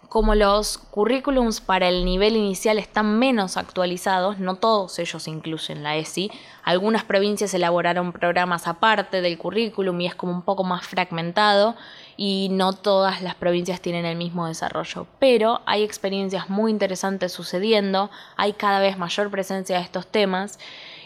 como 0.09 0.33
los 0.33 0.79
currículums 0.79 1.61
para 1.61 1.87
el 1.87 2.03
nivel 2.03 2.35
inicial 2.35 2.79
están 2.79 3.19
menos 3.19 3.57
actualizados, 3.57 4.39
no 4.39 4.55
todos 4.55 4.97
ellos 4.97 5.27
incluyen 5.27 5.83
la 5.83 5.97
ESI, 5.97 6.31
algunas 6.63 7.03
provincias 7.03 7.53
elaboraron 7.53 8.11
programas 8.11 8.67
aparte 8.67 9.21
del 9.21 9.37
currículum 9.37 10.01
y 10.01 10.07
es 10.07 10.15
como 10.15 10.33
un 10.33 10.41
poco 10.41 10.63
más 10.63 10.87
fragmentado 10.87 11.75
y 12.17 12.49
no 12.51 12.73
todas 12.73 13.21
las 13.21 13.35
provincias 13.35 13.81
tienen 13.81 14.05
el 14.05 14.17
mismo 14.17 14.47
desarrollo, 14.47 15.05
pero 15.19 15.61
hay 15.67 15.83
experiencias 15.83 16.49
muy 16.49 16.71
interesantes 16.71 17.31
sucediendo, 17.31 18.09
hay 18.35 18.53
cada 18.53 18.79
vez 18.79 18.97
mayor 18.97 19.29
presencia 19.29 19.77
de 19.77 19.83
estos 19.83 20.07
temas 20.07 20.57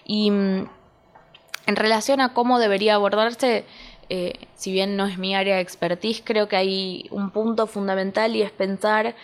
y 0.06 0.32
mm, 0.32 0.70
en 1.66 1.76
relación 1.76 2.22
a 2.22 2.34
cómo 2.34 2.58
debería 2.58 2.96
abordarse, 2.96 3.66
eh, 4.10 4.34
si 4.56 4.72
bien 4.72 4.96
no 4.98 5.06
es 5.06 5.18
mi 5.18 5.36
área 5.36 5.56
de 5.56 5.62
expertise, 5.62 6.22
creo 6.24 6.48
que 6.48 6.56
hay 6.56 7.08
un 7.12 7.32
punto 7.32 7.68
fundamental 7.68 8.36
y 8.36 8.42
es 8.42 8.52
pensar 8.52 9.16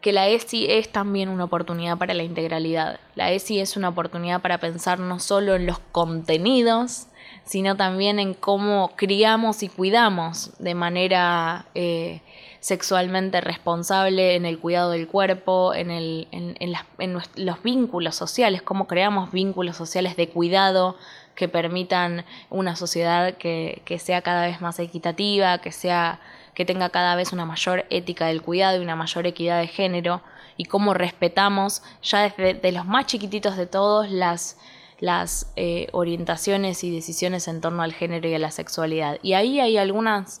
que 0.00 0.12
la 0.12 0.28
ESI 0.28 0.66
es 0.70 0.92
también 0.92 1.28
una 1.28 1.44
oportunidad 1.44 1.98
para 1.98 2.14
la 2.14 2.22
integralidad. 2.22 3.00
La 3.14 3.32
ESI 3.32 3.60
es 3.60 3.76
una 3.76 3.88
oportunidad 3.88 4.40
para 4.40 4.58
pensar 4.58 5.00
no 5.00 5.18
solo 5.18 5.56
en 5.56 5.66
los 5.66 5.78
contenidos, 5.78 7.08
sino 7.44 7.76
también 7.76 8.18
en 8.18 8.34
cómo 8.34 8.92
criamos 8.96 9.62
y 9.62 9.68
cuidamos 9.68 10.52
de 10.58 10.74
manera 10.74 11.66
eh, 11.74 12.20
sexualmente 12.60 13.40
responsable 13.40 14.34
en 14.34 14.44
el 14.46 14.58
cuidado 14.58 14.90
del 14.90 15.06
cuerpo, 15.06 15.72
en, 15.74 15.88
los 17.36 17.62
vínculos 17.62 18.16
sociales, 18.16 18.62
cómo 18.62 18.86
creamos 18.86 19.30
vínculos 19.30 19.76
sociales 19.76 20.16
de 20.16 20.28
cuidado, 20.28 20.96
que 21.36 21.48
permitan 21.48 22.24
una 22.50 22.74
sociedad 22.74 23.34
que, 23.34 23.82
sea 24.00 24.22
cada 24.22 24.46
vez 24.46 24.60
más 24.60 24.80
equitativa, 24.80 25.58
que 25.58 25.70
sea 25.70 26.18
que 26.54 26.64
tenga 26.64 26.88
cada 26.88 27.14
vez 27.14 27.32
una 27.32 27.44
mayor 27.44 27.84
ética 27.90 28.26
del 28.26 28.42
cuidado 28.42 28.78
y 28.78 28.82
una 28.82 28.96
mayor 28.96 29.26
equidad 29.26 29.60
de 29.60 29.66
género 29.66 30.22
y 30.56 30.64
cómo 30.64 30.94
respetamos 30.94 31.82
ya 32.02 32.32
desde 32.36 32.72
los 32.72 32.86
más 32.86 33.06
chiquititos 33.06 33.58
de 33.58 33.66
todos 33.66 34.10
las, 34.10 34.56
las 34.98 35.52
eh, 35.56 35.88
orientaciones 35.92 36.82
y 36.82 36.90
decisiones 36.90 37.46
en 37.46 37.60
torno 37.60 37.82
al 37.82 37.92
género 37.92 38.26
y 38.26 38.34
a 38.34 38.38
la 38.38 38.50
sexualidad. 38.50 39.18
Y 39.22 39.34
ahí 39.34 39.60
hay 39.60 39.76
algunas 39.76 40.40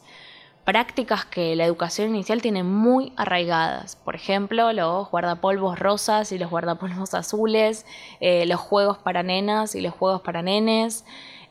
prácticas 0.66 1.24
que 1.24 1.54
la 1.54 1.64
educación 1.64 2.08
inicial 2.08 2.42
tiene 2.42 2.64
muy 2.64 3.12
arraigadas. 3.16 3.94
Por 3.94 4.16
ejemplo, 4.16 4.72
los 4.72 5.08
guardapolvos 5.10 5.78
rosas 5.78 6.32
y 6.32 6.38
los 6.38 6.50
guardapolvos 6.50 7.14
azules, 7.14 7.86
eh, 8.18 8.46
los 8.46 8.58
juegos 8.58 8.98
para 8.98 9.22
nenas 9.22 9.76
y 9.76 9.80
los 9.80 9.94
juegos 9.94 10.22
para 10.22 10.42
nenes, 10.42 11.04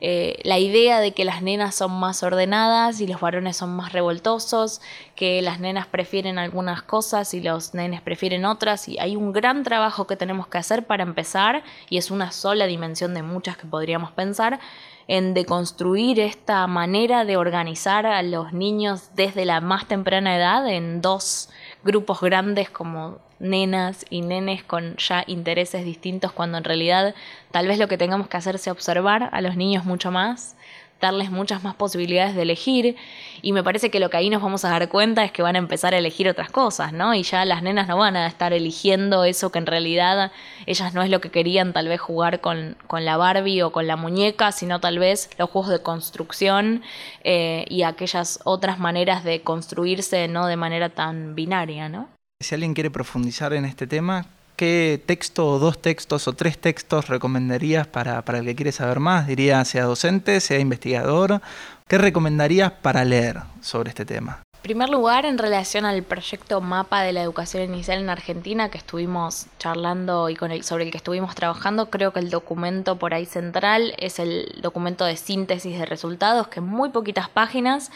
eh, 0.08 0.39
la 0.43 0.60
idea 0.60 0.99
de 0.99 1.14
que 1.14 1.26
las 1.26 1.41
nenas 1.41 1.74
son 1.74 1.99
más 1.99 2.22
ordenadas 2.22 3.01
y 3.01 3.08
los 3.08 3.20
varones 3.20 3.58
son 3.58 3.76
más 3.76 3.91
revoltosos, 3.91 4.80
que 5.16 5.41
las 5.41 5.60
nenas 5.60 5.88
prefieren 5.88 6.38
algunas 6.38 6.84
cosas 6.84 7.34
y 7.34 7.41
los 7.41 7.74
nenes 7.74 8.01
prefieren 8.01 8.45
otras, 8.45 8.88
y 8.88 8.99
hay 8.99 9.16
un 9.16 9.34
gran 9.34 9.64
trabajo 9.64 10.06
que 10.06 10.16
tenemos 10.16 10.45
que 10.45 10.60
hacer 10.60 10.86
para 10.86 11.01
empezar, 11.01 11.64
y 11.89 11.97
es 11.97 12.12
una 12.12 12.32
sola 12.32 12.68
dimensión 12.68 13.16
de 13.16 13.24
muchas 13.24 13.58
que 13.58 13.66
podríamos 13.66 14.12
pensar, 14.12 14.60
en 15.08 15.34
deconstruir 15.34 16.20
esta 16.20 16.68
manera 16.68 17.26
de 17.26 17.38
organizar 17.38 18.06
a 18.06 18.22
los 18.22 18.53
niños 18.53 19.10
desde 19.16 19.43
la 19.43 19.60
más 19.60 19.88
temprana 19.88 20.38
edad 20.38 20.70
en 20.70 21.01
dos 21.01 21.49
grupos 21.84 22.22
grandes 22.22 22.70
como 22.70 23.25
nenas 23.40 24.06
y 24.10 24.22
nenes 24.22 24.64
con 24.64 24.96
ya 24.98 25.24
intereses 25.28 25.86
distintos 25.86 26.32
cuando 26.32 26.58
en 26.58 26.64
realidad 26.64 27.16
tal 27.52 27.68
vez 27.68 27.80
lo 27.80 27.88
que 27.88 27.98
tengamos 27.98 28.28
que 28.28 28.38
hacer 28.38 28.56
es 28.56 28.68
observar 28.68 29.30
a 29.32 29.42
los 29.42 29.56
niños 29.56 29.86
mucho 29.86 30.12
más, 30.12 30.56
darles 31.02 31.30
muchas 31.30 31.64
más 31.64 31.76
posibilidades 31.76 32.36
de 32.36 32.42
elegir 32.44 32.96
y 33.42 33.52
me 33.52 33.64
parece 33.64 33.92
que 33.92 34.00
lo 34.00 34.10
que 34.10 34.18
ahí 34.18 34.30
nos 34.30 34.42
vamos 34.42 34.66
a 34.66 34.70
dar 34.70 34.90
cuenta 34.90 35.24
es 35.24 35.32
que 35.32 35.42
van 35.42 35.56
a 35.56 35.60
empezar 35.60 35.94
a 35.94 35.98
elegir 35.98 36.30
otras 36.30 36.50
cosas, 36.50 36.94
¿no? 36.94 37.14
Y 37.14 37.24
ya 37.24 37.46
las 37.46 37.62
nenas 37.62 37.88
no 37.88 37.98
van 37.98 38.16
a 38.16 38.28
estar 38.28 38.54
eligiendo 38.54 39.24
eso 39.24 39.52
que 39.52 39.60
en 39.60 39.66
realidad 39.66 40.32
ellas 40.66 40.94
no 40.94 41.04
es 41.04 41.10
lo 41.10 41.22
que 41.22 41.30
querían 41.30 41.74
tal 41.74 41.88
vez 41.88 42.00
jugar 42.00 42.40
con, 42.42 42.78
la 42.92 43.18
Barbie 43.18 43.62
o 43.62 43.72
con 43.72 43.88
la 43.88 43.98
muñeca, 43.98 44.52
sino 44.52 44.80
tal 44.80 45.00
vez 45.00 45.30
los 45.38 45.50
juegos 45.50 45.70
de 45.70 45.82
construcción 45.82 46.82
eh, 47.24 47.66
y 47.68 47.84
aquellas 47.84 48.40
otras 48.46 48.80
maneras 48.80 49.24
de 49.24 49.42
construirse 49.42 50.28
no 50.28 50.48
de 50.48 50.56
manera 50.56 50.90
tan 50.90 51.36
binaria, 51.36 51.90
¿no? 51.90 52.14
Si 52.42 52.54
alguien 52.54 52.74
quiere 52.74 52.92
profundizar 52.92 53.54
en 53.54 53.64
este 53.64 53.88
tema, 53.88 54.26
¿qué 54.58 55.02
texto 55.06 55.48
o 55.48 55.58
dos 55.58 55.82
textos 55.82 56.28
o 56.28 56.34
tres 56.34 56.58
textos 56.58 57.08
recomendarías 57.08 57.88
para, 57.88 58.22
el 58.28 58.46
que 58.46 58.56
quiere 58.56 58.74
saber 58.74 59.00
más? 59.00 59.26
Diría, 59.26 59.64
sea 59.64 59.86
docente, 59.86 60.42
sea 60.42 60.60
investigador. 60.60 61.42
¿Qué 61.88 61.98
recomendarías 61.98 62.74
para 62.74 63.06
leer 63.06 63.40
sobre 63.62 63.90
este 63.90 64.06
tema? 64.06 64.42
En 64.56 64.62
primer 64.62 64.90
lugar, 64.90 65.26
en 65.26 65.38
relación 65.38 65.86
al 65.86 66.04
proyecto 66.04 66.60
Mapa 66.60 67.04
de 67.04 67.14
la 67.14 67.22
Educación 67.22 67.64
Inicial 67.64 68.00
en 68.00 68.10
Argentina 68.10 68.70
que 68.70 68.80
estuvimos 68.80 69.46
charlando 69.58 70.30
y 70.30 70.36
sobre 70.62 70.84
el 70.84 70.92
que 70.92 70.98
estuvimos 70.98 71.36
trabajando, 71.36 71.90
creo 71.90 72.12
que 72.12 72.20
el 72.20 72.30
documento 72.30 72.98
por 72.98 73.14
ahí 73.14 73.26
central 73.26 73.94
es 73.98 74.20
el 74.20 74.60
documento 74.62 75.06
de 75.06 75.16
síntesis 75.16 75.80
de 75.80 75.86
resultados, 75.86 76.50
que 76.50 76.60
en 76.60 76.66
muy 76.66 76.90
poquitas 76.90 77.30
páginas 77.30 77.92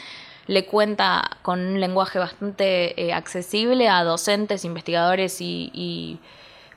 le 0.47 0.65
cuenta 0.65 1.37
con 1.41 1.59
un 1.59 1.79
lenguaje 1.79 2.19
bastante 2.19 2.99
eh, 3.01 3.13
accesible 3.13 3.87
a 3.87 4.03
docentes, 4.03 4.65
investigadores 4.65 5.41
y, 5.41 6.19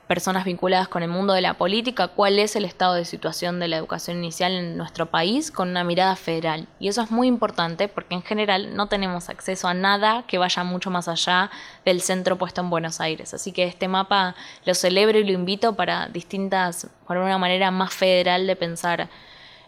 personas 0.07 0.43
vinculadas 0.43 0.89
con 0.89 1.01
el 1.01 1.09
mundo 1.09 1.33
de 1.33 1.41
la 1.41 1.53
política 1.55 2.09
cuál 2.09 2.37
es 2.37 2.57
el 2.57 2.65
estado 2.65 2.93
de 2.93 3.05
situación 3.05 3.59
de 3.59 3.69
la 3.69 3.77
educación 3.77 4.17
inicial 4.17 4.51
en 4.51 4.77
nuestro 4.77 5.07
país 5.07 5.49
con 5.49 5.69
una 5.69 5.85
mirada 5.85 6.15
federal. 6.17 6.67
Y 6.77 6.89
eso 6.89 7.01
es 7.01 7.09
muy 7.09 7.27
importante 7.27 7.87
porque 7.87 8.13
en 8.13 8.21
general 8.21 8.75
no 8.75 8.87
tenemos 8.87 9.29
acceso 9.29 9.67
a 9.67 9.73
nada 9.73 10.25
que 10.27 10.37
vaya 10.37 10.63
mucho 10.65 10.91
más 10.91 11.07
allá 11.07 11.49
del 11.85 12.01
centro 12.01 12.37
puesto 12.37 12.61
en 12.61 12.69
Buenos 12.69 12.99
Aires. 12.99 13.33
Así 13.33 13.53
que 13.53 13.63
este 13.63 13.87
mapa 13.87 14.35
lo 14.65 14.75
celebro 14.75 15.17
y 15.17 15.23
lo 15.23 15.31
invito 15.31 15.73
para 15.73 16.09
distintas, 16.09 16.89
para 17.07 17.23
una 17.23 17.37
manera 17.37 17.71
más 17.71 17.93
federal 17.93 18.45
de 18.45 18.55
pensar 18.57 19.09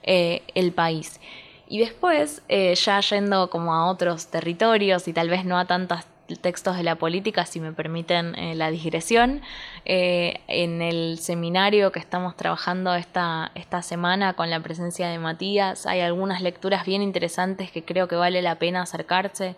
eh, 0.03 0.43
el 0.53 0.73
país. 0.73 1.19
Y 1.67 1.79
después, 1.79 2.41
eh, 2.47 2.75
ya 2.75 2.99
yendo 2.99 3.49
como 3.49 3.73
a 3.73 3.89
otros 3.89 4.27
territorios 4.27 5.07
y 5.07 5.13
tal 5.13 5.29
vez 5.29 5.45
no 5.45 5.57
a 5.57 5.65
tantos 5.65 6.01
textos 6.41 6.77
de 6.77 6.83
la 6.83 6.95
política, 6.95 7.45
si 7.45 7.59
me 7.59 7.71
permiten 7.71 8.35
eh, 8.35 8.55
la 8.55 8.71
digresión, 8.71 9.41
eh, 9.85 10.41
en 10.47 10.81
el 10.81 11.19
seminario 11.19 11.91
que 11.91 11.99
estamos 11.99 12.35
trabajando 12.35 12.95
esta, 12.95 13.51
esta 13.55 13.81
semana 13.81 14.33
con 14.33 14.49
la 14.49 14.59
presencia 14.59 15.07
de 15.07 15.19
Matías, 15.19 15.85
hay 15.85 16.01
algunas 16.01 16.41
lecturas 16.41 16.85
bien 16.85 17.01
interesantes 17.01 17.71
que 17.71 17.83
creo 17.83 18.07
que 18.07 18.15
vale 18.15 18.41
la 18.41 18.55
pena 18.55 18.81
acercarse. 18.81 19.55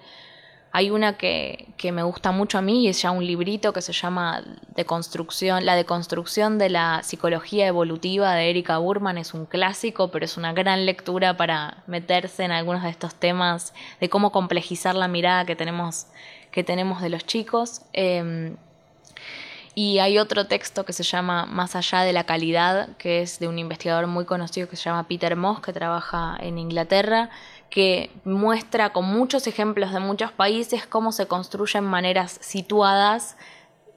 Hay 0.78 0.92
una 0.92 1.18
que, 1.18 1.70
que, 1.76 1.92
me 1.92 2.04
gusta 2.04 2.32
mucho 2.32 2.60
a 2.60 2.62
mí 2.62 2.84
y 2.84 2.90
es 2.90 3.02
ya 3.02 3.10
un 3.10 3.26
librito 3.26 3.74
que 3.74 3.82
se 3.82 3.94
llama 3.94 4.44
Deconstrucción, 4.76 5.66
La 5.66 5.76
deconstrucción 5.76 6.60
de 6.60 6.70
la 6.70 7.02
psicología 7.02 7.66
evolutiva 7.66 8.36
de 8.36 8.52
Erika 8.52 8.78
Burman. 8.78 9.18
Es 9.18 9.34
un 9.34 9.48
clásico, 9.48 10.12
pero 10.12 10.24
es 10.24 10.38
una 10.38 10.54
gran 10.54 10.86
lectura 10.86 11.36
para 11.36 11.84
meterse 11.88 12.44
en 12.44 12.52
algunos 12.52 12.84
de 12.84 12.92
estos 12.92 13.16
temas 13.16 13.74
de 14.00 14.08
cómo 14.08 14.32
complejizar 14.32 14.94
la 14.94 15.08
mirada 15.08 15.46
que 15.46 15.56
tenemos, 15.56 16.06
que 16.52 16.64
tenemos 16.64 17.02
de 17.02 17.10
los 17.10 17.26
chicos. 17.26 17.82
Em, 17.94 18.56
y 19.74 19.98
hay 19.98 20.20
otro 20.20 20.46
texto 20.46 20.86
que 20.86 20.94
se 20.94 21.02
llama 21.02 21.48
Más 21.48 21.76
allá 21.76 22.02
de 22.02 22.14
la 22.14 22.24
calidad, 22.24 22.90
que 22.98 23.24
es 23.24 23.40
de 23.40 23.48
un 23.48 23.58
investigador 23.58 24.06
muy 24.06 24.26
conocido 24.26 24.70
que 24.70 24.76
se 24.76 24.84
llama 24.84 25.08
Peter 25.08 25.36
Moss, 25.36 25.60
que 25.60 25.74
trabaja 25.74 26.38
en 26.40 26.60
Inglaterra 26.60 27.32
que 27.70 28.12
muestra 28.24 28.92
con 28.92 29.06
muchos 29.06 29.48
ejemplos 29.48 29.92
de 29.92 30.00
muchos 30.00 30.32
países 30.32 30.86
cómo 30.88 31.12
se 31.12 31.28
construyen 31.28 31.84
maneras 31.84 32.38
situadas 32.42 33.38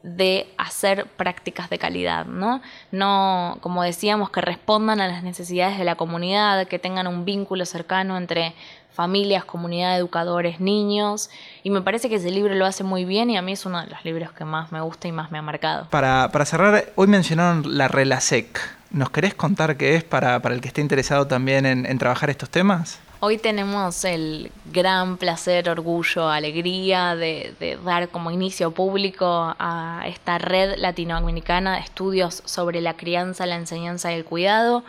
de 0.02 0.52
hacer 0.56 1.06
prácticas 1.06 1.68
de 1.68 1.78
calidad, 1.78 2.24
¿no? 2.24 2.62
No, 2.90 3.58
como 3.60 3.82
decíamos, 3.82 4.30
que 4.30 4.40
respondan 4.40 5.00
a 5.00 5.08
las 5.08 5.22
necesidades 5.22 5.78
de 5.78 5.84
la 5.84 5.96
comunidad, 5.96 6.66
que 6.68 6.78
tengan 6.78 7.06
un 7.06 7.24
vínculo 7.24 7.66
cercano 7.66 8.16
entre 8.16 8.54
familias, 8.92 9.44
comunidad, 9.44 9.96
educadores, 9.98 10.58
niños. 10.58 11.30
Y 11.62 11.70
me 11.70 11.82
parece 11.82 12.08
que 12.08 12.16
ese 12.16 12.30
libro 12.30 12.54
lo 12.54 12.64
hace 12.64 12.82
muy 12.82 13.04
bien 13.04 13.28
y 13.28 13.36
a 13.36 13.42
mí 13.42 13.52
es 13.52 13.66
uno 13.66 13.80
de 13.82 13.88
los 13.88 14.04
libros 14.04 14.32
que 14.32 14.44
más 14.44 14.72
me 14.72 14.80
gusta 14.80 15.06
y 15.06 15.12
más 15.12 15.30
me 15.30 15.38
ha 15.38 15.42
marcado. 15.42 15.86
Para, 15.90 16.30
cerrar, 16.46 16.86
hoy 16.96 17.06
mencionaron 17.06 17.76
la 17.76 17.88
RELASEC. 17.88 18.58
¿Nos 18.90 19.10
querés 19.10 19.34
contar 19.34 19.76
qué 19.76 19.96
es 19.96 20.02
para, 20.02 20.36
el 20.36 20.60
que 20.62 20.68
esté 20.68 20.80
interesado 20.80 21.26
también 21.26 21.66
en 21.66 21.98
trabajar 21.98 22.30
estos 22.30 22.48
temas? 22.50 23.00
Hoy 23.22 23.36
tenemos 23.36 24.06
el 24.06 24.50
gran 24.72 25.18
placer, 25.18 25.68
orgullo, 25.68 26.30
alegría 26.30 27.14
de, 27.14 27.78
dar 27.84 28.08
como 28.08 28.30
inicio 28.30 28.70
público 28.70 29.54
a 29.58 30.04
esta 30.06 30.38
red 30.38 30.78
latinoamericana 30.78 31.74
de 31.74 31.80
estudios 31.80 32.42
sobre 32.46 32.80
la 32.80 32.96
crianza, 32.96 33.44
la 33.44 33.56
enseñanza 33.56 34.10
y 34.10 34.14
el 34.14 34.24
cuidado, 34.24 34.84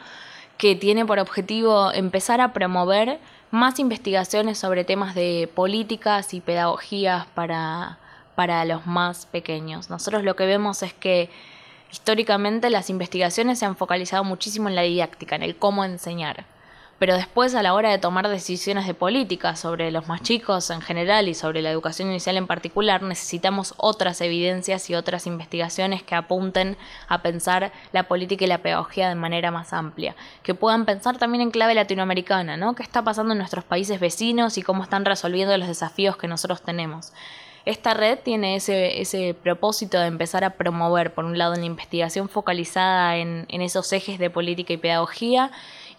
que 0.58 0.78
tiene 0.78 1.06
por 1.06 1.20
objetivo 1.20 1.92
empezar 1.92 2.40
a 2.40 2.54
promover 2.54 3.20
más 3.52 3.80
investigaciones 3.80 4.58
sobre 4.58 4.86
temas 4.86 5.14
de 5.14 5.50
políticas 5.54 6.34
y 6.34 6.40
pedagogías 6.40 7.26
para, 7.36 7.98
para 8.36 8.64
los 8.64 8.88
más 8.88 9.26
pequeños. 9.26 9.90
Nosotros 9.90 10.24
lo 10.24 10.38
que 10.38 10.46
vemos 10.46 10.84
es 10.84 10.94
que 10.94 11.30
históricamente 11.92 12.70
las 12.70 12.90
investigaciones 12.90 13.60
se 13.60 13.66
han 13.66 13.76
focalizado 13.76 14.24
muchísimo 14.24 14.70
en 14.70 14.76
la 14.76 14.84
didáctica, 14.84 15.36
en 15.36 15.44
el 15.44 15.58
cómo 15.58 15.84
enseñar 15.84 16.46
pero 17.02 17.16
después 17.16 17.56
a 17.56 17.64
la 17.64 17.74
hora 17.74 17.90
de 17.90 17.98
tomar 17.98 18.30
decisiones 18.30 18.86
de 18.86 18.94
política 18.94 19.56
sobre 19.56 19.90
los 19.90 20.08
más 20.08 20.22
chicos 20.22 20.70
en 20.70 20.82
general 20.82 21.28
y 21.28 21.34
sobre 21.34 21.64
la 21.64 21.72
educación 21.72 22.10
inicial 22.10 22.38
en 22.38 22.46
particular, 22.46 23.02
necesitamos 23.02 23.74
otras 23.78 24.22
evidencias 24.22 24.88
y 24.88 24.94
otras 24.94 25.26
investigaciones 25.26 26.04
que 26.04 26.14
apunten 26.14 26.78
a 27.08 27.24
pensar 27.24 27.72
la 27.92 28.04
política 28.04 28.46
y 28.46 28.48
la 28.48 28.60
pedagogía 28.60 29.10
de 29.10 29.16
manera 29.16 29.50
más 29.50 29.74
amplia, 29.74 30.16
que 30.44 30.54
puedan 30.54 30.86
pensar 30.86 31.18
también 31.18 31.42
en 31.42 31.50
clave 31.50 31.74
latinoamericana, 31.74 32.56
¿no? 32.56 32.76
¿Qué 32.76 32.84
está 32.84 33.04
pasando 33.04 33.32
en 33.32 33.40
nuestros 33.40 33.64
países 33.64 34.00
vecinos 34.00 34.60
y 34.60 34.62
cómo 34.62 34.84
están 34.84 35.04
resolviendo 35.04 35.58
los 35.58 35.70
desafíos 35.70 36.18
que 36.18 36.28
nosotros 36.28 36.62
tenemos? 36.62 37.14
Esta 37.66 37.96
red 37.96 38.20
tiene 38.20 38.58
ese, 38.58 39.02
ese, 39.02 39.34
propósito 39.34 40.00
de 40.00 40.06
empezar 40.06 40.44
a 40.44 40.52
promover, 40.52 41.16
por 41.16 41.26
un 41.26 41.40
lado, 41.40 41.54
una 41.54 41.66
investigación 41.66 42.30
focalizada 42.30 43.18
en, 43.18 43.46
en 43.50 43.62
esos 43.62 43.92
ejes 43.92 44.20
de 44.20 44.30
política 44.30 44.74
y 44.74 44.78
pedagogía, 44.78 45.52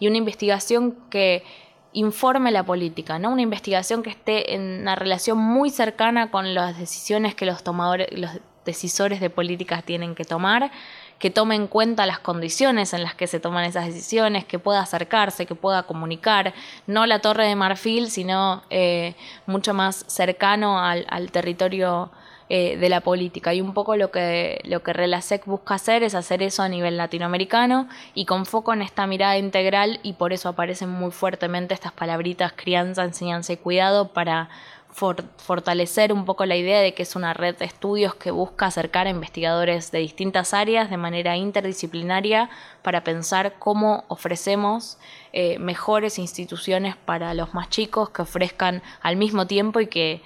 y 0.03 0.07
una 0.07 0.17
investigación 0.17 0.97
que 1.09 1.45
informe 1.93 2.51
la 2.51 2.65
política, 2.65 3.19
¿no? 3.19 3.29
Una 3.29 3.41
investigación 3.41 4.03
que 4.03 4.09
esté 4.09 4.53
en 4.53 4.81
una 4.81 4.95
relación 4.95 5.37
muy 5.37 5.69
cercana 5.69 6.29
con 6.29 6.53
las 6.53 6.77
decisiones 6.77 7.35
que 7.35 7.45
los 7.45 7.63
tomadores, 7.63 8.09
los 8.11 8.31
decisores 8.65 9.21
de 9.21 9.29
políticas 9.29 9.85
tienen 9.85 10.13
que 10.13 10.25
tomar, 10.25 10.71
que 11.19 11.29
tome 11.29 11.55
en 11.55 11.67
cuenta 11.67 12.05
las 12.05 12.19
condiciones 12.19 12.93
en 12.93 13.01
las 13.01 13.15
que 13.15 13.27
se 13.27 13.39
toman 13.39 13.63
esas 13.63 13.85
decisiones, 13.85 14.43
que 14.43 14.59
pueda 14.59 14.81
acercarse, 14.81 15.45
que 15.45 15.55
pueda 15.55 15.83
comunicar, 15.83 16.53
no 16.85 17.05
la 17.05 17.19
torre 17.19 17.47
de 17.47 17.55
marfil, 17.55 18.11
sino 18.11 18.61
eh, 18.69 19.15
mucho 19.45 19.73
más 19.73 20.03
cercano 20.09 20.79
al, 20.79 21.05
al 21.07 21.31
territorio 21.31 22.11
eh, 22.55 22.77
de 22.77 22.87
la 22.87 23.01
política. 23.01 23.51
Y 23.55 23.61
un 23.61 23.73
poco 23.73 23.95
lo 23.95 24.11
que, 24.11 24.61
lo 24.65 24.83
que 24.83 24.93
Relasec 24.93 25.43
busca 25.47 25.73
hacer 25.73 26.03
es 26.03 26.13
hacer 26.13 26.43
eso 26.43 26.61
a 26.61 26.69
nivel 26.69 26.97
latinoamericano 26.97 27.87
y 28.13 28.25
con 28.25 28.45
foco 28.45 28.73
en 28.73 28.83
esta 28.83 29.07
mirada 29.07 29.39
integral 29.39 29.99
y 30.03 30.13
por 30.13 30.33
eso 30.33 30.49
aparecen 30.49 30.89
muy 30.89 31.09
fuertemente 31.09 31.73
estas 31.73 31.93
palabritas 31.93 32.53
crianza, 32.53 33.05
enseñanza 33.05 33.53
y 33.53 33.57
cuidado 33.57 34.09
para 34.09 34.49
fortalecer 34.93 36.13
un 36.13 36.25
poco 36.25 36.45
la 36.45 36.55
idea 36.55 36.79
de 36.81 36.93
que 36.93 37.01
es 37.01 37.15
una 37.15 37.33
red 37.33 37.57
de 37.57 37.65
estudios 37.65 38.13
que 38.13 38.29
busca 38.29 38.67
acercar 38.67 39.07
a 39.07 39.09
investigadores 39.09 39.89
de 39.89 39.97
distintas 39.97 40.53
áreas 40.53 40.91
de 40.91 40.97
manera 40.97 41.35
interdisciplinaria 41.35 42.51
para 42.83 43.03
pensar 43.03 43.55
cómo 43.57 44.03
ofrecemos 44.09 44.99
eh, 45.31 45.57
mejores 45.57 46.19
instituciones 46.19 46.97
para 46.97 47.33
los 47.33 47.55
más 47.55 47.69
chicos 47.69 48.11
que 48.11 48.21
ofrezcan 48.21 48.83
al 49.01 49.15
mismo 49.15 49.47
tiempo 49.47 49.79
y 49.79 49.87
que 49.87 50.21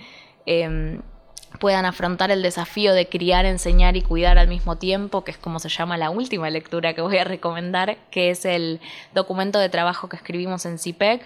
em, 0.45 1.01
puedan 1.59 1.85
afrontar 1.85 2.31
el 2.31 2.41
desafío 2.41 2.93
de 2.93 3.07
criar, 3.07 3.45
enseñar 3.45 3.97
y 3.97 4.01
cuidar 4.01 4.37
al 4.37 4.47
mismo 4.47 4.77
tiempo, 4.77 5.23
que 5.23 5.31
es 5.31 5.37
como 5.37 5.59
se 5.59 5.69
llama 5.69 5.97
la 5.97 6.09
última 6.09 6.49
lectura 6.49 6.93
que 6.93 7.01
voy 7.01 7.17
a 7.17 7.23
recomendar, 7.23 7.97
que 8.11 8.29
es 8.29 8.45
el 8.45 8.79
documento 9.13 9.59
de 9.59 9.69
trabajo 9.69 10.09
que 10.09 10.17
escribimos 10.17 10.65
en 10.65 10.77
CIPEC, 10.77 11.23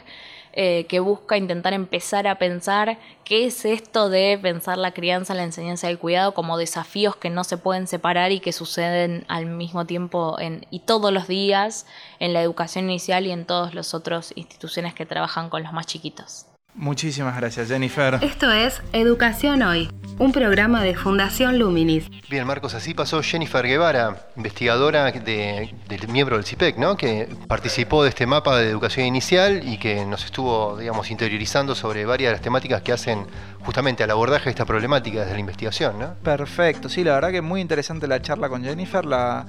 eh, 0.54 0.86
que 0.88 1.00
busca 1.00 1.38
intentar 1.38 1.72
empezar 1.74 2.28
a 2.28 2.38
pensar 2.38 2.98
qué 3.24 3.46
es 3.46 3.64
esto 3.64 4.10
de 4.10 4.38
pensar 4.42 4.78
la 4.78 4.92
crianza, 4.92 5.34
la 5.34 5.44
enseñanza 5.44 5.88
y 5.88 5.92
el 5.92 6.00
cuidado 6.00 6.34
como 6.34 6.58
desafíos 6.58 7.16
que 7.16 7.30
no 7.30 7.46
se 7.46 7.58
pueden 7.58 7.88
separar 7.88 8.34
y 8.34 8.42
que 8.42 8.52
suceden 8.52 9.24
al 9.30 9.46
mismo 9.46 9.86
tiempo 9.86 10.38
en, 10.40 10.66
y 10.70 10.80
todos 10.80 11.14
los 11.14 11.30
días 11.30 11.86
en 12.20 12.34
la 12.34 12.42
educación 12.42 12.90
inicial 12.90 13.26
y 13.28 13.32
en 13.32 13.46
todas 13.46 13.74
las 13.74 13.94
otras 13.94 14.34
instituciones 14.36 14.94
que 14.94 15.06
trabajan 15.06 15.50
con 15.50 15.64
los 15.64 15.72
más 15.72 15.86
chiquitos. 15.86 16.51
Muchísimas 16.74 17.36
gracias, 17.36 17.68
Jennifer. 17.68 18.18
Esto 18.22 18.50
es 18.50 18.82
Educación 18.94 19.62
Hoy, 19.62 19.92
un 20.18 20.32
programa 20.32 20.82
de 20.82 20.96
Fundación 20.96 21.60
Luminis. 21.60 22.10
Bien, 22.30 22.48
Marcos, 22.48 22.74
así 22.74 22.94
pasó 22.94 23.22
Jennifer 23.22 23.66
Guevara, 23.68 24.28
investigadora 24.38 25.12
de, 25.12 25.76
del 25.90 26.08
miembro 26.08 26.38
del 26.38 26.46
CIPEC, 26.46 26.78
¿no? 26.78 26.96
que 26.96 27.28
participó 27.48 28.04
de 28.04 28.10
este 28.10 28.26
mapa 28.26 28.58
de 28.58 28.70
educación 28.70 29.06
inicial 29.06 29.68
y 29.68 29.78
que 29.78 30.06
nos 30.06 30.24
estuvo, 30.24 30.78
digamos, 30.78 31.12
interiorizando 31.12 31.76
sobre 31.76 32.06
varias 32.06 32.30
de 32.30 32.34
las 32.36 32.42
temáticas 32.42 32.82
que 32.82 32.94
hacen 32.94 33.26
justamente 33.60 34.04
al 34.04 34.12
abordaje 34.12 34.46
de 34.46 34.52
esta 34.52 34.66
problemática 34.66 35.20
desde 35.20 35.34
la 35.34 35.40
investigación. 35.40 36.00
¿no? 36.00 36.14
Perfecto, 36.24 36.88
sí, 36.88 37.04
la 37.04 37.16
verdad 37.16 37.32
que 37.32 37.42
muy 37.42 37.60
interesante 37.60 38.08
la 38.08 38.22
charla 38.22 38.48
con 38.48 38.64
Jennifer. 38.64 39.06
La, 39.06 39.46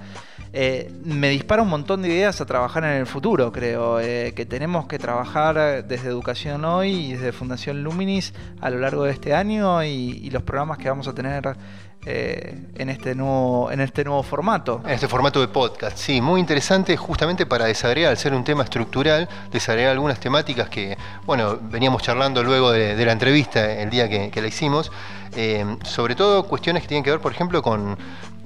eh, 0.53 0.93
me 1.05 1.31
dispara 1.31 1.63
un 1.63 1.69
montón 1.69 2.03
de 2.03 2.09
ideas 2.09 2.41
a 2.41 2.47
trabajar 2.47 2.85
en 2.85 2.91
el 2.91 3.07
futuro, 3.07 3.53
creo, 3.53 4.01
eh, 4.01 4.33
que 4.35 4.45
tenemos 4.45 4.87
que 4.87 4.99
trabajar 4.99 5.87
desde 5.87 6.09
Educación 6.09 6.65
Hoy 6.65 7.12
desde 7.13 7.33
Fundación 7.33 7.83
Luminis 7.83 8.35
a 8.61 8.71
lo 8.71 8.79
largo 8.79 9.05
de 9.05 9.13
este 9.13 9.35
año 9.35 9.83
y, 9.83 10.31
los 10.31 10.43
programas 10.43 10.79
que 10.79 10.89
vamos 10.89 11.07
a 11.09 11.15
tener 11.15 11.57
eh, 12.07 12.69
en, 12.75 12.89
este 12.89 13.15
nuevo, 13.15 13.71
en 13.71 13.81
este 13.81 14.03
nuevo 14.05 14.23
formato. 14.23 14.81
En 14.85 14.93
este 14.93 15.09
formato 15.09 15.41
de 15.41 15.49
podcast, 15.49 15.99
sí, 15.99 16.21
muy 16.21 16.41
interesante 16.41 16.97
justamente 16.97 17.45
para 17.45 17.67
desagregar, 17.67 18.11
al 18.11 18.17
ser 18.17 18.33
un 18.33 18.45
tema 18.45 18.65
estructural, 18.65 19.29
desagregar 19.51 19.93
algunas 19.93 20.19
temáticas 20.19 20.69
que, 20.71 20.97
bueno, 21.27 21.59
veníamos 21.61 22.03
charlando 22.03 22.43
luego 22.43 22.73
de, 22.73 23.05
la 23.05 23.13
entrevista 23.13 23.73
el 23.73 23.91
día 23.91 24.09
que, 24.09 24.41
la 24.41 24.49
hicimos, 24.49 24.91
sobre 25.85 26.15
todo 26.15 26.45
cuestiones 26.45 26.83
que 26.83 26.89
tienen 26.89 27.05
que 27.05 27.11
ver, 27.11 27.21
por 27.21 27.33
ejemplo, 27.33 27.63
con 27.63 27.97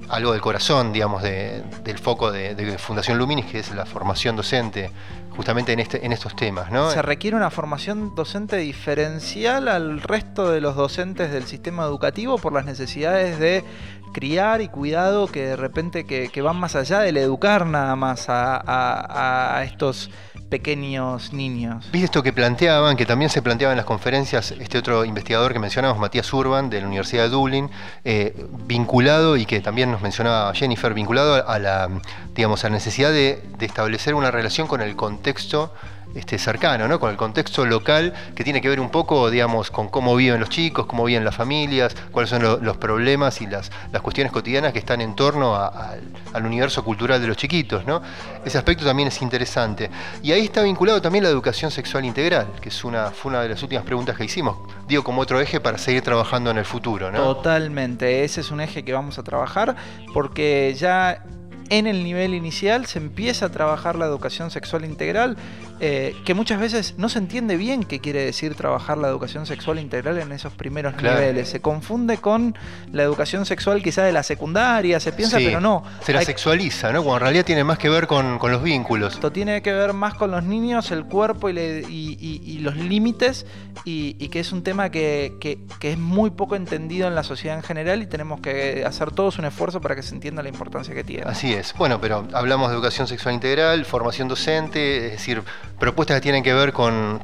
algo 0.09 0.33
del 0.33 0.41
corazón, 0.41 0.93
digamos, 0.93 1.23
del 1.23 1.99
foco 1.99 2.33
de, 2.33 2.77
Fundación 2.79 3.19
Luminis, 3.19 3.47
que 3.47 3.59
es 3.59 3.75
la 3.75 3.87
formación 3.87 4.37
docente, 4.37 4.91
justamente 5.31 5.73
en, 5.73 5.81
este, 5.81 6.05
en 6.05 6.13
estos 6.13 6.37
temas. 6.37 6.71
¿no? 6.71 6.91
Se 6.91 7.03
requiere 7.03 7.37
una 7.37 7.51
formación 7.51 8.15
docente 8.15 8.57
diferencial 8.57 9.69
al 9.69 10.01
resto 10.01 10.51
de 10.51 10.61
los 10.61 10.77
docentes 10.77 11.31
del 11.33 11.47
sistema 11.47 11.85
educativo 11.85 12.39
por 12.39 12.53
las 12.53 12.65
necesidades 12.65 13.39
de 13.39 13.65
criar 14.13 14.61
y 14.61 14.69
cuidado 14.69 15.27
que 15.27 15.47
de 15.47 15.57
repente 15.57 16.07
que, 16.07 16.43
van 16.43 16.57
más 16.57 16.77
allá 16.77 17.01
del 17.01 17.17
educar 17.17 17.67
nada 17.67 17.97
más 17.97 18.27
a 18.29 19.63
estos 19.67 20.11
pequeños 20.49 21.33
niños. 21.33 21.85
¿Viste 21.93 22.07
esto 22.07 22.23
que 22.23 22.33
planteaban, 22.33 22.97
que 22.97 23.07
también 23.07 23.31
se 23.31 23.43
planteaba 23.43 23.73
en 23.73 23.77
las 23.77 23.87
conferencias, 23.87 24.53
este 24.53 24.79
otro 24.79 25.05
investigador 25.05 25.53
que 25.53 25.59
mencionamos, 25.59 25.99
Matías 25.99 26.33
Urban, 26.33 26.71
de 26.71 26.81
la 26.81 26.87
Universidad 26.87 27.25
de 27.25 27.29
Dublín, 27.31 27.71
eh, 28.05 28.35
vinculado, 28.67 29.37
y 29.37 29.47
que 29.47 29.61
también 29.61 29.91
nos 29.91 30.03
mencionaba 30.03 30.55
Jennifer, 30.55 30.95
vinculado 30.95 31.49
a 31.49 31.59
la, 31.59 31.89
digamos, 32.35 32.65
a 32.65 32.69
la 32.69 32.75
necesidad 32.75 33.11
de, 33.11 33.43
de 33.59 33.67
establecer 33.67 34.15
una 34.15 34.31
relación 34.31 34.67
con 34.67 34.81
el 34.81 34.97
contexto 34.97 35.73
este, 36.15 36.39
cercano, 36.39 36.89
¿no? 36.89 36.99
con 36.99 37.11
el 37.11 37.17
contexto 37.17 37.67
local 37.67 38.13
que 38.35 38.45
tiene 38.45 38.61
que 38.61 38.69
ver 38.69 38.81
un 38.81 38.91
poco, 38.91 39.31
digamos, 39.31 39.71
con 39.71 39.89
cómo 39.89 40.17
viven 40.17 40.41
los 40.41 40.49
chicos, 40.49 40.87
cómo 40.87 41.05
viven 41.05 41.25
las 41.25 41.35
familias, 41.35 41.95
cuáles 42.11 42.31
son 42.31 42.43
los 42.43 42.77
problemas 42.77 43.41
y 43.41 43.47
las, 43.47 43.71
las, 43.93 44.03
cuestiones 44.03 44.33
cotidianas 44.33 44.73
que 44.73 44.79
están 44.79 45.01
en 45.01 45.15
torno 45.15 45.55
al 45.57 46.47
universo 46.47 46.85
cultural 46.85 47.21
de 47.21 47.27
los 47.27 47.37
chiquitos. 47.37 47.87
¿no? 47.87 48.01
Ese 48.45 48.59
aspecto 48.59 48.85
también 48.85 49.09
es 49.09 49.21
interesante. 49.23 49.91
Y 50.23 50.33
ahí 50.33 50.45
está 50.45 50.63
vinculado 50.63 51.03
también 51.03 51.25
la 51.25 51.31
educación 51.31 51.71
sexual 51.71 52.05
integral, 52.05 52.47
que 52.61 52.69
es 52.69 52.85
una, 52.85 53.11
fue 53.11 53.31
una 53.31 53.43
de 53.43 53.51
las 53.51 53.63
últimas 53.63 53.85
preguntas 53.85 54.17
que 54.17 54.25
hicimos. 54.25 54.57
Digo, 54.89 55.05
como 55.05 55.23
otro 55.23 55.41
eje 55.41 55.61
para 55.61 55.79
seguir 55.79 56.03
trabajando 56.03 56.51
en 56.51 56.59
el 56.59 56.65
futuro. 56.65 57.11
¿no? 57.11 57.35
Totalmente, 57.35 58.25
ese 58.25 58.41
es 58.41 58.51
un 58.51 58.61
eje 58.61 58.85
que 58.85 58.93
vamos 58.93 59.19
a 59.19 59.23
trabajar 59.23 59.77
porque 60.13 60.75
ya 60.79 61.23
en 61.71 61.87
el 61.87 62.05
nivel 62.05 62.35
inicial 62.35 62.87
se 62.87 62.99
empieza 62.99 63.47
a 63.47 63.49
trabajar 63.49 63.97
la 63.97 64.07
educación 64.07 64.51
sexual 64.51 64.85
integral, 64.85 65.37
eh, 65.81 66.17
que 66.25 66.35
muchas 66.35 66.61
veces 66.61 66.95
no 66.97 67.09
se 67.09 67.19
entiende 67.19 67.57
bien 67.57 67.83
qué 67.83 68.01
quiere 68.01 68.25
decir 68.25 68.55
trabajar 68.55 68.99
la 68.99 69.09
educación 69.09 69.47
sexual 69.47 69.79
integral 69.79 70.19
en 70.19 70.33
esos 70.33 70.53
primeros 70.53 70.97
niveles. 70.97 71.49
Se 71.49 71.61
confunde 71.61 72.19
con 72.19 72.57
la 72.93 73.03
educación 73.03 73.45
sexual 73.47 73.83
quizá 73.83 74.05
de 74.05 74.13
la 74.13 74.23
secundaria, 74.23 75.01
se 75.01 75.13
piensa, 75.13 75.39
pero 75.39 75.61
no. 75.61 75.83
Se 76.03 76.13
la 76.13 76.23
sexualiza, 76.23 76.93
¿no? 76.93 77.03
Cuando 77.03 77.17
en 77.17 77.21
realidad 77.23 77.45
tiene 77.45 77.65
más 77.65 77.79
que 77.79 77.89
ver 77.89 78.07
con, 78.07 78.39
los 78.41 78.63
vínculos. 78.63 79.15
Esto 79.15 79.33
tiene 79.33 79.61
que 79.63 79.73
ver 79.73 79.93
más 79.93 80.15
con 80.15 80.31
los 80.31 80.45
niños, 80.45 80.91
el 80.93 81.05
cuerpo 81.05 81.51
y, 81.51 82.59
los 82.61 82.77
límites, 82.77 83.47
y, 83.85 84.29
que 84.29 84.41
es 84.41 84.53
un 84.53 84.63
tema 84.63 84.91
que, 84.91 85.37
que 85.41 85.93
es 85.93 85.99
muy 85.99 86.31
poco 86.31 86.57
entendido 86.57 87.09
en 87.09 87.15
la 87.15 87.23
sociedad 87.23 87.57
en 87.57 87.63
general 87.63 88.03
y 88.03 88.07
tenemos 88.07 88.41
que 88.41 88.85
hacer 88.87 89.11
todos 89.11 89.39
un 89.39 89.45
esfuerzo 89.45 89.81
para 89.81 89.95
que 89.95 90.03
se 90.03 90.15
entienda 90.15 90.43
la 90.43 90.49
importancia 90.49 90.95
que 90.95 91.05
tiene. 91.05 91.25
Así 91.27 91.57
bueno, 91.79 92.01
pero 92.01 92.27
hablamos 92.33 92.69
de 92.69 92.75
educación 92.75 93.07
sexual 93.07 93.35
integral, 93.35 93.85
formación 93.85 94.29
docente, 94.29 95.07
es 95.07 95.13
decir, 95.13 95.43
propuestas 95.79 96.17
que 96.17 96.21
tienen 96.21 96.43
que 96.43 96.55
ver 96.55 96.73
con, 96.73 97.21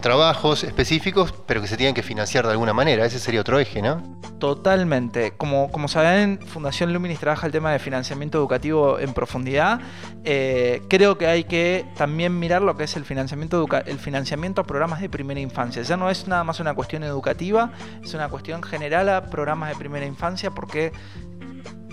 trabajos 0.00 0.64
específicos, 0.64 1.32
pero 1.46 1.60
que 1.60 1.66
se 1.66 1.76
tienen 1.76 1.94
que 1.94 2.02
financiar 2.02 2.44
de 2.44 2.52
alguna 2.52 2.72
manera. 2.72 3.04
Ese 3.04 3.18
sería 3.18 3.40
otro 3.40 3.58
eje, 3.58 3.82
¿no? 3.82 4.02
Totalmente. 4.38 5.32
Como, 5.32 5.70
como 5.70 5.88
saben, 5.88 6.40
Fundación 6.46 6.92
Luminis 6.92 7.20
trabaja 7.20 7.46
el 7.46 7.52
tema 7.52 7.72
de 7.72 7.78
financiamiento 7.78 8.38
educativo 8.38 8.98
en 8.98 9.12
profundidad. 9.14 9.80
Eh, 10.24 10.82
creo 10.88 11.18
que 11.18 11.26
hay 11.26 11.44
que 11.44 11.84
también 11.96 12.38
mirar 12.38 12.62
lo 12.62 12.76
que 12.76 12.84
es 12.84 12.96
el 12.96 13.04
financiamiento, 13.04 13.66
el 13.86 13.98
financiamiento 13.98 14.62
a 14.62 14.64
programas 14.64 15.00
de 15.00 15.08
primera 15.08 15.40
infancia. 15.40 15.82
Ya 15.82 15.96
no 15.96 16.10
es 16.10 16.26
nada 16.26 16.44
más 16.44 16.60
una 16.60 16.74
cuestión 16.74 17.04
educativa, 17.04 17.72
es 18.02 18.14
una 18.14 18.28
cuestión 18.28 18.62
general 18.62 19.08
a 19.08 19.26
programas 19.26 19.68
de 19.70 19.76
primera 19.76 20.06
infancia 20.06 20.50
porque 20.50 20.92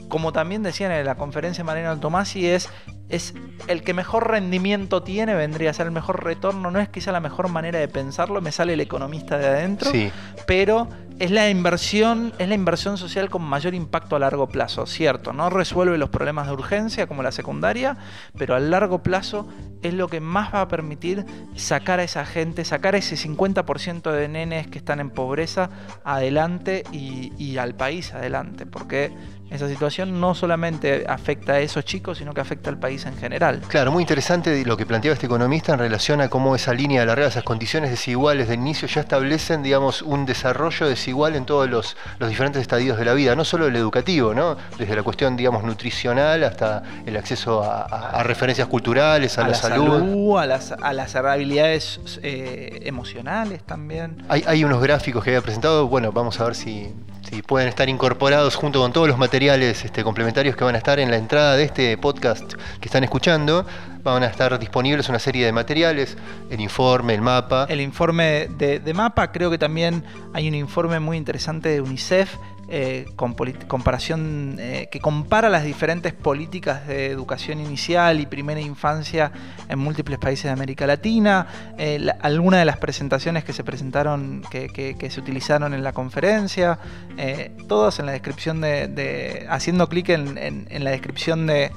como 0.10 0.34
también 0.34 0.64
decían 0.64 0.92
en 0.92 1.06
la 1.06 1.16
conferencia 1.16 1.64
Mariano 1.64 2.00
Tomasi, 2.00 2.48
es, 2.48 2.68
es 3.10 3.34
el 3.68 3.84
que 3.84 3.94
mejor 3.94 4.30
rendimiento 4.30 5.04
tiene, 5.04 5.36
vendría 5.36 5.72
a 5.72 5.74
ser 5.74 5.88
el 5.88 5.92
mejor 5.92 6.24
retorno. 6.24 6.72
No 6.72 6.80
es 6.80 6.90
quizá 6.90 7.12
la 7.12 7.20
mejor 7.20 7.50
manera 7.50 7.80
de 7.80 7.88
pensarlo, 7.88 8.42
me 8.42 8.52
sale 8.52 8.74
el 8.74 8.82
economista 8.82 9.38
de 9.38 9.48
adentro, 9.48 9.92
pero 10.46 10.88
es 11.20 11.32
la 11.32 11.50
inversión, 11.50 12.34
es 12.40 12.48
la 12.48 12.56
inversión 12.56 12.98
social 12.98 13.30
con 13.30 13.44
mayor 13.44 13.74
impacto 13.74 14.16
a 14.16 14.20
largo 14.20 14.48
plazo, 14.48 14.86
cierto, 14.86 15.34
no 15.34 15.50
resuelve 15.50 15.98
los 15.98 16.10
problemas 16.10 16.48
de 16.48 16.54
urgencia 16.54 17.08
como 17.08 17.24
la 17.24 17.34
secundaria, 17.34 17.98
pero 18.38 18.56
a 18.56 18.60
largo 18.60 19.04
plazo 19.04 19.46
es 19.82 19.94
lo 19.94 20.08
que 20.08 20.22
más 20.22 20.54
va 20.54 20.62
a 20.62 20.68
permitir 20.70 21.26
sacar 21.56 22.00
a 22.00 22.04
esa 22.04 22.26
gente, 22.26 22.64
sacar 22.64 22.96
a 22.96 23.00
ese 23.00 23.18
50% 23.18 24.12
de 24.12 24.28
nenes 24.30 24.68
que 24.68 24.78
están 24.78 25.02
en 25.02 25.10
pobreza 25.10 25.70
adelante 26.06 26.84
y, 26.94 27.34
y 27.38 27.58
al 27.58 27.76
país 27.76 28.14
adelante, 28.14 28.66
porque 28.66 29.12
esa 29.50 29.68
situación 29.68 30.20
no 30.20 30.36
solamente 30.36 31.06
afecta 31.08 31.54
a 31.54 31.60
esos 31.60 31.86
chicos, 31.86 32.18
sino 32.18 32.34
que 32.34 32.42
afecta 32.42 32.70
al 32.70 32.78
país 32.78 33.06
en 33.06 33.18
general. 33.18 33.62
Claro, 33.68 33.92
muy 33.92 34.04
interesante 34.04 34.64
lo 34.66 34.78
que 34.78 34.86
planteaba 34.86 35.14
este 35.14 35.26
economista 35.26 35.74
en 35.74 35.80
relación 35.80 36.22
a 36.22 36.30
cómo 36.30 36.56
esa 36.56 36.74
línea 36.74 37.06
de 37.06 37.10
esas 37.28 37.44
condiciones 37.44 37.90
desiguales 37.90 38.48
de 38.48 38.54
inicio 38.54 38.88
ya 38.88 39.02
establecen, 39.02 39.64
digamos, 39.64 40.02
un 40.02 40.26
desarrollo 40.26 40.88
desigual 40.88 41.36
en 41.36 41.46
todos 41.46 41.70
los, 41.70 41.98
diferentes 42.30 42.62
estadios 42.62 42.98
de 42.98 43.06
la 43.06 43.14
vida, 43.14 43.36
no 43.36 43.44
solo 43.44 43.68
el 43.68 43.76
educativo, 43.76 44.34
¿no? 44.34 44.56
Desde 44.78 44.96
la 44.96 45.04
cuestión, 45.04 45.36
digamos, 45.36 45.64
nutricional 45.64 46.44
hasta 46.44 46.84
el 47.06 47.18
acceso 47.18 47.64
a, 47.64 48.24
referencias 48.24 48.68
culturales, 48.68 49.38
a, 49.38 49.48
la, 49.48 49.54
salud. 49.56 50.38
a, 50.38 50.46
las, 50.46 50.72
a 50.72 50.94
las 50.94 51.16
habilidades 51.16 52.00
eh, 52.22 52.82
emocionales 52.84 53.64
también. 53.64 54.24
Hay, 54.30 54.44
hay 54.46 54.64
unos 54.64 54.82
gráficos 54.82 55.24
que 55.24 55.32
había 55.32 55.42
presentado, 55.42 55.88
bueno, 55.88 56.12
vamos 56.12 56.40
a 56.40 56.46
ver 56.46 56.56
si 56.56 56.94
Sí, 57.30 57.44
pueden 57.44 57.68
estar 57.68 57.88
incorporados 57.90 58.56
junto 58.56 58.80
con 58.80 58.92
todos 58.92 59.08
los 59.08 59.20
materiales 59.20 59.86
este, 59.86 60.04
complementarios 60.04 60.56
que 60.56 60.64
van 60.64 60.74
a 60.74 60.80
estar 60.80 61.00
en 61.00 61.12
la 61.12 61.18
entrada 61.18 61.56
de 61.56 61.64
este 61.64 61.96
podcast 61.96 62.56
que 62.80 62.88
están 62.88 63.04
escuchando. 63.04 63.68
Van 64.04 64.24
a 64.24 64.26
estar 64.26 64.58
disponibles 64.58 65.10
una 65.10 65.20
serie 65.20 65.46
de 65.46 65.52
materiales, 65.52 66.18
el 66.50 66.60
informe, 66.60 67.14
el 67.14 67.22
mapa. 67.22 67.68
El 67.70 67.82
informe 67.82 68.48
de 68.48 68.94
mapa, 68.96 69.32
creo 69.32 69.52
que 69.52 69.60
también 69.60 70.04
hay 70.34 70.48
un 70.48 70.56
informe 70.56 71.00
muy 71.00 71.18
interesante 71.18 71.70
de 71.70 71.82
UNICEF 71.82 72.36
eh, 72.72 73.08
con 73.16 73.34
comparación 73.68 74.58
eh, 74.60 74.90
que 74.92 75.00
compara 75.00 75.50
las 75.50 75.64
diferentes 75.64 76.14
políticas 76.14 76.88
de 76.88 77.08
educación 77.08 77.60
inicial 77.60 78.20
y 78.20 78.28
primera 78.28 78.62
infancia 78.62 79.32
en 79.68 79.80
múltiples 79.80 80.20
países 80.20 80.46
de 80.46 80.52
América 80.52 80.86
Latina. 80.86 81.48
Eh, 81.80 82.08
algunas 82.22 82.60
de 82.60 82.66
las 82.66 82.78
presentaciones 82.78 83.44
que 83.44 83.54
se 83.54 83.64
presentaron, 83.64 84.44
que, 84.52 84.96
se 85.10 85.20
utilizaron 85.20 85.74
en 85.74 85.84
la 85.84 85.94
conferencia, 85.94 86.78
todas 87.68 88.00
en 88.00 88.06
la 88.06 88.12
descripción 88.12 88.62
de, 88.62 89.48
haciendo 89.50 89.90
clic 89.90 90.10
en, 90.10 90.84
la 90.84 90.92
descripción 90.92 91.48
de, 91.48 91.72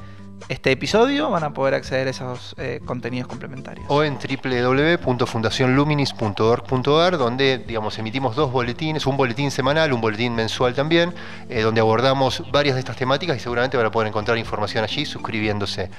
este 0.48 0.72
episodio 0.72 1.30
van 1.30 1.44
a 1.44 1.52
poder 1.52 1.74
acceder 1.74 2.08
a 2.08 2.10
esos 2.10 2.56
eh, 2.58 2.80
contenidos 2.84 3.28
complementarios. 3.28 3.86
O 3.88 4.02
en 4.02 4.18
www.fundacionluminis.org.ar, 4.18 7.18
donde 7.18 7.58
digamos, 7.58 7.98
emitimos 7.98 8.34
dos 8.36 8.50
boletines, 8.52 9.06
un 9.06 9.16
boletín 9.16 9.50
semanal, 9.50 9.92
un 9.92 10.00
boletín 10.00 10.34
mensual 10.34 10.74
también, 10.74 11.12
eh, 11.48 11.62
donde 11.62 11.80
abordamos 11.80 12.44
varias 12.50 12.74
de 12.76 12.80
estas 12.80 12.96
temáticas 12.96 13.36
y 13.36 13.40
seguramente 13.40 13.76
van 13.76 13.86
a 13.86 13.90
poder 13.90 14.08
encontrar 14.08 14.38
información 14.38 14.84
allí 14.84 15.04
suscribiéndose. 15.06 15.90